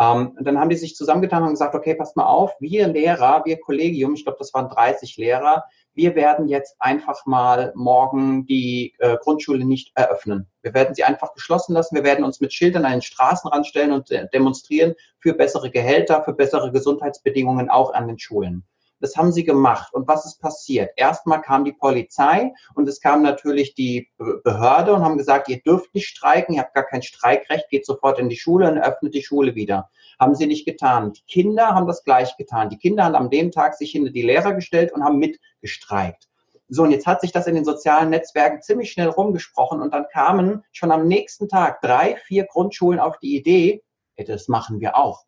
Ähm, 0.00 0.34
und 0.38 0.44
dann 0.44 0.58
haben 0.58 0.70
die 0.70 0.76
sich 0.76 0.96
zusammengetan 0.96 1.42
und 1.42 1.50
gesagt, 1.50 1.74
okay, 1.74 1.94
passt 1.94 2.16
mal 2.16 2.26
auf, 2.26 2.52
wir 2.58 2.88
Lehrer, 2.88 3.42
wir 3.44 3.60
Kollegium, 3.60 4.14
ich 4.14 4.24
glaube, 4.24 4.38
das 4.38 4.54
waren 4.54 4.70
30 4.70 5.18
Lehrer, 5.18 5.64
wir 5.94 6.14
werden 6.14 6.48
jetzt 6.48 6.76
einfach 6.78 7.26
mal 7.26 7.72
morgen 7.76 8.46
die 8.46 8.94
äh, 8.98 9.18
Grundschule 9.18 9.64
nicht 9.64 9.92
eröffnen. 9.94 10.46
Wir 10.62 10.72
werden 10.72 10.94
sie 10.94 11.04
einfach 11.04 11.34
geschlossen 11.34 11.74
lassen. 11.74 11.96
Wir 11.96 12.04
werden 12.04 12.24
uns 12.24 12.40
mit 12.40 12.52
Schildern 12.52 12.84
an 12.84 12.92
den 12.92 13.02
Straßenrand 13.02 13.66
stellen 13.66 13.92
und 13.92 14.10
äh, 14.10 14.26
demonstrieren 14.32 14.94
für 15.18 15.34
bessere 15.34 15.70
Gehälter, 15.70 16.22
für 16.22 16.32
bessere 16.32 16.72
Gesundheitsbedingungen 16.72 17.68
auch 17.68 17.92
an 17.92 18.08
den 18.08 18.18
Schulen. 18.18 18.64
Das 19.00 19.16
haben 19.16 19.32
sie 19.32 19.44
gemacht. 19.44 19.92
Und 19.94 20.06
was 20.06 20.26
ist 20.26 20.40
passiert? 20.40 20.90
Erstmal 20.96 21.40
kam 21.40 21.64
die 21.64 21.72
Polizei 21.72 22.52
und 22.74 22.88
es 22.88 23.00
kam 23.00 23.22
natürlich 23.22 23.74
die 23.74 24.08
Behörde 24.18 24.94
und 24.94 25.02
haben 25.02 25.18
gesagt, 25.18 25.48
ihr 25.48 25.60
dürft 25.60 25.94
nicht 25.94 26.06
streiken, 26.06 26.54
ihr 26.54 26.60
habt 26.60 26.74
gar 26.74 26.84
kein 26.84 27.02
Streikrecht, 27.02 27.68
geht 27.70 27.86
sofort 27.86 28.18
in 28.18 28.28
die 28.28 28.36
Schule 28.36 28.70
und 28.70 28.78
öffnet 28.78 29.14
die 29.14 29.22
Schule 29.22 29.54
wieder. 29.54 29.90
Haben 30.18 30.34
sie 30.34 30.46
nicht 30.46 30.66
getan. 30.66 31.12
Die 31.14 31.22
Kinder 31.26 31.68
haben 31.68 31.86
das 31.86 32.04
gleich 32.04 32.36
getan. 32.36 32.68
Die 32.68 32.78
Kinder 32.78 33.04
haben 33.04 33.14
am 33.14 33.30
dem 33.30 33.50
Tag 33.50 33.74
sich 33.74 33.92
hinter 33.92 34.10
die 34.10 34.22
Lehrer 34.22 34.52
gestellt 34.52 34.92
und 34.92 35.02
haben 35.02 35.18
mitgestreikt. 35.18 36.28
So, 36.72 36.84
und 36.84 36.92
jetzt 36.92 37.06
hat 37.06 37.20
sich 37.20 37.32
das 37.32 37.48
in 37.48 37.56
den 37.56 37.64
sozialen 37.64 38.10
Netzwerken 38.10 38.62
ziemlich 38.62 38.92
schnell 38.92 39.08
rumgesprochen 39.08 39.80
und 39.80 39.92
dann 39.92 40.06
kamen 40.12 40.62
schon 40.70 40.92
am 40.92 41.08
nächsten 41.08 41.48
Tag 41.48 41.80
drei, 41.80 42.16
vier 42.26 42.44
Grundschulen 42.44 43.00
auf 43.00 43.18
die 43.18 43.36
Idee, 43.36 43.82
das 44.16 44.46
machen 44.46 44.80
wir 44.80 44.96
auch. 44.96 45.24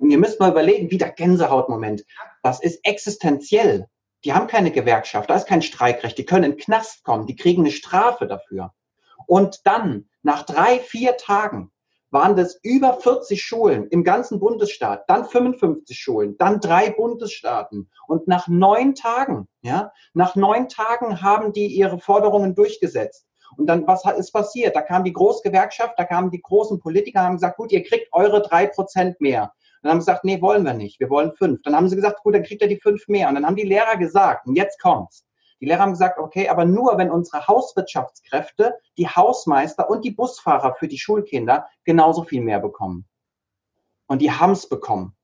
Und 0.00 0.10
ihr 0.10 0.18
müsst 0.18 0.40
mal 0.40 0.50
überlegen, 0.50 0.90
wieder 0.90 1.10
Gänsehautmoment. 1.10 2.06
Das 2.42 2.60
ist 2.60 2.80
existenziell. 2.84 3.86
Die 4.24 4.32
haben 4.32 4.46
keine 4.46 4.70
Gewerkschaft, 4.70 5.30
da 5.30 5.36
ist 5.36 5.46
kein 5.46 5.62
Streikrecht, 5.62 6.16
die 6.18 6.24
können 6.24 6.44
in 6.44 6.52
den 6.52 6.58
Knast 6.58 7.04
kommen, 7.04 7.26
die 7.26 7.36
kriegen 7.36 7.62
eine 7.62 7.70
Strafe 7.70 8.26
dafür. 8.26 8.72
Und 9.26 9.60
dann, 9.64 10.08
nach 10.22 10.42
drei, 10.44 10.78
vier 10.78 11.16
Tagen, 11.16 11.70
waren 12.10 12.34
das 12.34 12.58
über 12.62 12.94
40 12.94 13.42
Schulen 13.42 13.86
im 13.88 14.02
ganzen 14.02 14.40
Bundesstaat, 14.40 15.04
dann 15.08 15.26
55 15.26 15.96
Schulen, 15.98 16.36
dann 16.38 16.60
drei 16.60 16.90
Bundesstaaten. 16.90 17.88
Und 18.08 18.26
nach 18.26 18.48
neun 18.48 18.94
Tagen, 18.94 19.48
ja, 19.62 19.92
nach 20.12 20.34
neun 20.34 20.68
Tagen 20.68 21.22
haben 21.22 21.52
die 21.52 21.66
ihre 21.66 22.00
Forderungen 22.00 22.54
durchgesetzt. 22.54 23.26
Und 23.56 23.66
dann, 23.66 23.86
was 23.86 24.04
ist 24.16 24.32
passiert? 24.32 24.76
Da 24.76 24.82
kam 24.82 25.04
die 25.04 25.12
Großgewerkschaft, 25.12 25.94
da 25.98 26.04
kamen 26.04 26.30
die 26.30 26.42
großen 26.42 26.80
Politiker, 26.80 27.20
haben 27.20 27.34
gesagt, 27.34 27.56
gut, 27.56 27.72
ihr 27.72 27.82
kriegt 27.82 28.08
eure 28.12 28.42
drei 28.42 28.66
Prozent 28.66 29.20
mehr. 29.20 29.52
Dann 29.82 29.92
haben 29.92 30.00
sie 30.00 30.06
gesagt, 30.06 30.24
nee, 30.24 30.40
wollen 30.42 30.64
wir 30.64 30.74
nicht, 30.74 31.00
wir 31.00 31.08
wollen 31.08 31.32
fünf. 31.32 31.62
Dann 31.62 31.74
haben 31.74 31.88
sie 31.88 31.96
gesagt, 31.96 32.22
gut, 32.22 32.34
dann 32.34 32.42
kriegt 32.42 32.62
er 32.62 32.68
die 32.68 32.80
fünf 32.80 33.08
mehr. 33.08 33.28
Und 33.28 33.36
dann 33.36 33.46
haben 33.46 33.56
die 33.56 33.62
Lehrer 33.62 33.96
gesagt, 33.96 34.46
und 34.46 34.56
jetzt 34.56 34.80
kommt's. 34.80 35.24
Die 35.60 35.66
Lehrer 35.66 35.80
haben 35.80 35.92
gesagt, 35.92 36.18
okay, 36.18 36.48
aber 36.48 36.64
nur, 36.64 36.96
wenn 36.96 37.10
unsere 37.10 37.46
Hauswirtschaftskräfte, 37.46 38.74
die 38.96 39.08
Hausmeister 39.08 39.88
und 39.90 40.04
die 40.04 40.10
Busfahrer 40.10 40.74
für 40.74 40.88
die 40.88 40.98
Schulkinder 40.98 41.66
genauso 41.84 42.24
viel 42.24 42.40
mehr 42.40 42.60
bekommen. 42.60 43.06
Und 44.06 44.22
die 44.22 44.32
haben's 44.32 44.68
bekommen. 44.68 45.14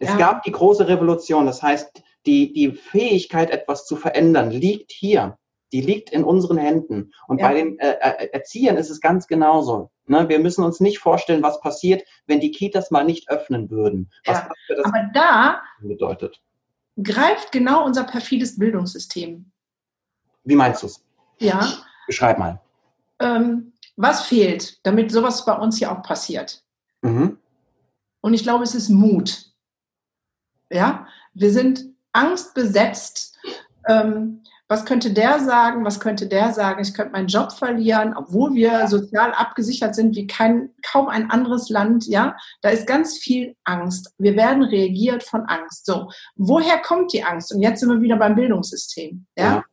Es 0.00 0.10
ja. 0.10 0.16
gab 0.16 0.42
die 0.44 0.52
große 0.52 0.86
Revolution. 0.86 1.46
Das 1.46 1.62
heißt, 1.62 2.02
die, 2.26 2.52
die 2.52 2.72
Fähigkeit, 2.72 3.50
etwas 3.50 3.86
zu 3.86 3.96
verändern, 3.96 4.50
liegt 4.50 4.92
hier. 4.92 5.38
Die 5.72 5.80
liegt 5.80 6.10
in 6.10 6.24
unseren 6.24 6.56
Händen. 6.56 7.12
Und 7.26 7.40
ja. 7.40 7.48
bei 7.48 7.54
den 7.54 7.78
äh, 7.78 7.96
äh, 8.00 8.28
Erziehern 8.32 8.76
ist 8.76 8.90
es 8.90 9.00
ganz 9.00 9.26
genauso. 9.26 9.90
Ne? 10.08 10.28
Wir 10.28 10.38
müssen 10.38 10.64
uns 10.64 10.80
nicht 10.80 10.98
vorstellen, 10.98 11.42
was 11.42 11.60
passiert, 11.60 12.02
wenn 12.26 12.40
die 12.40 12.50
Kitas 12.50 12.90
mal 12.90 13.04
nicht 13.04 13.28
öffnen 13.30 13.70
würden. 13.70 14.10
Was 14.24 14.38
ja. 14.38 14.48
das 14.68 14.84
Aber 14.84 15.10
da 15.14 15.62
bedeutet. 15.80 16.40
greift 17.02 17.52
genau 17.52 17.84
unser 17.84 18.04
perfides 18.04 18.58
Bildungssystem. 18.58 19.50
Wie 20.44 20.56
meinst 20.56 20.82
du 20.82 20.86
es? 20.86 21.04
Ja. 21.38 21.66
Beschreib 22.06 22.38
mal. 22.38 22.60
Ähm, 23.20 23.72
was 23.96 24.26
fehlt, 24.26 24.84
damit 24.86 25.10
sowas 25.10 25.44
bei 25.44 25.52
uns 25.52 25.78
hier 25.78 25.92
auch 25.92 26.02
passiert? 26.02 26.62
Mhm. 27.02 27.38
Und 28.20 28.34
ich 28.34 28.42
glaube, 28.42 28.64
es 28.64 28.74
ist 28.74 28.88
Mut. 28.88 29.52
Ja, 30.70 31.06
wir 31.34 31.52
sind 31.52 31.84
angstbesetzt. 32.12 33.38
Ähm, 33.88 34.42
was 34.68 34.84
könnte 34.84 35.12
der 35.12 35.40
sagen? 35.40 35.84
Was 35.84 35.98
könnte 35.98 36.26
der 36.26 36.52
sagen? 36.52 36.82
Ich 36.82 36.92
könnte 36.92 37.12
meinen 37.12 37.28
Job 37.28 37.52
verlieren, 37.52 38.14
obwohl 38.14 38.54
wir 38.54 38.86
sozial 38.86 39.32
abgesichert 39.32 39.94
sind 39.94 40.14
wie 40.14 40.26
kein, 40.26 40.70
kaum 40.86 41.08
ein 41.08 41.30
anderes 41.30 41.70
Land. 41.70 42.06
Ja, 42.06 42.36
da 42.60 42.68
ist 42.68 42.86
ganz 42.86 43.16
viel 43.16 43.56
Angst. 43.64 44.12
Wir 44.18 44.36
werden 44.36 44.62
reagiert 44.62 45.22
von 45.22 45.46
Angst. 45.46 45.86
So, 45.86 46.10
woher 46.36 46.78
kommt 46.78 47.14
die 47.14 47.24
Angst? 47.24 47.52
Und 47.52 47.62
jetzt 47.62 47.80
sind 47.80 47.88
wir 47.88 48.02
wieder 48.02 48.16
beim 48.16 48.34
Bildungssystem. 48.34 49.26
Ja, 49.36 49.44
ja. 49.44 49.64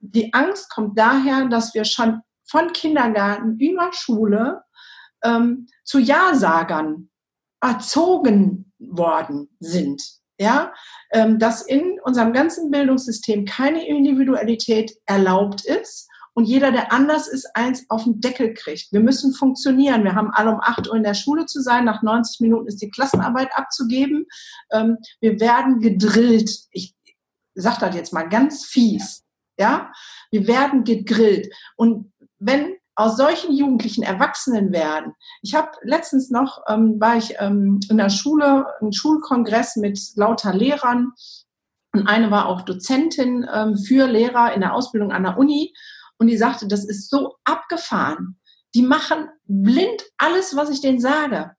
die 0.00 0.34
Angst 0.34 0.68
kommt 0.70 0.98
daher, 0.98 1.46
dass 1.46 1.72
wir 1.74 1.86
schon 1.86 2.20
von 2.44 2.72
Kindergarten 2.72 3.58
über 3.58 3.90
Schule 3.92 4.62
ähm, 5.24 5.66
zu 5.82 5.98
Ja-Sagern 5.98 7.08
erzogen 7.62 8.72
worden 8.78 9.48
sind 9.60 10.02
ja, 10.38 10.72
ähm, 11.12 11.38
dass 11.38 11.62
in 11.62 11.98
unserem 12.04 12.32
ganzen 12.32 12.70
Bildungssystem 12.70 13.44
keine 13.44 13.86
Individualität 13.86 14.92
erlaubt 15.06 15.64
ist 15.64 16.08
und 16.36 16.44
jeder, 16.44 16.70
der 16.70 16.92
anders 16.92 17.28
ist, 17.28 17.48
eins 17.54 17.86
auf 17.88 18.04
den 18.04 18.20
Deckel 18.20 18.52
kriegt. 18.52 18.92
Wir 18.92 19.00
müssen 19.00 19.32
funktionieren. 19.32 20.04
Wir 20.04 20.14
haben 20.14 20.30
alle 20.30 20.50
um 20.50 20.60
8 20.60 20.86
Uhr 20.88 20.94
in 20.94 21.02
der 21.02 21.14
Schule 21.14 21.46
zu 21.46 21.62
sein. 21.62 21.86
Nach 21.86 22.02
90 22.02 22.40
Minuten 22.40 22.66
ist 22.66 22.82
die 22.82 22.90
Klassenarbeit 22.90 23.48
abzugeben. 23.54 24.26
Ähm, 24.70 24.98
wir 25.20 25.40
werden 25.40 25.80
gedrillt. 25.80 26.50
Ich 26.72 26.94
sage 27.54 27.78
das 27.80 27.94
jetzt 27.94 28.12
mal 28.12 28.28
ganz 28.28 28.66
fies. 28.66 29.24
Ja, 29.58 29.90
wir 30.30 30.46
werden 30.46 30.84
gegrillt. 30.84 31.48
Und 31.74 32.12
wenn 32.38 32.74
aus 32.96 33.16
solchen 33.16 33.54
Jugendlichen 33.54 34.02
Erwachsenen 34.02 34.72
werden. 34.72 35.12
Ich 35.42 35.54
habe 35.54 35.70
letztens 35.82 36.30
noch, 36.30 36.62
ähm, 36.66 36.98
war 36.98 37.16
ich 37.16 37.34
ähm, 37.38 37.78
in 37.90 37.98
der 37.98 38.08
Schule, 38.08 38.66
ein 38.80 38.92
Schulkongress 38.92 39.76
mit 39.76 40.00
lauter 40.16 40.54
Lehrern 40.54 41.12
und 41.92 42.08
eine 42.08 42.30
war 42.30 42.46
auch 42.46 42.62
Dozentin 42.62 43.46
ähm, 43.52 43.76
für 43.76 44.06
Lehrer 44.06 44.54
in 44.54 44.62
der 44.62 44.74
Ausbildung 44.74 45.12
an 45.12 45.24
der 45.24 45.38
Uni 45.38 45.74
und 46.18 46.28
die 46.28 46.38
sagte, 46.38 46.66
das 46.66 46.84
ist 46.84 47.10
so 47.10 47.36
abgefahren. 47.44 48.38
Die 48.74 48.82
machen 48.82 49.28
blind 49.44 50.02
alles, 50.16 50.56
was 50.56 50.70
ich 50.70 50.80
denen 50.80 51.00
sage. 51.00 51.52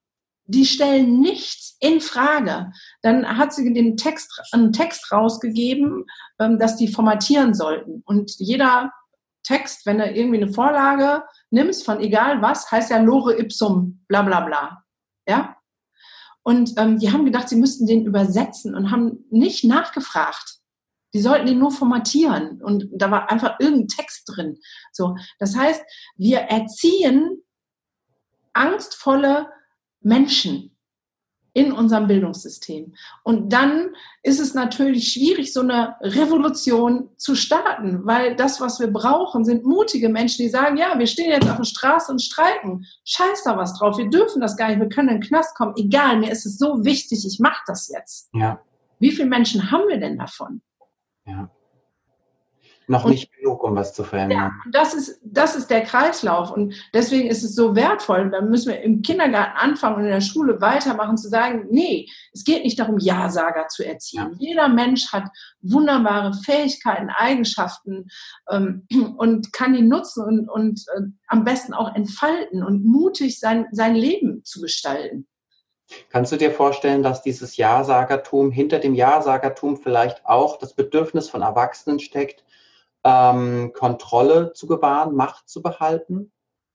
Die 0.45 0.65
stellen 0.65 1.19
nichts 1.19 1.75
in 1.79 2.01
Frage. 2.01 2.71
Dann 3.01 3.37
hat 3.37 3.53
sie 3.53 3.73
den 3.73 3.97
Text, 3.97 4.41
einen 4.51 4.71
Text 4.71 5.11
rausgegeben, 5.11 6.05
ähm, 6.39 6.57
dass 6.57 6.77
die 6.77 6.87
formatieren 6.87 7.53
sollten. 7.53 8.01
Und 8.05 8.31
jeder 8.37 8.91
Text, 9.47 9.85
wenn 9.85 9.97
du 9.97 10.11
irgendwie 10.11 10.41
eine 10.41 10.51
Vorlage 10.51 11.23
nimmst 11.49 11.85
von 11.85 12.01
egal 12.01 12.41
was, 12.41 12.69
heißt 12.69 12.91
ja 12.91 12.99
Lore 12.99 13.39
ipsum, 13.39 14.03
bla 14.07 14.21
bla 14.21 14.41
bla. 14.41 14.83
Ja? 15.27 15.55
Und 16.43 16.73
ähm, 16.77 16.99
die 16.99 17.11
haben 17.11 17.25
gedacht, 17.25 17.49
sie 17.49 17.55
müssten 17.55 17.87
den 17.87 18.05
übersetzen 18.05 18.75
und 18.75 18.91
haben 18.91 19.25
nicht 19.29 19.63
nachgefragt. 19.63 20.59
Die 21.13 21.21
sollten 21.21 21.47
ihn 21.47 21.59
nur 21.59 21.71
formatieren 21.71 22.61
und 22.61 22.89
da 22.93 23.09
war 23.09 23.31
einfach 23.31 23.59
irgendein 23.59 23.87
Text 23.87 24.23
drin. 24.27 24.57
So, 24.91 25.15
das 25.39 25.55
heißt, 25.55 25.81
wir 26.17 26.39
erziehen 26.39 27.41
angstvolle 28.53 29.49
Menschen 30.01 30.76
in 31.57 31.71
unserem 31.71 32.05
Bildungssystem. 32.05 32.93
Und 33.23 33.51
dann 33.51 33.95
ist 34.21 34.39
es 34.39 34.53
natürlich 34.53 35.11
schwierig, 35.11 35.51
so 35.51 35.61
eine 35.61 35.95
Revolution 36.01 37.09
zu 37.17 37.33
starten, 37.33 38.05
weil 38.05 38.35
das, 38.35 38.61
was 38.61 38.79
wir 38.79 38.93
brauchen, 38.93 39.43
sind 39.43 39.65
mutige 39.65 40.07
Menschen, 40.07 40.43
die 40.43 40.49
sagen, 40.49 40.77
ja, 40.77 40.99
wir 40.99 41.07
stehen 41.07 41.31
jetzt 41.31 41.49
auf 41.49 41.57
der 41.57 41.63
Straße 41.63 42.11
und 42.11 42.21
streiken. 42.21 42.85
Scheiß 43.05 43.41
da 43.43 43.57
was 43.57 43.73
drauf, 43.73 43.97
wir 43.97 44.07
dürfen 44.07 44.39
das 44.39 44.55
gar 44.55 44.67
nicht, 44.67 44.79
wir 44.79 44.89
können 44.89 45.09
in 45.09 45.15
den 45.15 45.27
Knast 45.27 45.55
kommen. 45.55 45.73
Egal, 45.77 46.19
mir 46.19 46.31
ist 46.31 46.45
es 46.45 46.59
so 46.59 46.85
wichtig, 46.85 47.25
ich 47.25 47.39
mache 47.39 47.63
das 47.65 47.89
jetzt. 47.89 48.29
Ja. 48.33 48.61
Wie 48.99 49.11
viele 49.11 49.27
Menschen 49.27 49.71
haben 49.71 49.87
wir 49.87 49.99
denn 49.99 50.19
davon? 50.19 50.61
Ja 51.25 51.49
noch 52.87 53.03
und, 53.03 53.11
nicht 53.11 53.31
genug, 53.33 53.63
um 53.63 53.75
was 53.75 53.93
zu 53.93 54.03
verändern. 54.03 54.37
Ja, 54.39 54.51
das 54.71 54.93
ist, 54.93 55.19
das 55.23 55.55
ist 55.55 55.69
der 55.69 55.81
Kreislauf. 55.81 56.51
Und 56.51 56.73
deswegen 56.93 57.29
ist 57.29 57.43
es 57.43 57.53
so 57.53 57.75
wertvoll. 57.75 58.29
Da 58.31 58.41
müssen 58.41 58.69
wir 58.69 58.81
im 58.81 59.01
Kindergarten 59.01 59.57
anfangen 59.57 59.97
und 59.97 60.03
in 60.05 60.11
der 60.11 60.21
Schule 60.21 60.61
weitermachen, 60.61 61.17
zu 61.17 61.27
sagen, 61.27 61.67
nee, 61.69 62.07
es 62.33 62.43
geht 62.45 62.63
nicht 62.63 62.79
darum, 62.79 62.97
Ja-Sager 62.97 63.67
zu 63.67 63.85
erziehen. 63.85 64.31
Ja. 64.31 64.37
Jeder 64.39 64.67
Mensch 64.69 65.11
hat 65.11 65.29
wunderbare 65.61 66.33
Fähigkeiten, 66.33 67.09
Eigenschaften 67.09 68.07
ähm, 68.49 68.87
und 69.17 69.51
kann 69.51 69.73
die 69.73 69.81
nutzen 69.81 70.23
und, 70.23 70.49
und 70.49 70.85
äh, 70.95 71.01
am 71.27 71.43
besten 71.43 71.73
auch 71.73 71.93
entfalten 71.93 72.63
und 72.63 72.85
mutig 72.85 73.39
sein, 73.39 73.65
sein 73.71 73.95
Leben 73.95 74.43
zu 74.45 74.61
gestalten. 74.61 75.27
Kannst 76.09 76.31
du 76.31 76.37
dir 76.37 76.51
vorstellen, 76.51 77.01
dass 77.01 77.21
dieses 77.21 77.55
Ja-Sagertum, 77.55 78.51
hinter 78.51 78.79
dem 78.79 78.93
Ja-Sagertum 78.93 79.77
vielleicht 79.77 80.25
auch 80.25 80.59
das 80.59 80.73
Bedürfnis 80.73 81.29
von 81.29 81.41
Erwachsenen 81.41 81.99
steckt, 81.99 82.43
ähm, 83.07 83.71
Kontrolle 83.73 84.51
zu 84.53 84.67
gewahren, 84.67 85.15
Macht 85.15 85.47
zu 85.47 85.61
behalten. 85.61 86.33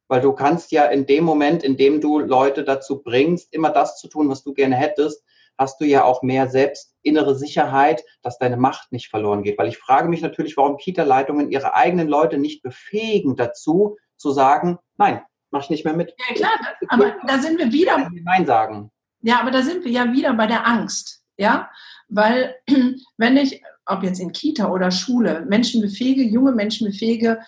Weil 0.08 0.22
du 0.22 0.32
kannst 0.32 0.72
ja 0.72 0.86
in 0.86 1.06
dem 1.06 1.24
Moment, 1.24 1.62
in 1.62 1.76
dem 1.76 2.00
du 2.00 2.18
Leute 2.18 2.64
dazu 2.64 3.02
bringst, 3.02 3.52
immer 3.52 3.70
das 3.70 3.98
zu 3.98 4.08
tun, 4.08 4.28
was 4.28 4.42
du 4.42 4.54
gerne 4.54 4.76
hättest, 4.76 5.24
hast 5.58 5.80
du 5.80 5.84
ja 5.84 6.04
auch 6.04 6.22
mehr 6.22 6.48
selbst 6.48 6.94
innere 7.02 7.34
Sicherheit, 7.34 8.02
dass 8.22 8.38
deine 8.38 8.56
Macht 8.56 8.92
nicht 8.92 9.08
verloren 9.08 9.42
geht. 9.42 9.58
Weil 9.58 9.68
ich 9.68 9.78
frage 9.78 10.08
mich 10.08 10.22
natürlich, 10.22 10.56
warum 10.56 10.78
Kita-Leitungen 10.78 11.50
ihre 11.50 11.74
eigenen 11.74 12.08
Leute 12.08 12.38
nicht 12.38 12.62
befähigen 12.62 13.36
dazu, 13.36 13.96
zu 14.16 14.30
sagen, 14.30 14.78
nein, 14.96 15.22
mach 15.50 15.64
ich 15.64 15.70
nicht 15.70 15.84
mehr 15.84 15.94
mit. 15.94 16.14
Ja 16.28 16.34
klar, 16.34 16.52
aber 16.88 17.14
da 17.26 17.38
sind 17.38 17.58
wir 17.58 17.72
wieder. 17.72 18.10
Nein 18.24 18.46
sagen. 18.46 18.90
Ja, 19.20 19.40
aber 19.40 19.50
da 19.50 19.62
sind 19.62 19.84
wir 19.84 19.92
ja 19.92 20.12
wieder 20.12 20.32
bei 20.34 20.46
der 20.46 20.66
Angst. 20.66 21.22
Ja, 21.36 21.70
weil 22.08 22.56
wenn 23.16 23.36
ich 23.36 23.62
ob 23.86 24.02
jetzt 24.02 24.20
in 24.20 24.32
Kita 24.32 24.70
oder 24.70 24.90
Schule, 24.90 25.44
Menschen 25.48 25.80
befähige, 25.80 26.22
junge 26.22 26.52
Menschen 26.52 26.86
befähige, 26.86 27.40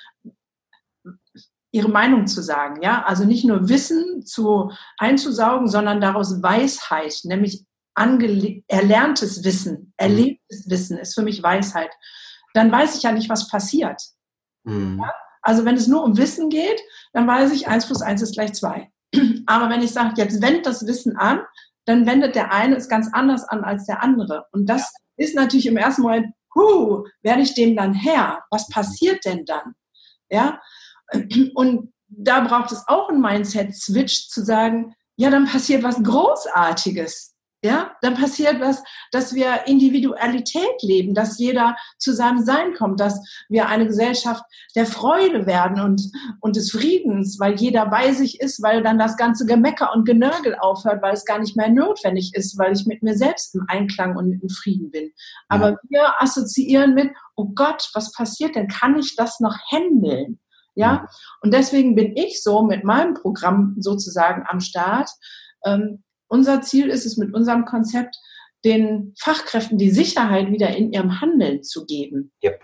ihre 1.72 1.88
Meinung 1.88 2.26
zu 2.26 2.42
sagen. 2.42 2.82
Ja, 2.82 3.02
also 3.04 3.24
nicht 3.24 3.44
nur 3.44 3.68
Wissen 3.68 4.24
zu 4.24 4.70
einzusaugen, 4.98 5.68
sondern 5.68 6.00
daraus 6.00 6.42
Weisheit, 6.42 7.20
nämlich 7.24 7.64
erlerntes 7.96 9.44
Wissen, 9.44 9.92
erlebtes 9.96 10.68
Wissen 10.68 10.98
ist 10.98 11.14
für 11.14 11.22
mich 11.22 11.42
Weisheit. 11.42 11.90
Dann 12.54 12.70
weiß 12.70 12.96
ich 12.96 13.02
ja 13.02 13.12
nicht, 13.12 13.28
was 13.28 13.48
passiert. 13.48 14.00
Mhm. 14.64 15.00
Ja? 15.00 15.12
Also 15.42 15.64
wenn 15.64 15.76
es 15.76 15.88
nur 15.88 16.02
um 16.02 16.16
Wissen 16.16 16.48
geht, 16.48 16.80
dann 17.12 17.26
weiß 17.26 17.52
ich, 17.52 17.68
eins 17.68 17.86
plus 17.86 18.02
eins 18.02 18.22
ist 18.22 18.34
gleich 18.34 18.54
zwei. 18.54 18.90
Aber 19.46 19.68
wenn 19.68 19.82
ich 19.82 19.92
sage, 19.92 20.14
jetzt 20.16 20.40
wendet 20.40 20.66
das 20.66 20.86
Wissen 20.86 21.16
an, 21.16 21.40
dann 21.86 22.06
wendet 22.06 22.34
der 22.34 22.52
eine 22.52 22.76
es 22.76 22.88
ganz 22.88 23.10
anders 23.12 23.44
an 23.44 23.62
als 23.62 23.84
der 23.84 24.02
andere. 24.02 24.46
Und 24.52 24.66
das 24.66 24.90
ist 25.16 25.34
natürlich 25.34 25.66
im 25.66 25.76
ersten 25.76 26.02
Moment, 26.02 26.34
huh, 26.54 27.04
werde 27.22 27.42
ich 27.42 27.54
dem 27.54 27.76
dann 27.76 27.94
Herr? 27.94 28.44
Was 28.50 28.68
passiert 28.68 29.24
denn 29.24 29.44
dann? 29.44 29.74
Ja, 30.30 30.60
und 31.54 31.92
da 32.08 32.40
braucht 32.40 32.72
es 32.72 32.84
auch 32.86 33.08
ein 33.08 33.20
Mindset-Switch 33.20 34.28
zu 34.28 34.44
sagen, 34.44 34.94
ja, 35.16 35.30
dann 35.30 35.46
passiert 35.46 35.82
was 35.82 36.02
Großartiges. 36.02 37.33
Ja, 37.64 37.96
dann 38.02 38.12
passiert 38.12 38.60
was, 38.60 38.84
dass 39.10 39.34
wir 39.34 39.66
Individualität 39.66 40.82
leben, 40.82 41.14
dass 41.14 41.38
jeder 41.38 41.74
zu 41.96 42.12
seinem 42.12 42.44
Sein 42.44 42.74
kommt, 42.74 43.00
dass 43.00 43.18
wir 43.48 43.68
eine 43.68 43.86
Gesellschaft 43.86 44.44
der 44.76 44.84
Freude 44.84 45.46
werden 45.46 45.80
und, 45.80 46.02
und 46.40 46.56
des 46.56 46.72
Friedens, 46.72 47.40
weil 47.40 47.54
jeder 47.54 47.86
bei 47.86 48.12
sich 48.12 48.38
ist, 48.38 48.62
weil 48.62 48.82
dann 48.82 48.98
das 48.98 49.16
ganze 49.16 49.46
Gemecker 49.46 49.94
und 49.94 50.04
Genörgel 50.04 50.56
aufhört, 50.56 51.00
weil 51.00 51.14
es 51.14 51.24
gar 51.24 51.38
nicht 51.38 51.56
mehr 51.56 51.70
notwendig 51.70 52.34
ist, 52.34 52.58
weil 52.58 52.74
ich 52.74 52.84
mit 52.84 53.02
mir 53.02 53.16
selbst 53.16 53.54
im 53.54 53.64
Einklang 53.66 54.14
und 54.14 54.42
im 54.42 54.48
Frieden 54.50 54.90
bin. 54.90 55.10
Aber 55.48 55.70
ja. 55.70 55.76
wir 55.88 56.22
assoziieren 56.22 56.92
mit, 56.92 57.12
oh 57.34 57.46
Gott, 57.54 57.88
was 57.94 58.12
passiert 58.12 58.56
denn? 58.56 58.68
Kann 58.68 58.98
ich 58.98 59.16
das 59.16 59.40
noch 59.40 59.56
handeln? 59.72 60.38
Ja, 60.74 61.08
und 61.40 61.54
deswegen 61.54 61.94
bin 61.94 62.14
ich 62.14 62.42
so 62.42 62.62
mit 62.62 62.84
meinem 62.84 63.14
Programm 63.14 63.74
sozusagen 63.78 64.44
am 64.46 64.60
Start. 64.60 65.08
Ähm, 65.64 66.03
unser 66.28 66.62
Ziel 66.62 66.88
ist 66.88 67.06
es 67.06 67.16
mit 67.16 67.34
unserem 67.34 67.64
Konzept, 67.64 68.16
den 68.64 69.14
Fachkräften 69.18 69.78
die 69.78 69.90
Sicherheit 69.90 70.50
wieder 70.50 70.74
in 70.74 70.92
ihrem 70.92 71.20
Handeln 71.20 71.62
zu 71.62 71.84
geben. 71.84 72.32
Yep. 72.42 72.60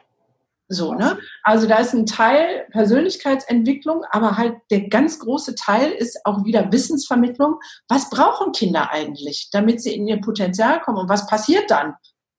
So, 0.73 0.95
ne? 0.95 1.19
Also 1.43 1.67
da 1.67 1.79
ist 1.79 1.95
ein 1.95 2.07
Teil 2.07 2.65
Persönlichkeitsentwicklung, 2.71 4.05
aber 4.13 4.37
halt 4.37 4.55
der 4.71 4.89
ganz 4.89 5.19
große 5.19 5.57
Teil 5.57 5.91
ist 5.91 6.21
auch 6.25 6.45
wieder 6.45 6.71
Wissensvermittlung. 6.71 7.57
Was 7.89 8.09
brauchen 8.09 8.53
Kinder 8.53 8.93
eigentlich, 8.93 9.49
damit 9.51 9.83
sie 9.83 9.93
in 9.93 10.07
ihr 10.07 10.21
Potenzial 10.21 10.81
kommen 10.81 10.99
und 10.99 11.09
was 11.09 11.27
passiert 11.27 11.69
dann? 11.73 11.95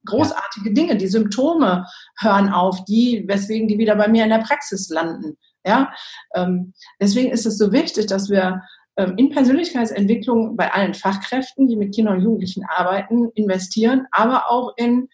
Großartige 0.06 0.74
Dinge, 0.74 0.96
die 0.96 1.10
Symptome 1.10 1.86
hören 2.20 2.54
auf, 2.54 2.86
die, 2.86 3.26
weswegen 3.28 3.68
die 3.68 3.78
wieder 3.78 3.96
bei 3.96 4.08
mir 4.08 4.24
in 4.24 4.30
der 4.30 4.40
Praxis 4.40 4.88
landen. 4.90 5.38
Ja, 5.66 5.94
ähm, 6.34 6.74
deswegen 7.02 7.32
ist 7.32 7.46
es 7.46 7.58
so 7.58 7.74
wichtig, 7.74 8.08
dass 8.08 8.30
wir 8.30 8.62
in 9.04 9.30
Persönlichkeitsentwicklung 9.30 10.56
bei 10.56 10.72
allen 10.72 10.94
Fachkräften, 10.94 11.68
die 11.68 11.76
mit 11.76 11.94
Kindern 11.94 12.18
und 12.18 12.24
Jugendlichen 12.24 12.66
arbeiten, 12.66 13.30
investieren, 13.36 14.08
aber 14.12 14.50
auch 14.50 14.74
in 14.78 15.10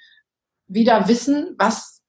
wieder 0.68 1.08
wissen, 1.08 1.56
was 1.58 2.02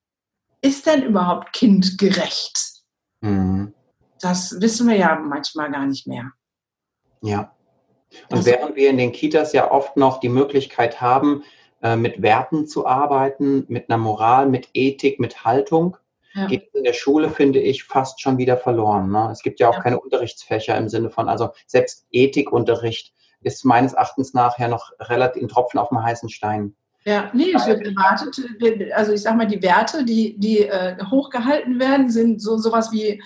ist 0.61 0.87
denn 0.87 1.03
überhaupt 1.03 1.53
kindgerecht? 1.53 2.83
Mhm. 3.20 3.72
Das 4.20 4.61
wissen 4.61 4.89
wir 4.89 4.97
ja 4.97 5.16
manchmal 5.16 5.70
gar 5.70 5.87
nicht 5.87 6.07
mehr. 6.07 6.33
Ja. 7.22 7.55
Und 8.31 8.39
das 8.39 8.47
während 8.47 8.76
wir 8.76 8.91
in 8.91 8.99
den 8.99 9.12
Kitas 9.12 9.53
ja 9.53 9.70
oft 9.70 9.97
noch 9.97 10.18
die 10.20 10.29
Möglichkeit 10.29 11.01
haben, 11.01 11.45
äh, 11.83 11.97
mit 11.97 12.22
Werten 12.22 12.66
zu 12.66 12.87
arbeiten, 12.87 13.64
mit 13.68 13.89
einer 13.89 13.99
Moral, 13.99 14.49
mit 14.49 14.68
Ethik, 14.74 15.20
mit 15.20 15.45
Haltung, 15.45 15.97
ja. 16.39 16.47
geht 16.47 16.74
in 16.74 16.84
der 16.84 16.93
Schule, 16.93 17.30
finde 17.30 17.61
ich, 17.61 17.84
fast 17.84 18.20
schon 18.20 18.39
wieder 18.39 18.57
verloren. 18.57 19.11
Ne? 19.11 19.28
Es 19.32 19.43
gibt 19.43 19.61
ja 19.61 19.68
auch 19.68 19.76
ja. 19.76 19.80
keine 19.80 20.01
Unterrichtsfächer 20.01 20.76
im 20.76 20.89
Sinne 20.89 21.11
von, 21.11 21.28
also 21.28 21.51
selbst 21.66 22.07
Ethikunterricht 22.11 23.12
ist 23.43 23.64
meines 23.64 23.93
Erachtens 23.93 24.34
nachher 24.34 24.68
noch 24.68 24.91
relativ 25.01 25.43
ein 25.43 25.49
Tropfen 25.49 25.78
auf 25.78 25.89
dem 25.91 26.03
heißen 26.03 26.28
Stein. 26.28 26.74
Ja, 27.05 27.30
nee, 27.32 27.53
es 27.55 27.66
wird 27.66 27.86
erwartet, 27.86 28.36
also 28.93 29.12
ich 29.12 29.22
sag 29.22 29.36
mal, 29.36 29.47
die 29.47 29.62
Werte, 29.62 30.05
die, 30.05 30.39
die 30.39 30.64
äh, 30.64 30.97
hochgehalten 31.11 31.78
werden, 31.78 32.11
sind 32.11 32.43
so 32.43 32.59
sowas 32.59 32.93
wie 32.93 33.22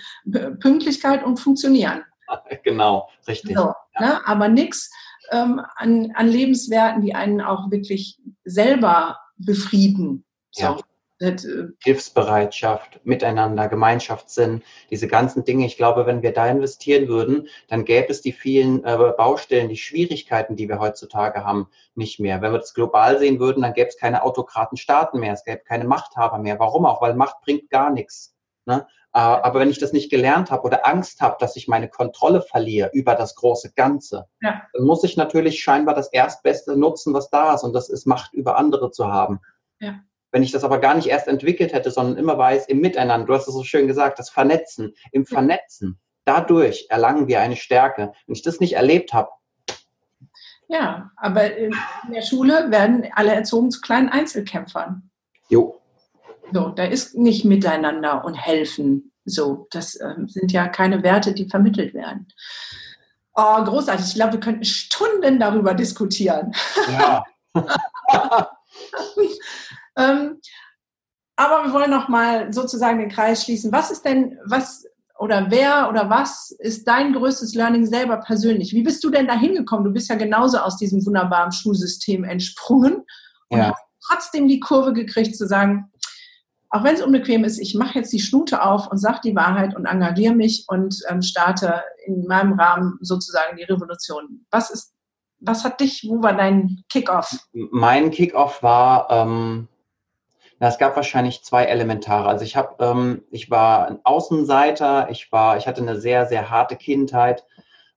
Pünktlichkeit 0.59 1.23
und 1.23 1.39
Funktionieren. 1.39 2.03
Genau, 2.63 3.09
richtig. 3.27 3.55
So, 3.55 3.73
ja. 3.99 3.99
ne? 3.99 4.27
Aber 4.27 4.47
nichts 4.47 4.89
ähm, 5.31 5.61
an, 5.75 6.11
an 6.15 6.27
Lebenswerten, 6.27 7.01
die 7.01 7.13
einen 7.13 7.41
auch 7.41 7.69
wirklich 7.69 8.17
selber 8.43 9.19
befrieden. 9.37 10.25
So. 10.51 10.63
Ja. 10.63 10.77
Äh, 11.23 11.37
Hilfsbereitschaft, 11.81 12.99
Miteinander, 13.05 13.69
Gemeinschaftssinn, 13.69 14.61
diese 14.89 15.07
ganzen 15.07 15.45
Dinge. 15.45 15.65
Ich 15.65 15.77
glaube, 15.77 16.05
wenn 16.05 16.21
wir 16.21 16.33
da 16.33 16.47
investieren 16.47 17.07
würden, 17.07 17.47
dann 17.69 17.85
gäbe 17.85 18.09
es 18.09 18.21
die 18.21 18.33
vielen 18.33 18.83
äh, 18.83 19.13
Baustellen, 19.17 19.69
die 19.69 19.77
Schwierigkeiten, 19.77 20.57
die 20.57 20.67
wir 20.67 20.79
heutzutage 20.79 21.45
haben, 21.45 21.69
nicht 21.95 22.19
mehr. 22.19 22.41
Wenn 22.41 22.51
wir 22.51 22.59
das 22.59 22.73
global 22.73 23.19
sehen 23.19 23.39
würden, 23.39 23.63
dann 23.63 23.73
gäbe 23.73 23.87
es 23.87 23.97
keine 23.97 24.23
Autokratenstaaten 24.23 25.17
mehr, 25.19 25.33
es 25.33 25.45
gäbe 25.45 25.61
keine 25.65 25.85
Machthaber 25.85 26.39
mehr. 26.39 26.59
Warum 26.59 26.85
auch? 26.85 27.01
Weil 27.01 27.15
Macht 27.15 27.39
bringt 27.41 27.69
gar 27.69 27.89
nichts. 27.89 28.35
Ne? 28.65 28.85
Äh, 29.13 29.19
aber 29.19 29.61
wenn 29.61 29.69
ich 29.69 29.79
das 29.79 29.93
nicht 29.93 30.09
gelernt 30.09 30.51
habe 30.51 30.63
oder 30.63 30.85
Angst 30.85 31.21
habe, 31.21 31.37
dass 31.39 31.55
ich 31.55 31.69
meine 31.69 31.87
Kontrolle 31.87 32.41
verliere 32.41 32.89
über 32.91 33.15
das 33.15 33.35
große 33.35 33.71
Ganze, 33.73 34.27
ja. 34.41 34.63
dann 34.73 34.83
muss 34.83 35.05
ich 35.05 35.15
natürlich 35.15 35.61
scheinbar 35.61 35.95
das 35.95 36.09
Erstbeste 36.09 36.75
nutzen, 36.75 37.13
was 37.13 37.29
da 37.29 37.53
ist. 37.53 37.63
Und 37.63 37.71
das 37.71 37.87
ist 37.87 38.07
Macht 38.07 38.33
über 38.33 38.57
andere 38.57 38.91
zu 38.91 39.07
haben. 39.07 39.39
Ja. 39.79 40.01
Wenn 40.33 40.41
ich 40.41 40.51
das 40.51 40.63
aber 40.63 40.79
gar 40.79 40.95
nicht 40.95 41.07
erst 41.07 41.27
entwickelt 41.27 41.73
hätte, 41.73 41.91
sondern 41.91 42.17
immer 42.17 42.39
weiß, 42.39 42.65
im 42.65 42.81
Miteinander, 42.81 43.27
du 43.27 43.33
hast 43.35 43.47
es 43.47 43.53
so 43.53 43.63
schön 43.63 43.85
gesagt, 43.85 44.17
das 44.17 44.31
Vernetzen, 44.31 44.95
im 45.11 45.27
Vernetzen, 45.27 45.99
dadurch 46.25 46.87
erlangen 46.89 47.27
wir 47.27 47.39
eine 47.39 47.55
Stärke. 47.55 48.13
Wenn 48.25 48.35
ich 48.35 48.41
das 48.41 48.59
nicht 48.59 48.73
erlebt 48.73 49.13
habe. 49.13 49.29
Ja, 50.67 51.11
aber 51.17 51.55
in 51.55 51.71
der 52.11 52.23
Schule 52.23 52.71
werden 52.71 53.07
alle 53.13 53.31
erzogen 53.35 53.69
zu 53.69 53.79
kleinen 53.81 54.09
Einzelkämpfern. 54.09 55.07
Jo. 55.49 55.79
So, 56.51 56.69
da 56.69 56.85
ist 56.85 57.15
nicht 57.15 57.45
Miteinander 57.45 58.25
und 58.25 58.33
Helfen. 58.33 59.11
So, 59.25 59.67
das 59.69 59.95
äh, 59.97 60.15
sind 60.25 60.51
ja 60.51 60.67
keine 60.67 61.03
Werte, 61.03 61.35
die 61.35 61.47
vermittelt 61.47 61.93
werden. 61.93 62.27
Oh, 63.35 63.63
großartig. 63.63 64.07
Ich 64.07 64.15
glaube, 64.15 64.33
wir 64.33 64.39
könnten 64.39 64.65
Stunden 64.65 65.39
darüber 65.39 65.75
diskutieren. 65.75 66.55
Ja. 66.87 67.23
Ähm, 69.97 70.39
aber 71.35 71.65
wir 71.65 71.73
wollen 71.73 71.91
noch 71.91 72.09
mal 72.09 72.53
sozusagen 72.53 72.99
den 72.99 73.09
Kreis 73.09 73.43
schließen. 73.43 73.71
Was 73.71 73.91
ist 73.91 74.03
denn, 74.03 74.37
was 74.45 74.85
oder 75.19 75.47
wer 75.49 75.89
oder 75.89 76.09
was 76.09 76.51
ist 76.59 76.87
dein 76.87 77.13
größtes 77.13 77.55
Learning 77.55 77.85
selber 77.85 78.17
persönlich? 78.17 78.73
Wie 78.73 78.83
bist 78.83 79.03
du 79.03 79.09
denn 79.09 79.27
da 79.27 79.37
hingekommen? 79.37 79.85
Du 79.85 79.91
bist 79.91 80.09
ja 80.09 80.15
genauso 80.15 80.57
aus 80.57 80.77
diesem 80.77 81.05
wunderbaren 81.05 81.51
Schulsystem 81.51 82.23
entsprungen 82.23 83.03
und 83.49 83.57
ja. 83.57 83.71
hast 83.71 83.83
trotzdem 84.05 84.47
die 84.47 84.59
Kurve 84.59 84.93
gekriegt 84.93 85.35
zu 85.35 85.47
sagen, 85.47 85.91
auch 86.69 86.83
wenn 86.83 86.95
es 86.95 87.03
unbequem 87.03 87.43
ist, 87.43 87.59
ich 87.59 87.75
mache 87.75 87.99
jetzt 87.99 88.11
die 88.11 88.19
Schnute 88.19 88.63
auf 88.63 88.87
und 88.87 88.97
sage 88.97 89.19
die 89.23 89.35
Wahrheit 89.35 89.75
und 89.75 89.85
engagiere 89.85 90.33
mich 90.33 90.65
und 90.67 91.03
ähm, 91.07 91.21
starte 91.21 91.83
in 92.05 92.25
meinem 92.25 92.59
Rahmen 92.59 92.97
sozusagen 93.01 93.57
die 93.57 93.63
Revolution. 93.63 94.45
Was 94.49 94.71
ist, 94.71 94.91
was 95.39 95.63
hat 95.63 95.79
dich, 95.79 96.03
wo 96.07 96.23
war 96.23 96.35
dein 96.35 96.83
Kickoff? 96.89 97.37
Mein 97.53 98.09
Kickoff 98.09 98.63
war 98.63 99.07
ähm, 99.11 99.67
na, 100.63 100.69
es 100.69 100.77
gab 100.77 100.95
wahrscheinlich 100.95 101.43
zwei 101.43 101.65
Elementare. 101.65 102.29
Also 102.29 102.45
ich 102.45 102.55
habe, 102.55 102.81
ähm, 102.81 103.25
ich 103.31 103.51
war 103.51 103.85
ein 103.85 103.99
Außenseiter, 104.05 105.09
ich 105.09 105.29
war, 105.29 105.57
ich 105.57 105.67
hatte 105.67 105.81
eine 105.81 105.99
sehr, 105.99 106.25
sehr 106.25 106.49
harte 106.49 106.77
Kindheit, 106.77 107.45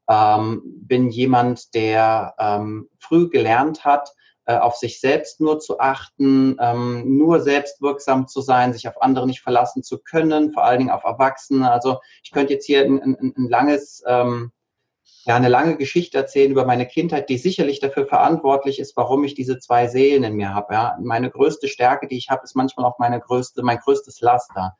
ähm, 0.09 0.63
bin 0.65 1.09
jemand, 1.09 1.75
der 1.75 2.35
ähm, 2.41 2.89
früh 2.99 3.31
gelernt 3.31 3.85
hat, 3.85 4.13
äh, 4.47 4.57
auf 4.57 4.75
sich 4.75 4.99
selbst 4.99 5.41
nur 5.41 5.61
zu 5.61 5.79
achten, 5.79 6.57
ähm, 6.59 7.17
nur 7.17 7.39
selbstwirksam 7.41 8.27
zu 8.27 8.41
sein, 8.41 8.73
sich 8.73 8.89
auf 8.89 9.01
andere 9.01 9.29
nicht 9.29 9.43
verlassen 9.43 9.85
zu 9.85 9.99
können, 9.99 10.53
vor 10.53 10.65
allen 10.65 10.79
Dingen 10.79 10.91
auf 10.91 11.05
Erwachsene. 11.05 11.71
Also 11.71 12.01
ich 12.25 12.33
könnte 12.33 12.55
jetzt 12.55 12.67
hier 12.67 12.85
ein, 12.85 13.01
ein, 13.01 13.33
ein 13.37 13.49
langes 13.49 14.03
ähm, 14.09 14.51
ja, 15.27 15.35
eine 15.35 15.49
lange 15.49 15.77
Geschichte 15.77 16.19
erzählen 16.19 16.53
über 16.53 16.65
meine 16.65 16.87
Kindheit, 16.87 17.29
die 17.29 17.37
sicherlich 17.37 17.81
dafür 17.81 18.07
verantwortlich 18.07 18.79
ist, 18.79 18.97
warum 18.97 19.25
ich 19.25 19.35
diese 19.35 19.59
zwei 19.59 19.89
Seelen 19.89 20.23
in 20.23 20.35
mir 20.35 20.55
habe. 20.55 20.75
Ja. 20.75 20.97
Meine 21.03 21.31
größte 21.31 21.67
Stärke, 21.67 22.07
die 22.07 22.17
ich 22.17 22.31
habe, 22.31 22.43
ist 22.45 22.55
manchmal 22.55 22.87
auch 22.87 23.01
meine 23.01 23.19
größte, 23.19 23.65
mein 23.65 23.79
größtes 23.79 24.21
Laster. 24.21 24.77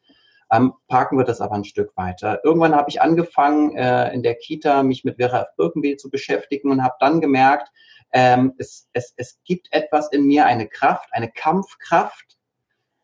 Ähm, 0.53 0.75
parken 0.87 1.19
wir 1.19 1.25
das 1.25 1.41
aber 1.41 1.57
ein 1.57 1.65
Stück 1.65 1.97
weiter. 1.97 2.41
Irgendwann 2.45 2.77
habe 2.77 2.89
ich 2.89 3.03
angefangen, 3.03 3.77
äh, 3.77 4.13
in 4.15 4.23
der 4.23 4.37
Kita 4.37 4.85
mich 4.85 5.03
mit 5.03 5.17
Vera 5.17 5.43
F. 5.43 5.49
Birkenbiel 5.57 5.97
zu 5.97 6.11
beschäftigen 6.11 6.71
und 6.71 6.85
habe 6.85 6.95
dann 7.01 7.21
gemerkt, 7.21 7.73
ähm, 8.13 8.55
es, 8.59 8.89
es, 8.93 9.15
es 9.17 9.41
gibt 9.45 9.67
etwas 9.73 10.13
in 10.13 10.29
mir, 10.29 10.47
eine 10.47 10.69
Kraft, 10.69 11.09
eine 11.11 11.29
Kampfkraft, 11.29 12.36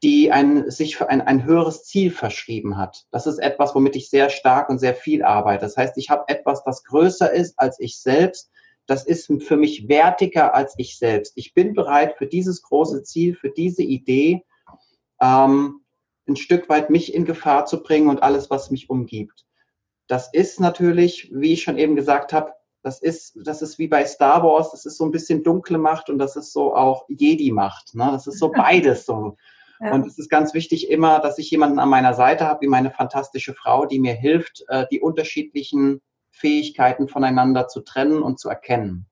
die 0.02 0.32
ein, 0.32 0.70
sich 0.70 0.96
für 0.96 1.08
ein, 1.08 1.20
ein 1.20 1.44
höheres 1.44 1.84
Ziel 1.84 2.10
verschrieben 2.10 2.76
hat. 2.76 3.06
Das 3.12 3.26
ist 3.26 3.38
etwas, 3.38 3.74
womit 3.74 3.94
ich 3.94 4.10
sehr 4.10 4.30
stark 4.30 4.68
und 4.68 4.78
sehr 4.78 4.94
viel 4.94 5.22
arbeite. 5.22 5.64
Das 5.64 5.76
heißt, 5.76 5.96
ich 5.96 6.10
habe 6.10 6.24
etwas, 6.26 6.64
das 6.64 6.82
größer 6.84 7.32
ist 7.32 7.58
als 7.58 7.78
ich 7.78 7.98
selbst. 8.00 8.50
Das 8.86 9.04
ist 9.04 9.30
für 9.42 9.56
mich 9.56 9.88
wertiger 9.88 10.54
als 10.54 10.74
ich 10.76 10.98
selbst. 10.98 11.34
Ich 11.36 11.54
bin 11.54 11.74
bereit 11.74 12.16
für 12.18 12.26
dieses 12.26 12.62
große 12.62 13.04
Ziel, 13.04 13.36
für 13.36 13.50
diese 13.50 13.82
Idee, 13.82 14.44
ähm, 15.20 15.82
ein 16.26 16.36
Stück 16.36 16.68
weit 16.68 16.90
mich 16.90 17.14
in 17.14 17.24
Gefahr 17.24 17.66
zu 17.66 17.82
bringen 17.82 18.08
und 18.08 18.22
alles, 18.22 18.50
was 18.50 18.70
mich 18.70 18.90
umgibt. 18.90 19.46
Das 20.08 20.32
ist 20.32 20.58
natürlich, 20.58 21.30
wie 21.32 21.52
ich 21.52 21.62
schon 21.62 21.78
eben 21.78 21.94
gesagt 21.94 22.32
habe, 22.32 22.52
das 22.82 23.00
ist, 23.00 23.38
das 23.44 23.62
ist 23.62 23.78
wie 23.78 23.86
bei 23.86 24.04
Star 24.04 24.42
Wars, 24.42 24.72
das 24.72 24.84
ist 24.84 24.96
so 24.96 25.04
ein 25.04 25.12
bisschen 25.12 25.44
dunkle 25.44 25.78
Macht 25.78 26.10
und 26.10 26.18
das 26.18 26.34
ist 26.34 26.52
so 26.52 26.74
auch 26.74 27.06
Jedi-Macht. 27.08 27.94
Ne? 27.94 28.08
Das 28.10 28.26
ist 28.26 28.38
so 28.38 28.50
beides 28.56 29.06
so. 29.06 29.36
Und 29.90 30.06
es 30.06 30.18
ist 30.18 30.30
ganz 30.30 30.54
wichtig 30.54 30.90
immer, 30.90 31.18
dass 31.18 31.38
ich 31.38 31.50
jemanden 31.50 31.80
an 31.80 31.88
meiner 31.88 32.14
Seite 32.14 32.46
habe, 32.46 32.62
wie 32.62 32.68
meine 32.68 32.92
fantastische 32.92 33.52
Frau, 33.52 33.84
die 33.84 33.98
mir 33.98 34.14
hilft, 34.14 34.64
äh, 34.68 34.86
die 34.92 35.00
unterschiedlichen 35.00 36.00
Fähigkeiten 36.30 37.08
voneinander 37.08 37.66
zu 37.66 37.80
trennen 37.80 38.22
und 38.22 38.38
zu 38.38 38.48
erkennen. 38.48 39.06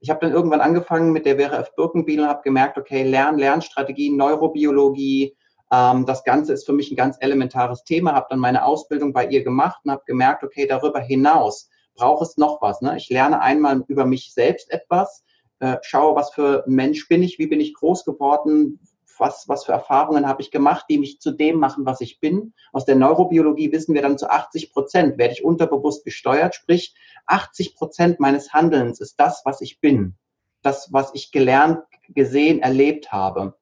Ich 0.00 0.10
habe 0.10 0.18
dann 0.20 0.32
irgendwann 0.32 0.60
angefangen 0.60 1.12
mit 1.12 1.24
der 1.24 1.36
Vera 1.36 1.60
F. 1.60 1.74
Birkenbiel 1.76 2.20
und 2.20 2.28
habe 2.28 2.42
gemerkt, 2.42 2.76
okay, 2.76 3.04
Lern, 3.04 3.38
Lernstrategien, 3.38 4.16
Neurobiologie, 4.16 5.36
ähm, 5.72 6.04
das 6.04 6.24
Ganze 6.24 6.52
ist 6.52 6.66
für 6.66 6.72
mich 6.72 6.90
ein 6.90 6.96
ganz 6.96 7.16
elementares 7.20 7.84
Thema. 7.84 8.12
Habe 8.14 8.26
dann 8.30 8.40
meine 8.40 8.64
Ausbildung 8.64 9.12
bei 9.12 9.26
ihr 9.26 9.44
gemacht 9.44 9.80
und 9.84 9.92
habe 9.92 10.02
gemerkt, 10.06 10.42
okay, 10.42 10.66
darüber 10.66 11.00
hinaus 11.00 11.70
braucht 11.94 12.22
es 12.22 12.36
noch 12.36 12.60
was. 12.60 12.80
Ne? 12.80 12.96
Ich 12.96 13.08
lerne 13.08 13.40
einmal 13.40 13.84
über 13.88 14.04
mich 14.04 14.32
selbst 14.34 14.70
etwas, 14.70 15.24
äh, 15.60 15.76
schaue, 15.82 16.16
was 16.16 16.32
für 16.32 16.64
Mensch 16.66 17.08
bin 17.08 17.22
ich, 17.22 17.38
wie 17.38 17.46
bin 17.46 17.60
ich 17.60 17.74
groß 17.74 18.04
geworden, 18.04 18.80
was, 19.22 19.48
was 19.48 19.64
für 19.64 19.72
Erfahrungen 19.72 20.26
habe 20.26 20.42
ich 20.42 20.50
gemacht, 20.50 20.84
die 20.90 20.98
mich 20.98 21.20
zu 21.20 21.30
dem 21.30 21.58
machen, 21.58 21.86
was 21.86 22.00
ich 22.00 22.20
bin. 22.20 22.52
Aus 22.72 22.84
der 22.84 22.96
Neurobiologie 22.96 23.72
wissen 23.72 23.94
wir 23.94 24.02
dann 24.02 24.18
zu 24.18 24.28
80 24.28 24.72
Prozent 24.72 25.16
werde 25.16 25.32
ich 25.32 25.44
unterbewusst 25.44 26.04
gesteuert, 26.04 26.54
sprich 26.54 26.94
80 27.26 27.76
Prozent 27.76 28.20
meines 28.20 28.52
Handelns 28.52 29.00
ist 29.00 29.18
das, 29.18 29.42
was 29.44 29.60
ich 29.60 29.80
bin. 29.80 30.16
Das, 30.60 30.92
was 30.92 31.12
ich 31.14 31.32
gelernt, 31.32 31.78
gesehen, 32.08 32.60
erlebt 32.60 33.12
habe. 33.12 33.54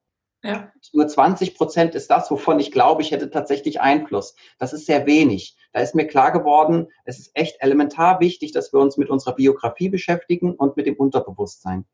Ja. 0.43 0.71
Nur 0.91 1.07
20 1.07 1.55
Prozent 1.55 1.93
ist 1.93 2.09
das, 2.09 2.31
wovon 2.31 2.59
ich 2.59 2.71
glaube, 2.71 3.03
ich 3.03 3.11
hätte 3.11 3.29
tatsächlich 3.29 3.79
Einfluss. 3.79 4.35
Das 4.57 4.73
ist 4.73 4.87
sehr 4.87 5.05
wenig. 5.05 5.55
da 5.73 5.79
ist 5.81 5.95
mir 5.95 6.07
klar 6.07 6.31
geworden, 6.31 6.87
es 7.05 7.19
ist 7.19 7.31
echt 7.35 7.57
elementar 7.59 8.19
wichtig, 8.19 8.51
dass 8.51 8.73
wir 8.73 8.79
uns 8.79 8.97
mit 8.97 9.09
unserer 9.09 9.35
Biografie 9.35 9.89
beschäftigen 9.89 10.55
und 10.55 10.75
mit 10.75 10.87
dem 10.87 10.95
Unterbewusstsein. 10.95 11.85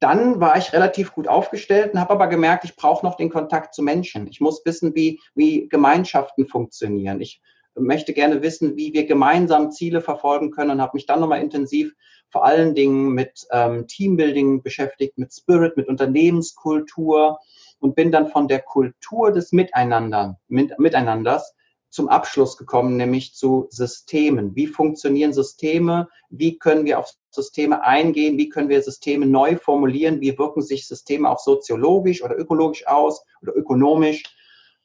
Dann 0.00 0.40
war 0.40 0.56
ich 0.56 0.72
relativ 0.72 1.12
gut 1.12 1.28
aufgestellt 1.28 1.92
und 1.92 2.00
habe 2.00 2.14
aber 2.14 2.26
gemerkt, 2.26 2.64
ich 2.64 2.74
brauche 2.74 3.04
noch 3.04 3.16
den 3.16 3.30
Kontakt 3.30 3.74
zu 3.74 3.82
Menschen. 3.82 4.26
Ich 4.26 4.40
muss 4.40 4.64
wissen, 4.64 4.94
wie, 4.94 5.20
wie 5.34 5.68
Gemeinschaften 5.68 6.46
funktionieren. 6.46 7.20
Ich 7.20 7.42
möchte 7.74 8.12
gerne 8.12 8.42
wissen, 8.42 8.76
wie 8.76 8.92
wir 8.92 9.06
gemeinsam 9.06 9.70
Ziele 9.70 10.00
verfolgen 10.00 10.50
können 10.50 10.72
und 10.72 10.80
habe 10.80 10.92
mich 10.94 11.06
dann 11.06 11.20
nochmal 11.20 11.42
intensiv 11.42 11.94
vor 12.30 12.44
allen 12.44 12.74
Dingen 12.74 13.12
mit 13.12 13.46
ähm, 13.50 13.86
Teambuilding 13.86 14.62
beschäftigt, 14.62 15.18
mit 15.18 15.32
Spirit, 15.32 15.76
mit 15.76 15.88
Unternehmenskultur 15.88 17.38
und 17.78 17.94
bin 17.94 18.12
dann 18.12 18.28
von 18.28 18.48
der 18.48 18.60
Kultur 18.60 19.32
des 19.32 19.52
Miteinander, 19.52 20.38
mit, 20.48 20.78
Miteinanders 20.78 21.54
zum 21.90 22.08
Abschluss 22.08 22.56
gekommen, 22.56 22.96
nämlich 22.96 23.34
zu 23.34 23.66
Systemen. 23.70 24.54
Wie 24.54 24.68
funktionieren 24.68 25.32
Systeme? 25.32 26.08
Wie 26.30 26.56
können 26.56 26.84
wir 26.84 27.00
auf 27.00 27.12
Systeme 27.30 27.84
eingehen? 27.84 28.38
Wie 28.38 28.48
können 28.48 28.68
wir 28.68 28.80
Systeme 28.82 29.26
neu 29.26 29.56
formulieren? 29.56 30.20
Wie 30.20 30.38
wirken 30.38 30.62
sich 30.62 30.86
Systeme 30.86 31.28
auch 31.28 31.40
soziologisch 31.40 32.22
oder 32.22 32.38
ökologisch 32.38 32.86
aus 32.86 33.24
oder 33.42 33.54
ökonomisch? 33.56 34.22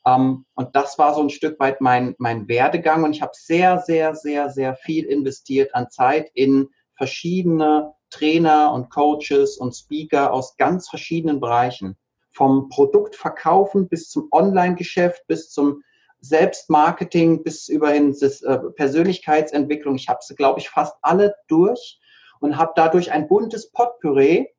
Ähm, 0.05 0.45
und 0.55 0.75
das 0.75 0.97
war 0.97 1.13
so 1.13 1.21
ein 1.21 1.29
Stück 1.29 1.59
weit 1.59 1.79
mein, 1.79 2.15
mein 2.17 2.47
Werdegang. 2.47 3.03
Und 3.03 3.15
ich 3.15 3.21
habe 3.21 3.33
sehr, 3.35 3.79
sehr, 3.79 4.15
sehr, 4.15 4.49
sehr 4.49 4.75
viel 4.75 5.05
investiert 5.05 5.75
an 5.75 5.89
Zeit 5.89 6.31
in 6.33 6.69
verschiedene 6.95 7.93
Trainer 8.09 8.71
und 8.71 8.89
Coaches 8.89 9.57
und 9.57 9.75
Speaker 9.75 10.33
aus 10.33 10.57
ganz 10.57 10.89
verschiedenen 10.89 11.39
Bereichen. 11.39 11.97
Vom 12.31 12.69
Produktverkaufen 12.69 13.87
bis 13.87 14.09
zum 14.09 14.27
Online-Geschäft, 14.31 15.25
bis 15.27 15.49
zum 15.49 15.81
Selbstmarketing, 16.21 17.43
bis 17.43 17.67
überhin 17.67 18.15
das, 18.19 18.41
äh, 18.41 18.57
Persönlichkeitsentwicklung. 18.75 19.95
Ich 19.95 20.07
habe 20.07 20.19
sie, 20.21 20.35
glaube 20.35 20.59
ich, 20.59 20.69
fast 20.69 20.95
alle 21.01 21.35
durch 21.47 21.99
und 22.39 22.57
habe 22.57 22.73
dadurch 22.75 23.11
ein 23.11 23.27
buntes 23.27 23.71
Potpourri 23.71 24.49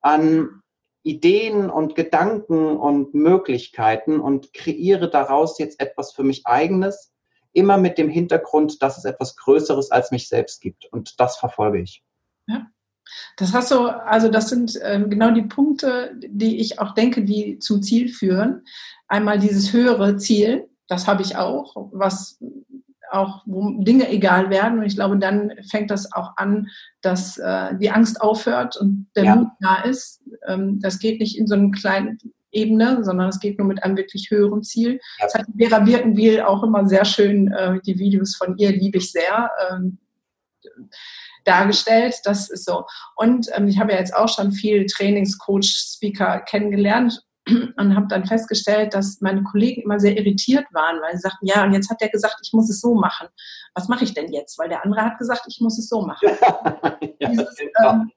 an 0.00 0.62
Ideen 1.02 1.70
und 1.70 1.94
Gedanken 1.94 2.76
und 2.76 3.14
Möglichkeiten 3.14 4.20
und 4.20 4.52
kreiere 4.52 5.08
daraus 5.08 5.58
jetzt 5.58 5.80
etwas 5.80 6.12
für 6.12 6.24
mich 6.24 6.46
eigenes, 6.46 7.12
immer 7.52 7.78
mit 7.78 7.96
dem 7.96 8.08
Hintergrund, 8.08 8.82
dass 8.82 8.98
es 8.98 9.04
etwas 9.04 9.36
Größeres 9.36 9.90
als 9.90 10.10
mich 10.10 10.28
selbst 10.28 10.60
gibt. 10.60 10.86
Und 10.92 11.20
das 11.20 11.36
verfolge 11.36 11.80
ich. 11.80 12.02
Ja. 12.46 12.66
Das 13.36 13.52
hast 13.52 13.70
du, 13.70 13.86
also 13.86 14.28
das 14.28 14.48
sind 14.48 14.74
äh, 14.82 15.00
genau 15.08 15.30
die 15.30 15.42
Punkte, 15.42 16.12
die 16.16 16.58
ich 16.58 16.80
auch 16.80 16.92
denke, 16.94 17.24
die 17.24 17.58
zum 17.60 17.82
Ziel 17.82 18.08
führen. 18.08 18.64
Einmal 19.06 19.38
dieses 19.38 19.72
höhere 19.72 20.16
Ziel, 20.16 20.68
das 20.88 21.06
habe 21.06 21.22
ich 21.22 21.36
auch, 21.36 21.74
was 21.92 22.38
auch, 23.10 23.42
wo 23.46 23.82
Dinge 23.82 24.08
egal 24.10 24.50
werden. 24.50 24.80
Und 24.80 24.86
ich 24.86 24.96
glaube, 24.96 25.18
dann 25.18 25.52
fängt 25.70 25.90
das 25.90 26.12
auch 26.12 26.36
an, 26.36 26.68
dass 27.02 27.38
äh, 27.38 27.76
die 27.76 27.90
Angst 27.90 28.20
aufhört 28.20 28.76
und 28.76 29.08
der 29.14 29.24
ja. 29.24 29.36
Mut 29.36 29.48
da 29.60 29.82
ist. 29.82 30.22
Ähm, 30.46 30.80
das 30.80 30.98
geht 30.98 31.20
nicht 31.20 31.38
in 31.38 31.46
so 31.46 31.54
einem 31.54 31.72
kleinen 31.72 32.18
Ebene, 32.50 33.04
sondern 33.04 33.28
es 33.28 33.40
geht 33.40 33.58
nur 33.58 33.68
mit 33.68 33.82
einem 33.82 33.96
wirklich 33.96 34.30
höheren 34.30 34.62
Ziel. 34.62 35.00
Ja. 35.18 35.26
Das 35.26 35.34
hat 35.34 35.46
Vera 35.56 35.80
Birkenbiel 35.80 36.40
auch 36.40 36.62
immer 36.62 36.86
sehr 36.86 37.04
schön, 37.04 37.52
äh, 37.52 37.80
die 37.86 37.98
Videos 37.98 38.36
von 38.36 38.56
ihr 38.58 38.72
liebe 38.72 38.98
ich 38.98 39.12
sehr. 39.12 39.50
Ähm, 39.70 39.98
dargestellt. 41.44 42.16
Das 42.24 42.50
ist 42.50 42.64
so. 42.64 42.84
Und 43.14 43.46
ähm, 43.54 43.68
ich 43.68 43.78
habe 43.78 43.92
ja 43.92 43.98
jetzt 43.98 44.14
auch 44.14 44.28
schon 44.28 44.50
viel 44.50 44.84
Trainingscoach, 44.86 45.64
Speaker 45.64 46.40
kennengelernt 46.40 47.22
und 47.76 47.94
habe 47.94 48.06
dann 48.08 48.26
festgestellt, 48.26 48.94
dass 48.94 49.20
meine 49.20 49.42
Kollegen 49.42 49.82
immer 49.82 50.00
sehr 50.00 50.16
irritiert 50.16 50.66
waren, 50.72 51.00
weil 51.00 51.14
sie 51.14 51.22
sagten, 51.22 51.46
ja, 51.46 51.64
und 51.64 51.72
jetzt 51.72 51.90
hat 51.90 52.02
er 52.02 52.08
gesagt, 52.08 52.36
ich 52.42 52.52
muss 52.52 52.68
es 52.68 52.80
so 52.80 52.94
machen. 52.94 53.28
Was 53.74 53.88
mache 53.88 54.04
ich 54.04 54.14
denn 54.14 54.32
jetzt? 54.32 54.58
Weil 54.58 54.68
der 54.68 54.84
andere 54.84 55.02
hat 55.02 55.18
gesagt, 55.18 55.42
ich 55.48 55.60
muss 55.60 55.78
es 55.78 55.88
so 55.88 56.02
machen. 56.02 56.28
ja, 57.20 57.28
Dieses, 57.28 57.56
ähm, 57.84 58.10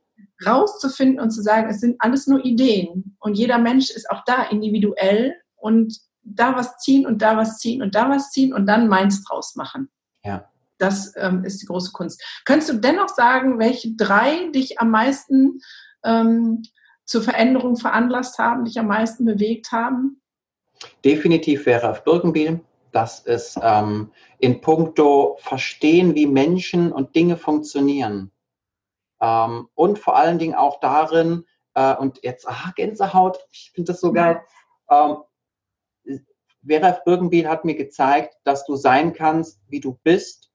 rauszufinden 0.45 1.19
und 1.19 1.31
zu 1.31 1.41
sagen, 1.41 1.69
es 1.69 1.81
sind 1.81 1.97
alles 1.99 2.27
nur 2.27 2.43
Ideen 2.43 3.15
und 3.19 3.35
jeder 3.35 3.57
Mensch 3.57 3.89
ist 3.89 4.09
auch 4.09 4.23
da 4.25 4.43
individuell 4.43 5.35
und 5.57 5.99
da 6.23 6.55
was 6.55 6.77
ziehen 6.77 7.05
und 7.05 7.21
da 7.21 7.37
was 7.37 7.57
ziehen 7.57 7.81
und 7.81 7.95
da 7.95 8.09
was 8.09 8.31
ziehen 8.31 8.53
und 8.53 8.65
dann 8.65 8.87
meins 8.87 9.23
draus 9.23 9.55
machen. 9.55 9.89
Ja. 10.23 10.49
Das 10.77 11.13
ähm, 11.17 11.43
ist 11.43 11.61
die 11.61 11.65
große 11.65 11.91
Kunst. 11.91 12.23
Könntest 12.45 12.69
du 12.71 12.77
dennoch 12.77 13.09
sagen, 13.09 13.59
welche 13.59 13.95
drei 13.95 14.49
dich 14.51 14.79
am 14.79 14.91
meisten 14.91 15.59
ähm, 16.03 16.61
zur 17.09 17.23
Veränderung 17.23 17.75
veranlasst 17.75 18.37
haben, 18.37 18.65
dich 18.65 18.79
am 18.79 18.85
meisten 18.85 19.25
bewegt 19.25 19.71
haben? 19.71 20.21
Definitiv 21.03 21.65
wäre 21.65 21.89
auf 21.89 22.03
Birkenbiel. 22.03 22.61
Das 22.91 23.21
ist 23.21 23.59
ähm, 23.63 24.11
in 24.37 24.61
puncto 24.61 25.37
Verstehen, 25.39 26.13
wie 26.13 26.27
Menschen 26.27 26.91
und 26.91 27.15
Dinge 27.15 27.35
funktionieren. 27.35 28.31
Ähm, 29.19 29.69
und 29.73 29.97
vor 29.97 30.17
allen 30.17 30.37
Dingen 30.37 30.53
auch 30.53 30.79
darin, 30.81 31.45
äh, 31.73 31.95
und 31.95 32.19
jetzt, 32.23 32.47
ah, 32.47 32.73
Gänsehaut, 32.75 33.39
ich 33.51 33.71
finde 33.73 33.91
das 33.91 34.01
so 34.01 34.13
geil. 34.13 34.41
Ähm, 34.91 35.17
Vera. 36.63 36.91
Birkenbiel 36.91 37.49
hat 37.49 37.65
mir 37.65 37.75
gezeigt, 37.75 38.35
dass 38.43 38.65
du 38.67 38.75
sein 38.75 39.13
kannst, 39.13 39.59
wie 39.67 39.79
du 39.79 39.97
bist. 40.03 40.51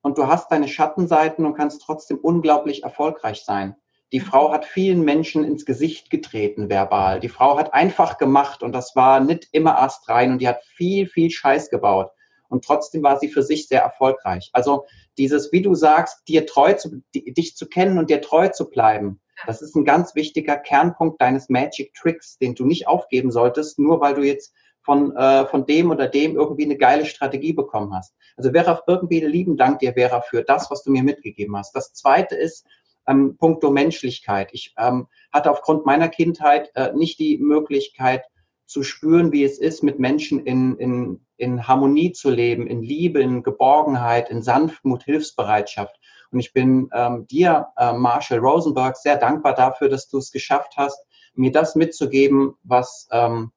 Und 0.00 0.16
du 0.16 0.26
hast 0.26 0.50
deine 0.50 0.68
Schattenseiten 0.68 1.44
und 1.44 1.54
kannst 1.54 1.82
trotzdem 1.82 2.16
unglaublich 2.16 2.82
erfolgreich 2.82 3.44
sein. 3.44 3.76
Die 4.12 4.20
Frau 4.20 4.52
hat 4.52 4.66
vielen 4.66 5.02
Menschen 5.02 5.42
ins 5.42 5.64
Gesicht 5.64 6.10
getreten, 6.10 6.68
verbal. 6.68 7.18
Die 7.18 7.30
Frau 7.30 7.58
hat 7.58 7.72
einfach 7.72 8.18
gemacht 8.18 8.62
und 8.62 8.72
das 8.72 8.94
war 8.94 9.20
nicht 9.20 9.48
immer 9.52 9.80
astrein 9.80 10.32
und 10.32 10.38
die 10.38 10.48
hat 10.48 10.62
viel, 10.64 11.06
viel 11.06 11.30
Scheiß 11.30 11.70
gebaut. 11.70 12.10
Und 12.48 12.64
trotzdem 12.64 13.02
war 13.02 13.18
sie 13.18 13.28
für 13.28 13.42
sich 13.42 13.66
sehr 13.68 13.80
erfolgreich. 13.80 14.50
Also 14.52 14.84
dieses, 15.16 15.50
wie 15.52 15.62
du 15.62 15.74
sagst, 15.74 16.28
dir 16.28 16.44
treu 16.44 16.74
zu, 16.74 17.02
dich 17.14 17.56
zu 17.56 17.66
kennen 17.66 17.98
und 17.98 18.10
dir 18.10 18.20
treu 18.20 18.48
zu 18.48 18.68
bleiben, 18.68 19.18
das 19.46 19.62
ist 19.62 19.74
ein 19.74 19.86
ganz 19.86 20.14
wichtiger 20.14 20.58
Kernpunkt 20.58 21.20
deines 21.20 21.48
Magic 21.48 21.94
Tricks, 21.94 22.36
den 22.36 22.54
du 22.54 22.66
nicht 22.66 22.86
aufgeben 22.86 23.30
solltest, 23.30 23.78
nur 23.78 24.00
weil 24.00 24.14
du 24.14 24.22
jetzt 24.22 24.52
von, 24.82 25.16
äh, 25.16 25.46
von 25.46 25.64
dem 25.64 25.90
oder 25.90 26.08
dem 26.08 26.36
irgendwie 26.36 26.64
eine 26.64 26.76
geile 26.76 27.06
Strategie 27.06 27.52
bekommen 27.52 27.94
hast. 27.94 28.14
Also 28.36 28.50
Vera 28.50 28.80
Birkenbiede, 28.86 29.26
lieben 29.26 29.56
Dank 29.56 29.78
dir, 29.78 29.94
Vera, 29.94 30.20
für 30.20 30.42
das, 30.42 30.70
was 30.70 30.82
du 30.82 30.90
mir 30.90 31.02
mitgegeben 31.02 31.56
hast. 31.56 31.74
Das 31.74 31.92
zweite 31.92 32.34
ist, 32.34 32.66
ähm, 33.06 33.36
puncto 33.36 33.70
Menschlichkeit. 33.70 34.50
Ich 34.52 34.74
ähm, 34.78 35.08
hatte 35.32 35.50
aufgrund 35.50 35.86
meiner 35.86 36.08
Kindheit 36.08 36.70
äh, 36.74 36.92
nicht 36.92 37.18
die 37.18 37.38
Möglichkeit 37.38 38.24
zu 38.66 38.82
spüren, 38.82 39.32
wie 39.32 39.44
es 39.44 39.58
ist, 39.58 39.82
mit 39.82 39.98
Menschen 39.98 40.44
in, 40.46 40.76
in, 40.76 41.20
in 41.36 41.68
Harmonie 41.68 42.12
zu 42.12 42.30
leben, 42.30 42.66
in 42.66 42.82
Liebe, 42.82 43.20
in 43.20 43.42
Geborgenheit, 43.42 44.30
in 44.30 44.42
Sanftmut, 44.42 45.04
Hilfsbereitschaft. 45.04 45.98
Und 46.30 46.40
ich 46.40 46.52
bin 46.54 46.88
ähm, 46.94 47.26
dir, 47.26 47.68
äh, 47.76 47.92
Marshall 47.92 48.38
Rosenberg, 48.38 48.96
sehr 48.96 49.16
dankbar 49.16 49.54
dafür, 49.54 49.88
dass 49.88 50.08
du 50.08 50.18
es 50.18 50.32
geschafft 50.32 50.74
hast, 50.76 50.98
mir 51.34 51.52
das 51.52 51.74
mitzugeben, 51.74 52.54
was, 52.62 53.08
ähm, 53.12 53.52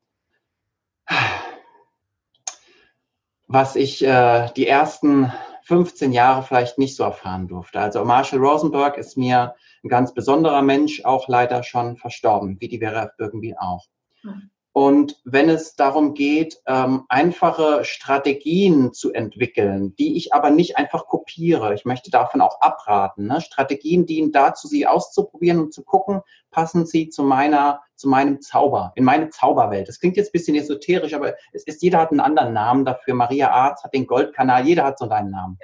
was 3.48 3.76
ich 3.76 4.04
äh, 4.04 4.50
die 4.56 4.68
ersten 4.68 5.32
15 5.64 6.12
Jahre 6.12 6.44
vielleicht 6.44 6.78
nicht 6.78 6.96
so 6.96 7.04
erfahren 7.04 7.48
durfte. 7.48 7.80
Also 7.80 8.06
Marshall 8.06 8.40
Rosenberg 8.40 8.98
ist 8.98 9.18
mir 9.18 9.56
ein 9.84 9.90
ganz 9.90 10.14
besonderer 10.14 10.62
Mensch, 10.62 11.04
auch 11.04 11.28
leider 11.28 11.64
schon 11.64 11.98
verstorben, 11.98 12.58
wie 12.60 12.68
die 12.68 12.80
Vera 12.80 13.12
Birkenbiel 13.18 13.56
auch. 13.60 13.86
Mhm. 14.24 14.52
Und 14.78 15.22
wenn 15.24 15.50
es 15.50 15.78
darum 15.78 16.16
geht, 16.16 16.62
ähm, 16.68 17.06
einfache 17.08 17.86
Strategien 17.86 18.92
zu 18.92 19.14
entwickeln, 19.14 19.96
die 19.96 20.18
ich 20.18 20.34
aber 20.34 20.50
nicht 20.50 20.76
einfach 20.76 21.08
kopiere, 21.08 21.74
ich 21.74 21.86
möchte 21.86 22.12
davon 22.12 22.42
auch 22.42 22.60
abraten. 22.60 23.26
Ne? 23.28 23.40
Strategien 23.40 24.06
dienen 24.06 24.34
dazu, 24.34 24.68
sie 24.68 24.86
auszuprobieren 24.86 25.62
und 25.62 25.74
zu 25.74 25.82
gucken, 25.82 26.24
passen 26.52 26.86
sie 26.86 27.08
zu 27.08 27.24
meiner, 27.24 27.84
zu 27.96 28.10
meinem 28.10 28.42
Zauber, 28.42 28.92
in 28.96 29.06
meine 29.06 29.30
Zauberwelt. 29.30 29.88
Das 29.88 30.02
klingt 30.02 30.18
jetzt 30.18 30.28
ein 30.28 30.34
bisschen 30.34 30.58
esoterisch, 30.58 31.14
aber 31.14 31.36
es 31.54 31.64
ist, 31.64 31.82
jeder 31.82 32.00
hat 32.00 32.12
einen 32.12 32.20
anderen 32.20 32.52
Namen 32.52 32.84
dafür. 32.84 33.14
Maria 33.14 33.52
Arz 33.52 33.82
hat 33.82 33.94
den 33.94 34.08
Goldkanal, 34.08 34.68
jeder 34.68 34.84
hat 34.84 35.00
so 35.00 35.08
einen 35.08 35.32
Namen. 35.32 35.58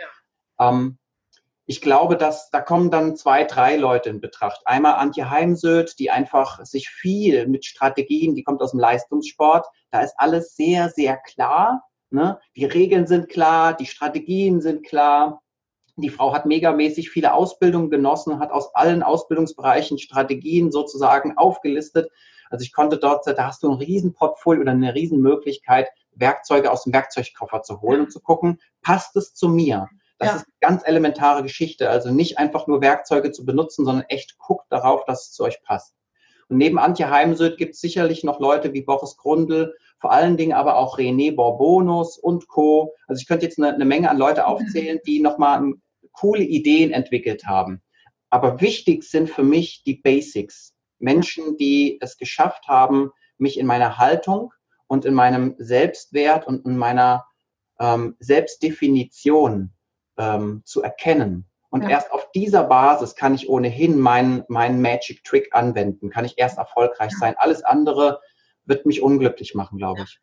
Ja. 0.58 0.70
Ähm, 0.70 1.00
ich 1.72 1.80
glaube, 1.80 2.18
dass 2.18 2.50
da 2.50 2.60
kommen 2.60 2.92
dann 2.92 3.16
zwei, 3.16 3.46
drei 3.46 3.78
Leute 3.78 4.10
in 4.10 4.20
Betracht. 4.20 4.60
Einmal 4.66 4.96
Antje 4.96 5.30
Heimsöth, 5.30 5.98
die 6.00 6.12
einfach 6.12 6.66
sich 6.66 6.90
viel 6.90 7.48
mit 7.48 7.64
Strategien, 7.64 8.36
die 8.36 8.44
kommt 8.44 8.62
aus 8.62 8.72
dem 8.72 8.82
Leistungssport, 8.82 9.66
da 9.90 10.02
ist 10.02 10.14
alles 10.18 10.58
sehr, 10.58 10.90
sehr 10.90 11.16
klar. 11.16 11.86
Ne? 12.10 12.38
Die 12.58 12.66
Regeln 12.66 13.08
sind 13.08 13.30
klar, 13.30 13.74
die 13.74 13.86
Strategien 13.86 14.60
sind 14.60 14.86
klar. 14.86 15.44
Die 15.96 16.10
Frau 16.10 16.34
hat 16.34 16.46
megamäßig 16.46 17.10
viele 17.10 17.34
Ausbildungen 17.34 17.90
genossen, 17.90 18.40
hat 18.40 18.52
aus 18.52 18.76
allen 18.76 19.02
Ausbildungsbereichen 19.02 19.98
Strategien 19.98 20.74
sozusagen 20.74 21.38
aufgelistet. 21.38 22.12
Also 22.50 22.64
ich 22.64 22.74
konnte 22.74 22.98
dort, 22.98 23.26
da 23.26 23.48
hast 23.48 23.64
du 23.64 23.72
ein 23.72 23.78
Riesenportfolio 23.78 24.64
oder 24.64 24.74
eine 24.74 24.94
Riesenmöglichkeit, 24.94 25.88
Werkzeuge 26.16 26.70
aus 26.70 26.84
dem 26.84 26.92
Werkzeugkoffer 26.92 27.62
zu 27.62 27.80
holen 27.80 28.02
und 28.02 28.12
zu 28.12 28.20
gucken, 28.20 28.60
passt 28.82 29.16
es 29.16 29.34
zu 29.34 29.48
mir? 29.48 29.88
Das 30.22 30.30
ja. 30.30 30.36
ist 30.36 30.46
eine 30.46 30.54
ganz 30.60 30.84
elementare 30.86 31.42
Geschichte. 31.42 31.90
Also 31.90 32.12
nicht 32.12 32.38
einfach 32.38 32.68
nur 32.68 32.80
Werkzeuge 32.80 33.32
zu 33.32 33.44
benutzen, 33.44 33.86
sondern 33.86 34.06
echt 34.08 34.38
guckt 34.38 34.66
darauf, 34.70 35.04
dass 35.06 35.24
es 35.24 35.32
zu 35.32 35.44
euch 35.44 35.64
passt. 35.64 35.96
Und 36.48 36.58
neben 36.58 36.78
Antje 36.78 37.10
Heimsöth 37.10 37.58
gibt 37.58 37.74
es 37.74 37.82
sicherlich 37.82 38.24
noch 38.24 38.40
Leute 38.40 38.72
wie 38.74 38.84
Boris 38.84 39.18
Grundl, 39.18 39.74
vor 40.00 40.12
allen 40.12 40.38
Dingen 40.38 40.54
aber 40.54 40.78
auch 40.78 41.00
René 41.00 41.36
Borbonus 41.36 42.20
und 42.20 42.48
Co. 42.48 42.94
Also 43.08 43.20
ich 43.20 43.28
könnte 43.28 43.46
jetzt 43.46 43.58
eine, 43.58 43.74
eine 43.74 43.86
Menge 43.86 44.12
an 44.12 44.18
Leute 44.18 44.46
aufzählen, 44.46 45.00
die 45.08 45.22
nochmal 45.22 45.74
coole 46.12 46.44
Ideen 46.44 46.92
entwickelt 46.92 47.46
haben. 47.46 47.82
Aber 48.30 48.62
wichtig 48.62 49.04
sind 49.04 49.28
für 49.28 49.44
mich 49.44 49.82
die 49.86 49.96
Basics. 49.96 50.76
Menschen, 51.00 51.58
die 51.58 51.98
es 52.00 52.18
geschafft 52.18 52.68
haben, 52.68 53.10
mich 53.40 53.58
in 53.58 53.66
meiner 53.66 53.98
Haltung 53.98 54.54
und 54.86 55.04
in 55.06 55.16
meinem 55.16 55.56
Selbstwert 55.58 56.46
und 56.46 56.64
in 56.68 56.78
meiner 56.78 57.26
ähm, 57.80 58.16
Selbstdefinition 58.20 59.74
ähm, 60.18 60.62
zu 60.66 60.82
erkennen. 60.82 61.46
Und 61.70 61.84
ja. 61.84 61.90
erst 61.90 62.12
auf 62.12 62.30
dieser 62.32 62.66
Basis 62.66 63.16
kann 63.16 63.34
ich 63.34 63.50
ohnehin 63.50 63.98
meinen, 63.98 64.44
meinen 64.50 64.82
Magic 64.82 65.24
Trick 65.24 65.50
anwenden, 65.54 66.10
kann 66.10 66.26
ich 66.26 66.38
erst 66.38 66.58
erfolgreich 66.58 67.14
sein. 67.18 67.36
Alles 67.38 67.64
andere 67.64 68.20
wird 68.66 68.86
mich 68.86 69.02
unglücklich 69.02 69.56
machen, 69.56 69.78
glaube 69.78 70.02
ich. 70.04 70.20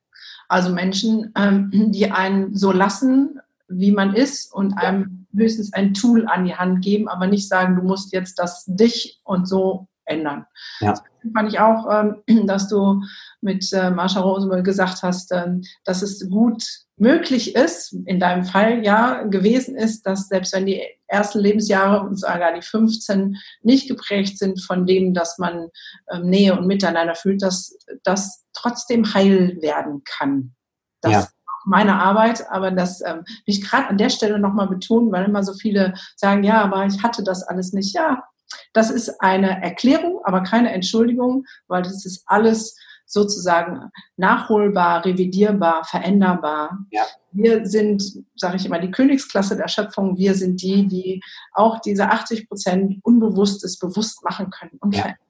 Also 0.49 0.71
Menschen, 0.71 1.33
ähm, 1.37 1.71
die 1.93 2.11
einen 2.11 2.55
so 2.55 2.71
lassen, 2.71 3.41
wie 3.69 3.93
man 3.93 4.15
ist 4.15 4.53
und 4.53 4.75
einem 4.75 5.27
höchstens 5.35 5.73
ein 5.73 5.95
Tool 5.95 6.27
an 6.27 6.45
die 6.45 6.55
Hand 6.55 6.83
geben, 6.83 7.09
aber 7.09 7.27
nicht 7.27 7.49
sagen, 7.49 7.77
du 7.77 7.83
musst 7.83 8.13
jetzt 8.13 8.39
das 8.39 8.65
dich 8.67 9.21
und 9.25 9.47
so 9.47 9.88
ändern. 10.09 10.47
Ja. 10.81 10.93
Das 10.93 11.03
fand 11.35 11.53
ich 11.53 11.61
auch, 11.61 11.87
ähm, 11.91 12.47
dass 12.47 12.69
du 12.69 13.03
mit 13.41 13.73
äh, 13.73 13.91
Marsha 13.91 14.21
Rosenberg 14.21 14.65
gesagt 14.65 15.03
hast, 15.03 15.33
ähm, 15.33 15.63
dass 15.85 16.03
es 16.03 16.29
gut 16.29 16.65
möglich 16.99 17.55
ist, 17.55 17.93
in 18.07 18.19
deinem 18.19 18.45
Fall 18.45 18.85
ja 18.85 19.23
gewesen 19.23 19.77
ist, 19.77 20.05
dass 20.05 20.29
selbst 20.29 20.53
wenn 20.53 20.67
die 20.67 20.83
ersten 21.07 21.39
Lebensjahre 21.39 22.05
und 22.05 22.17
sogar 22.17 22.53
die 22.55 22.63
15 22.63 23.37
nicht 23.63 23.89
geprägt 23.89 24.39
sind 24.39 24.61
von 24.61 24.87
dem, 24.87 25.15
dass 25.15 25.39
man 25.39 25.69
ähm, 26.11 26.29
Nähe 26.29 26.59
und 26.59 26.67
Miteinander 26.67 27.15
fühlt, 27.15 27.43
dass 27.43 27.79
das 28.03 28.45
trotzdem 28.53 29.15
heil 29.15 29.59
werden 29.61 30.03
kann. 30.05 30.55
Das 31.01 31.13
ja. 31.13 31.29
meine 31.65 31.95
Arbeit, 31.95 32.51
aber 32.51 32.73
das 32.73 33.01
ähm, 33.01 33.19
will 33.19 33.25
ich 33.47 33.63
gerade 33.63 33.89
an 33.89 33.99
der 33.99 34.11
Stelle 34.11 34.39
nochmal 34.39 34.69
betonen, 34.69 35.13
weil 35.13 35.25
immer 35.25 35.45
so 35.45 35.55
viele 35.55 35.95
sagen, 36.17 36.43
ja, 36.43 36.63
aber 36.63 36.85
ich 36.87 37.03
hatte 37.03 37.23
das 37.23 37.45
alles 37.45 37.73
nicht. 37.73 37.95
Ja, 37.95 38.25
das 38.73 38.91
ist 38.91 39.21
eine 39.21 39.63
Erklärung, 39.63 40.21
aber 40.25 40.43
keine 40.43 40.73
Entschuldigung, 40.73 41.45
weil 41.67 41.83
das 41.83 42.05
ist 42.05 42.23
alles 42.27 42.77
sozusagen 43.09 43.91
nachholbar, 44.17 45.05
revidierbar, 45.05 45.85
veränderbar. 45.85 46.79
Ja. 46.91 47.03
Wir 47.33 47.67
sind, 47.67 48.03
sage 48.37 48.57
ich 48.57 48.67
immer, 48.67 48.79
die 48.79 48.91
Königsklasse 48.91 49.57
der 49.57 49.69
Schöpfung. 49.69 50.17
Wir 50.19 50.35
sind 50.35 50.63
die, 50.63 50.87
die 50.87 51.23
auch 51.53 51.81
diese 51.81 52.11
80 52.11 52.49
Prozent 52.49 52.99
Unbewusstes 53.03 53.79
bewusst 53.79 54.23
machen 54.25 54.51
können 54.51 54.79
und 54.81 54.95
ja. 54.95 55.03
verändern. 55.03 55.28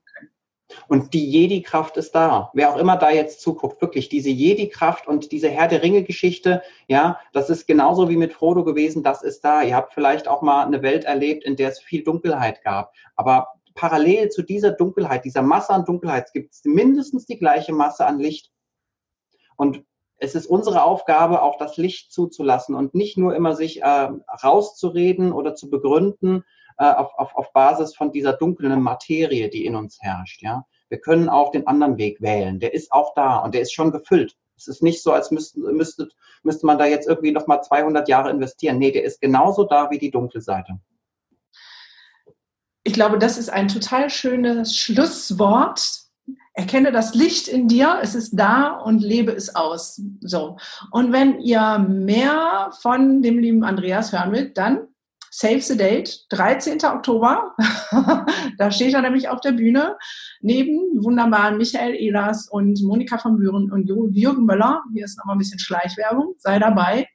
Und 0.87 1.15
die 1.15 1.31
Jedi-Kraft 1.31 1.97
ist 1.97 2.15
da. 2.15 2.51
Wer 2.53 2.73
auch 2.73 2.77
immer 2.77 2.97
da 2.97 3.11
jetzt 3.11 3.41
zuguckt, 3.41 3.81
wirklich 3.81 4.09
diese 4.09 4.31
Jedi-Kraft 4.31 5.07
und 5.07 5.33
diese 5.33 5.49
Herr 5.49 5.69
der 5.69 5.83
Ringe-Geschichte, 5.83 6.63
ja, 6.87 7.19
das 7.33 7.51
ist 7.51 7.67
genauso 7.67 8.09
wie 8.09 8.17
mit 8.17 8.33
Frodo 8.33 8.65
gewesen, 8.65 9.03
das 9.03 9.23
ist 9.23 9.45
da. 9.45 9.63
Ihr 9.63 9.75
habt 9.75 9.95
vielleicht 9.95 10.29
auch 10.29 10.43
mal 10.43 10.65
eine 10.65 10.83
Welt 10.83 11.05
erlebt, 11.05 11.45
in 11.45 11.57
der 11.57 11.71
es 11.71 11.81
viel 11.81 12.05
Dunkelheit 12.05 12.63
gab. 12.63 12.93
Aber 13.17 13.49
parallel 13.75 14.29
zu 14.29 14.43
dieser 14.43 14.73
Dunkelheit, 14.73 15.25
dieser 15.25 15.43
Masse 15.43 15.73
an 15.73 15.85
Dunkelheit, 15.85 16.33
gibt 16.33 16.53
es 16.53 16.65
mindestens 16.65 17.27
die 17.27 17.39
gleiche 17.39 17.73
Masse 17.73 18.05
an 18.07 18.19
Licht. 18.19 18.51
Und 19.57 19.85
es 20.19 20.35
ist 20.35 20.47
unsere 20.47 20.83
Aufgabe, 20.83 21.43
auch 21.43 21.59
das 21.59 21.77
Licht 21.77 22.13
zuzulassen 22.13 22.75
und 22.75 22.95
nicht 22.95 23.17
nur 23.17 23.35
immer 23.35 23.55
sich 23.55 23.83
äh, 23.83 24.09
rauszureden 24.43 25.33
oder 25.33 25.55
zu 25.55 25.71
begründen, 25.71 26.45
äh, 26.79 26.85
auf, 26.85 27.13
auf, 27.17 27.35
auf 27.35 27.53
Basis 27.53 27.95
von 27.95 28.13
dieser 28.13 28.33
dunklen 28.33 28.81
Materie, 28.81 29.49
die 29.49 29.67
in 29.67 29.75
uns 29.75 29.99
herrscht. 30.01 30.43
Ja? 30.43 30.65
Wir 30.89 31.01
können 31.01 31.29
auch 31.29 31.51
den 31.51 31.67
anderen 31.67 31.99
Weg 31.99 32.21
wählen. 32.21 32.61
Der 32.61 32.73
ist 32.73 32.93
auch 32.93 33.15
da 33.15 33.39
und 33.39 33.55
der 33.55 33.63
ist 33.63 33.73
schon 33.73 33.91
gefüllt. 33.91 34.37
Es 34.57 34.67
ist 34.67 34.83
nicht 34.83 35.03
so, 35.03 35.13
als 35.13 35.31
müsste, 35.31 35.61
müsste, 35.61 36.09
müsste 36.43 36.67
man 36.67 36.79
da 36.79 36.87
jetzt 36.87 37.09
irgendwie 37.09 37.31
nochmal 37.31 37.63
200 37.63 38.09
Jahre 38.09 38.31
investieren. 38.31 38.79
Nee, 38.79 38.91
der 38.91 39.05
ist 39.05 39.21
genauso 39.21 39.65
da 39.65 39.91
wie 39.91 39.99
die 39.99 40.11
dunkle 40.11 40.41
Seite. 40.41 40.79
Ich 42.83 42.93
glaube, 42.93 43.19
das 43.19 43.39
ist 43.39 43.51
ein 43.51 43.69
total 43.69 44.11
schönes 44.11 44.77
Schlusswort. 44.77 46.03
Erkenne 46.55 46.91
das 46.91 47.15
Licht 47.15 47.47
in 47.47 47.69
dir, 47.69 47.99
es 48.03 48.15
ist 48.15 48.33
da 48.37 48.79
und 48.79 49.01
lebe 49.01 49.31
es 49.33 49.55
aus. 49.55 50.01
So. 50.21 50.57
Und 50.91 51.13
wenn 51.13 51.39
ihr 51.41 51.79
mehr 51.79 52.71
von 52.81 53.23
dem 53.23 53.39
lieben 53.39 53.63
Andreas 53.63 54.13
hören 54.13 54.33
wollt, 54.33 54.59
dann 54.59 54.89
Save 55.31 55.61
the 55.61 55.77
Date, 55.77 56.27
13. 56.31 56.79
Oktober. 56.85 57.55
da 58.59 58.71
steht 58.71 58.95
er 58.95 59.03
nämlich 59.03 59.29
auf 59.29 59.41
der 59.41 59.53
Bühne 59.53 59.97
neben 60.41 61.03
wunderbaren 61.03 61.59
Michael 61.59 61.95
Ehlers 61.95 62.49
und 62.49 62.83
Monika 62.83 63.19
von 63.19 63.39
Büren 63.39 63.71
und 63.71 63.87
Jürgen 63.87 64.45
Möller. 64.45 64.83
Hier 64.93 65.05
ist 65.05 65.19
nochmal 65.19 65.37
ein 65.37 65.39
bisschen 65.39 65.59
Schleichwerbung. 65.59 66.35
Sei 66.39 66.59
dabei. 66.59 67.07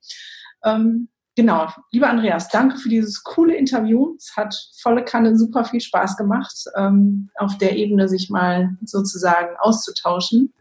Ähm, 0.64 1.09
genau. 1.36 1.68
Lieber 1.91 2.09
Andreas, 2.09 2.49
danke 2.49 2.78
für 2.78 2.89
dieses 2.89 3.24
coole 3.24 3.55
Interview. 3.55 4.16
Es 4.18 4.36
hat 4.36 4.55
volle 4.82 5.03
Kanne 5.03 5.38
super 5.38 5.66
viel 5.66 5.82
Spaß 5.82 6.18
gemacht, 6.18 6.66
ähm, 6.78 7.30
auf 7.36 7.57
der 7.57 7.76
Ebene 7.76 8.07
sich 8.07 8.30
mal 8.30 8.78
sozusagen 8.84 9.55
auszutauschen. 9.59 10.53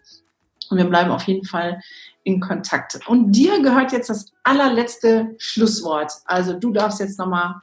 Und 0.71 0.79
wir 0.79 0.89
bleiben 0.89 1.11
auf 1.11 1.25
jeden 1.25 1.45
Fall 1.45 1.81
in 2.25 2.41
Kontakt. 2.41 3.01
Und 3.07 3.33
dir 3.33 3.63
gehört 3.63 3.93
jetzt 3.93 4.11
das 4.11 4.33
allerletzte 4.45 5.35
Schlusswort. 5.39 6.13
Also 6.25 6.53
du 6.55 6.73
darfst 6.73 7.01
jetzt 7.01 7.19
nochmal 7.19 7.57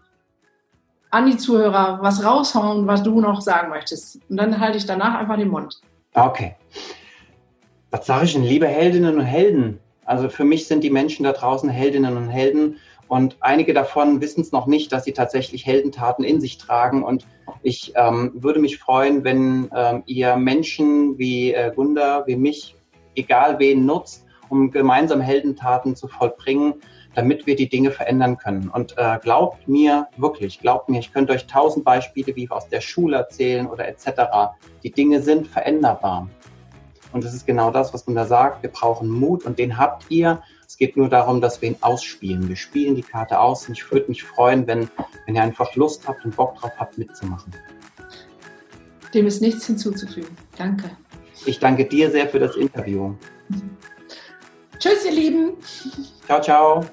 an 1.11 1.25
die 1.25 1.37
Zuhörer 1.37 1.99
was 2.01 2.23
raushauen, 2.23 2.85
was 2.87 3.03
du 3.03 3.19
noch 3.19 3.41
sagen 3.41 3.69
möchtest. 3.69 4.19
Und 4.29 4.37
dann 4.37 4.59
halte 4.59 4.77
ich 4.77 4.85
danach 4.85 5.17
einfach 5.17 5.37
den 5.37 5.49
Mund. 5.49 5.81
Okay. 6.13 6.55
Was 7.91 8.05
sage 8.05 8.25
ich 8.25 8.33
denn, 8.33 8.43
liebe 8.43 8.67
Heldinnen 8.67 9.15
und 9.15 9.25
Helden? 9.25 9.79
Also 10.05 10.29
für 10.29 10.43
mich 10.43 10.67
sind 10.67 10.83
die 10.83 10.89
Menschen 10.89 11.23
da 11.23 11.31
draußen 11.31 11.69
Heldinnen 11.69 12.17
und 12.17 12.29
Helden 12.29 12.77
und 13.09 13.37
einige 13.39 13.73
davon 13.73 14.21
wissen 14.21 14.41
es 14.41 14.51
noch 14.51 14.67
nicht, 14.67 14.91
dass 14.91 15.03
sie 15.03 15.13
tatsächlich 15.13 15.65
Heldentaten 15.65 16.23
in 16.23 16.39
sich 16.39 16.59
tragen. 16.59 17.03
Und 17.03 17.25
ich 17.63 17.93
ähm, 17.95 18.31
würde 18.35 18.59
mich 18.59 18.77
freuen, 18.77 19.23
wenn 19.23 19.67
ähm, 19.75 20.03
ihr 20.05 20.35
Menschen 20.35 21.17
wie 21.17 21.51
äh, 21.51 21.71
Gunda, 21.75 22.23
wie 22.27 22.35
mich, 22.35 22.75
egal 23.15 23.57
wen 23.57 23.87
nutzt, 23.87 24.27
um 24.49 24.71
gemeinsam 24.71 25.21
Heldentaten 25.21 25.95
zu 25.95 26.07
vollbringen, 26.07 26.75
damit 27.15 27.47
wir 27.47 27.55
die 27.55 27.69
Dinge 27.69 27.91
verändern 27.91 28.37
können. 28.37 28.69
Und 28.69 28.97
äh, 28.97 29.19
glaubt 29.21 29.67
mir 29.67 30.07
wirklich, 30.17 30.59
glaubt 30.59 30.89
mir, 30.89 30.99
ich 30.99 31.13
könnte 31.13 31.33
euch 31.33 31.47
tausend 31.47 31.85
Beispiele 31.85 32.35
wie 32.35 32.49
aus 32.49 32.67
der 32.69 32.81
Schule 32.81 33.17
erzählen 33.17 33.67
oder 33.67 33.87
etc. 33.87 34.53
Die 34.83 34.91
Dinge 34.91 35.21
sind 35.21 35.47
veränderbar. 35.47 36.29
Und 37.11 37.23
das 37.23 37.33
ist 37.33 37.47
genau 37.47 37.71
das, 37.71 37.93
was 37.93 38.05
man 38.05 38.15
da 38.15 38.25
sagt. 38.25 38.61
Wir 38.61 38.69
brauchen 38.69 39.09
Mut 39.09 39.43
und 39.45 39.57
den 39.57 39.77
habt 39.77 40.05
ihr. 40.09 40.43
Es 40.67 40.77
geht 40.77 40.95
nur 40.95 41.09
darum, 41.09 41.41
dass 41.41 41.61
wir 41.61 41.69
ihn 41.69 41.77
ausspielen. 41.81 42.47
Wir 42.47 42.55
spielen 42.55 42.95
die 42.95 43.01
Karte 43.01 43.39
aus 43.39 43.67
und 43.67 43.73
ich 43.73 43.91
würde 43.91 44.07
mich 44.07 44.23
freuen, 44.23 44.67
wenn, 44.67 44.87
wenn 45.25 45.35
ihr 45.35 45.41
einfach 45.41 45.75
Lust 45.75 46.07
habt 46.07 46.23
und 46.23 46.35
Bock 46.35 46.55
drauf 46.55 46.71
habt, 46.77 46.97
mitzumachen. 46.99 47.53
Dem 49.13 49.25
ist 49.25 49.41
nichts 49.41 49.65
hinzuzufügen. 49.65 50.37
Danke. 50.55 50.91
Ich 51.45 51.57
danke 51.57 51.85
dir 51.85 52.11
sehr 52.11 52.27
für 52.27 52.39
das 52.39 52.55
Interview. 52.55 53.15
Tschüss, 54.79 55.03
ihr 55.05 55.11
Lieben. 55.11 55.57
Ciao, 56.25 56.41
ciao. 56.41 56.85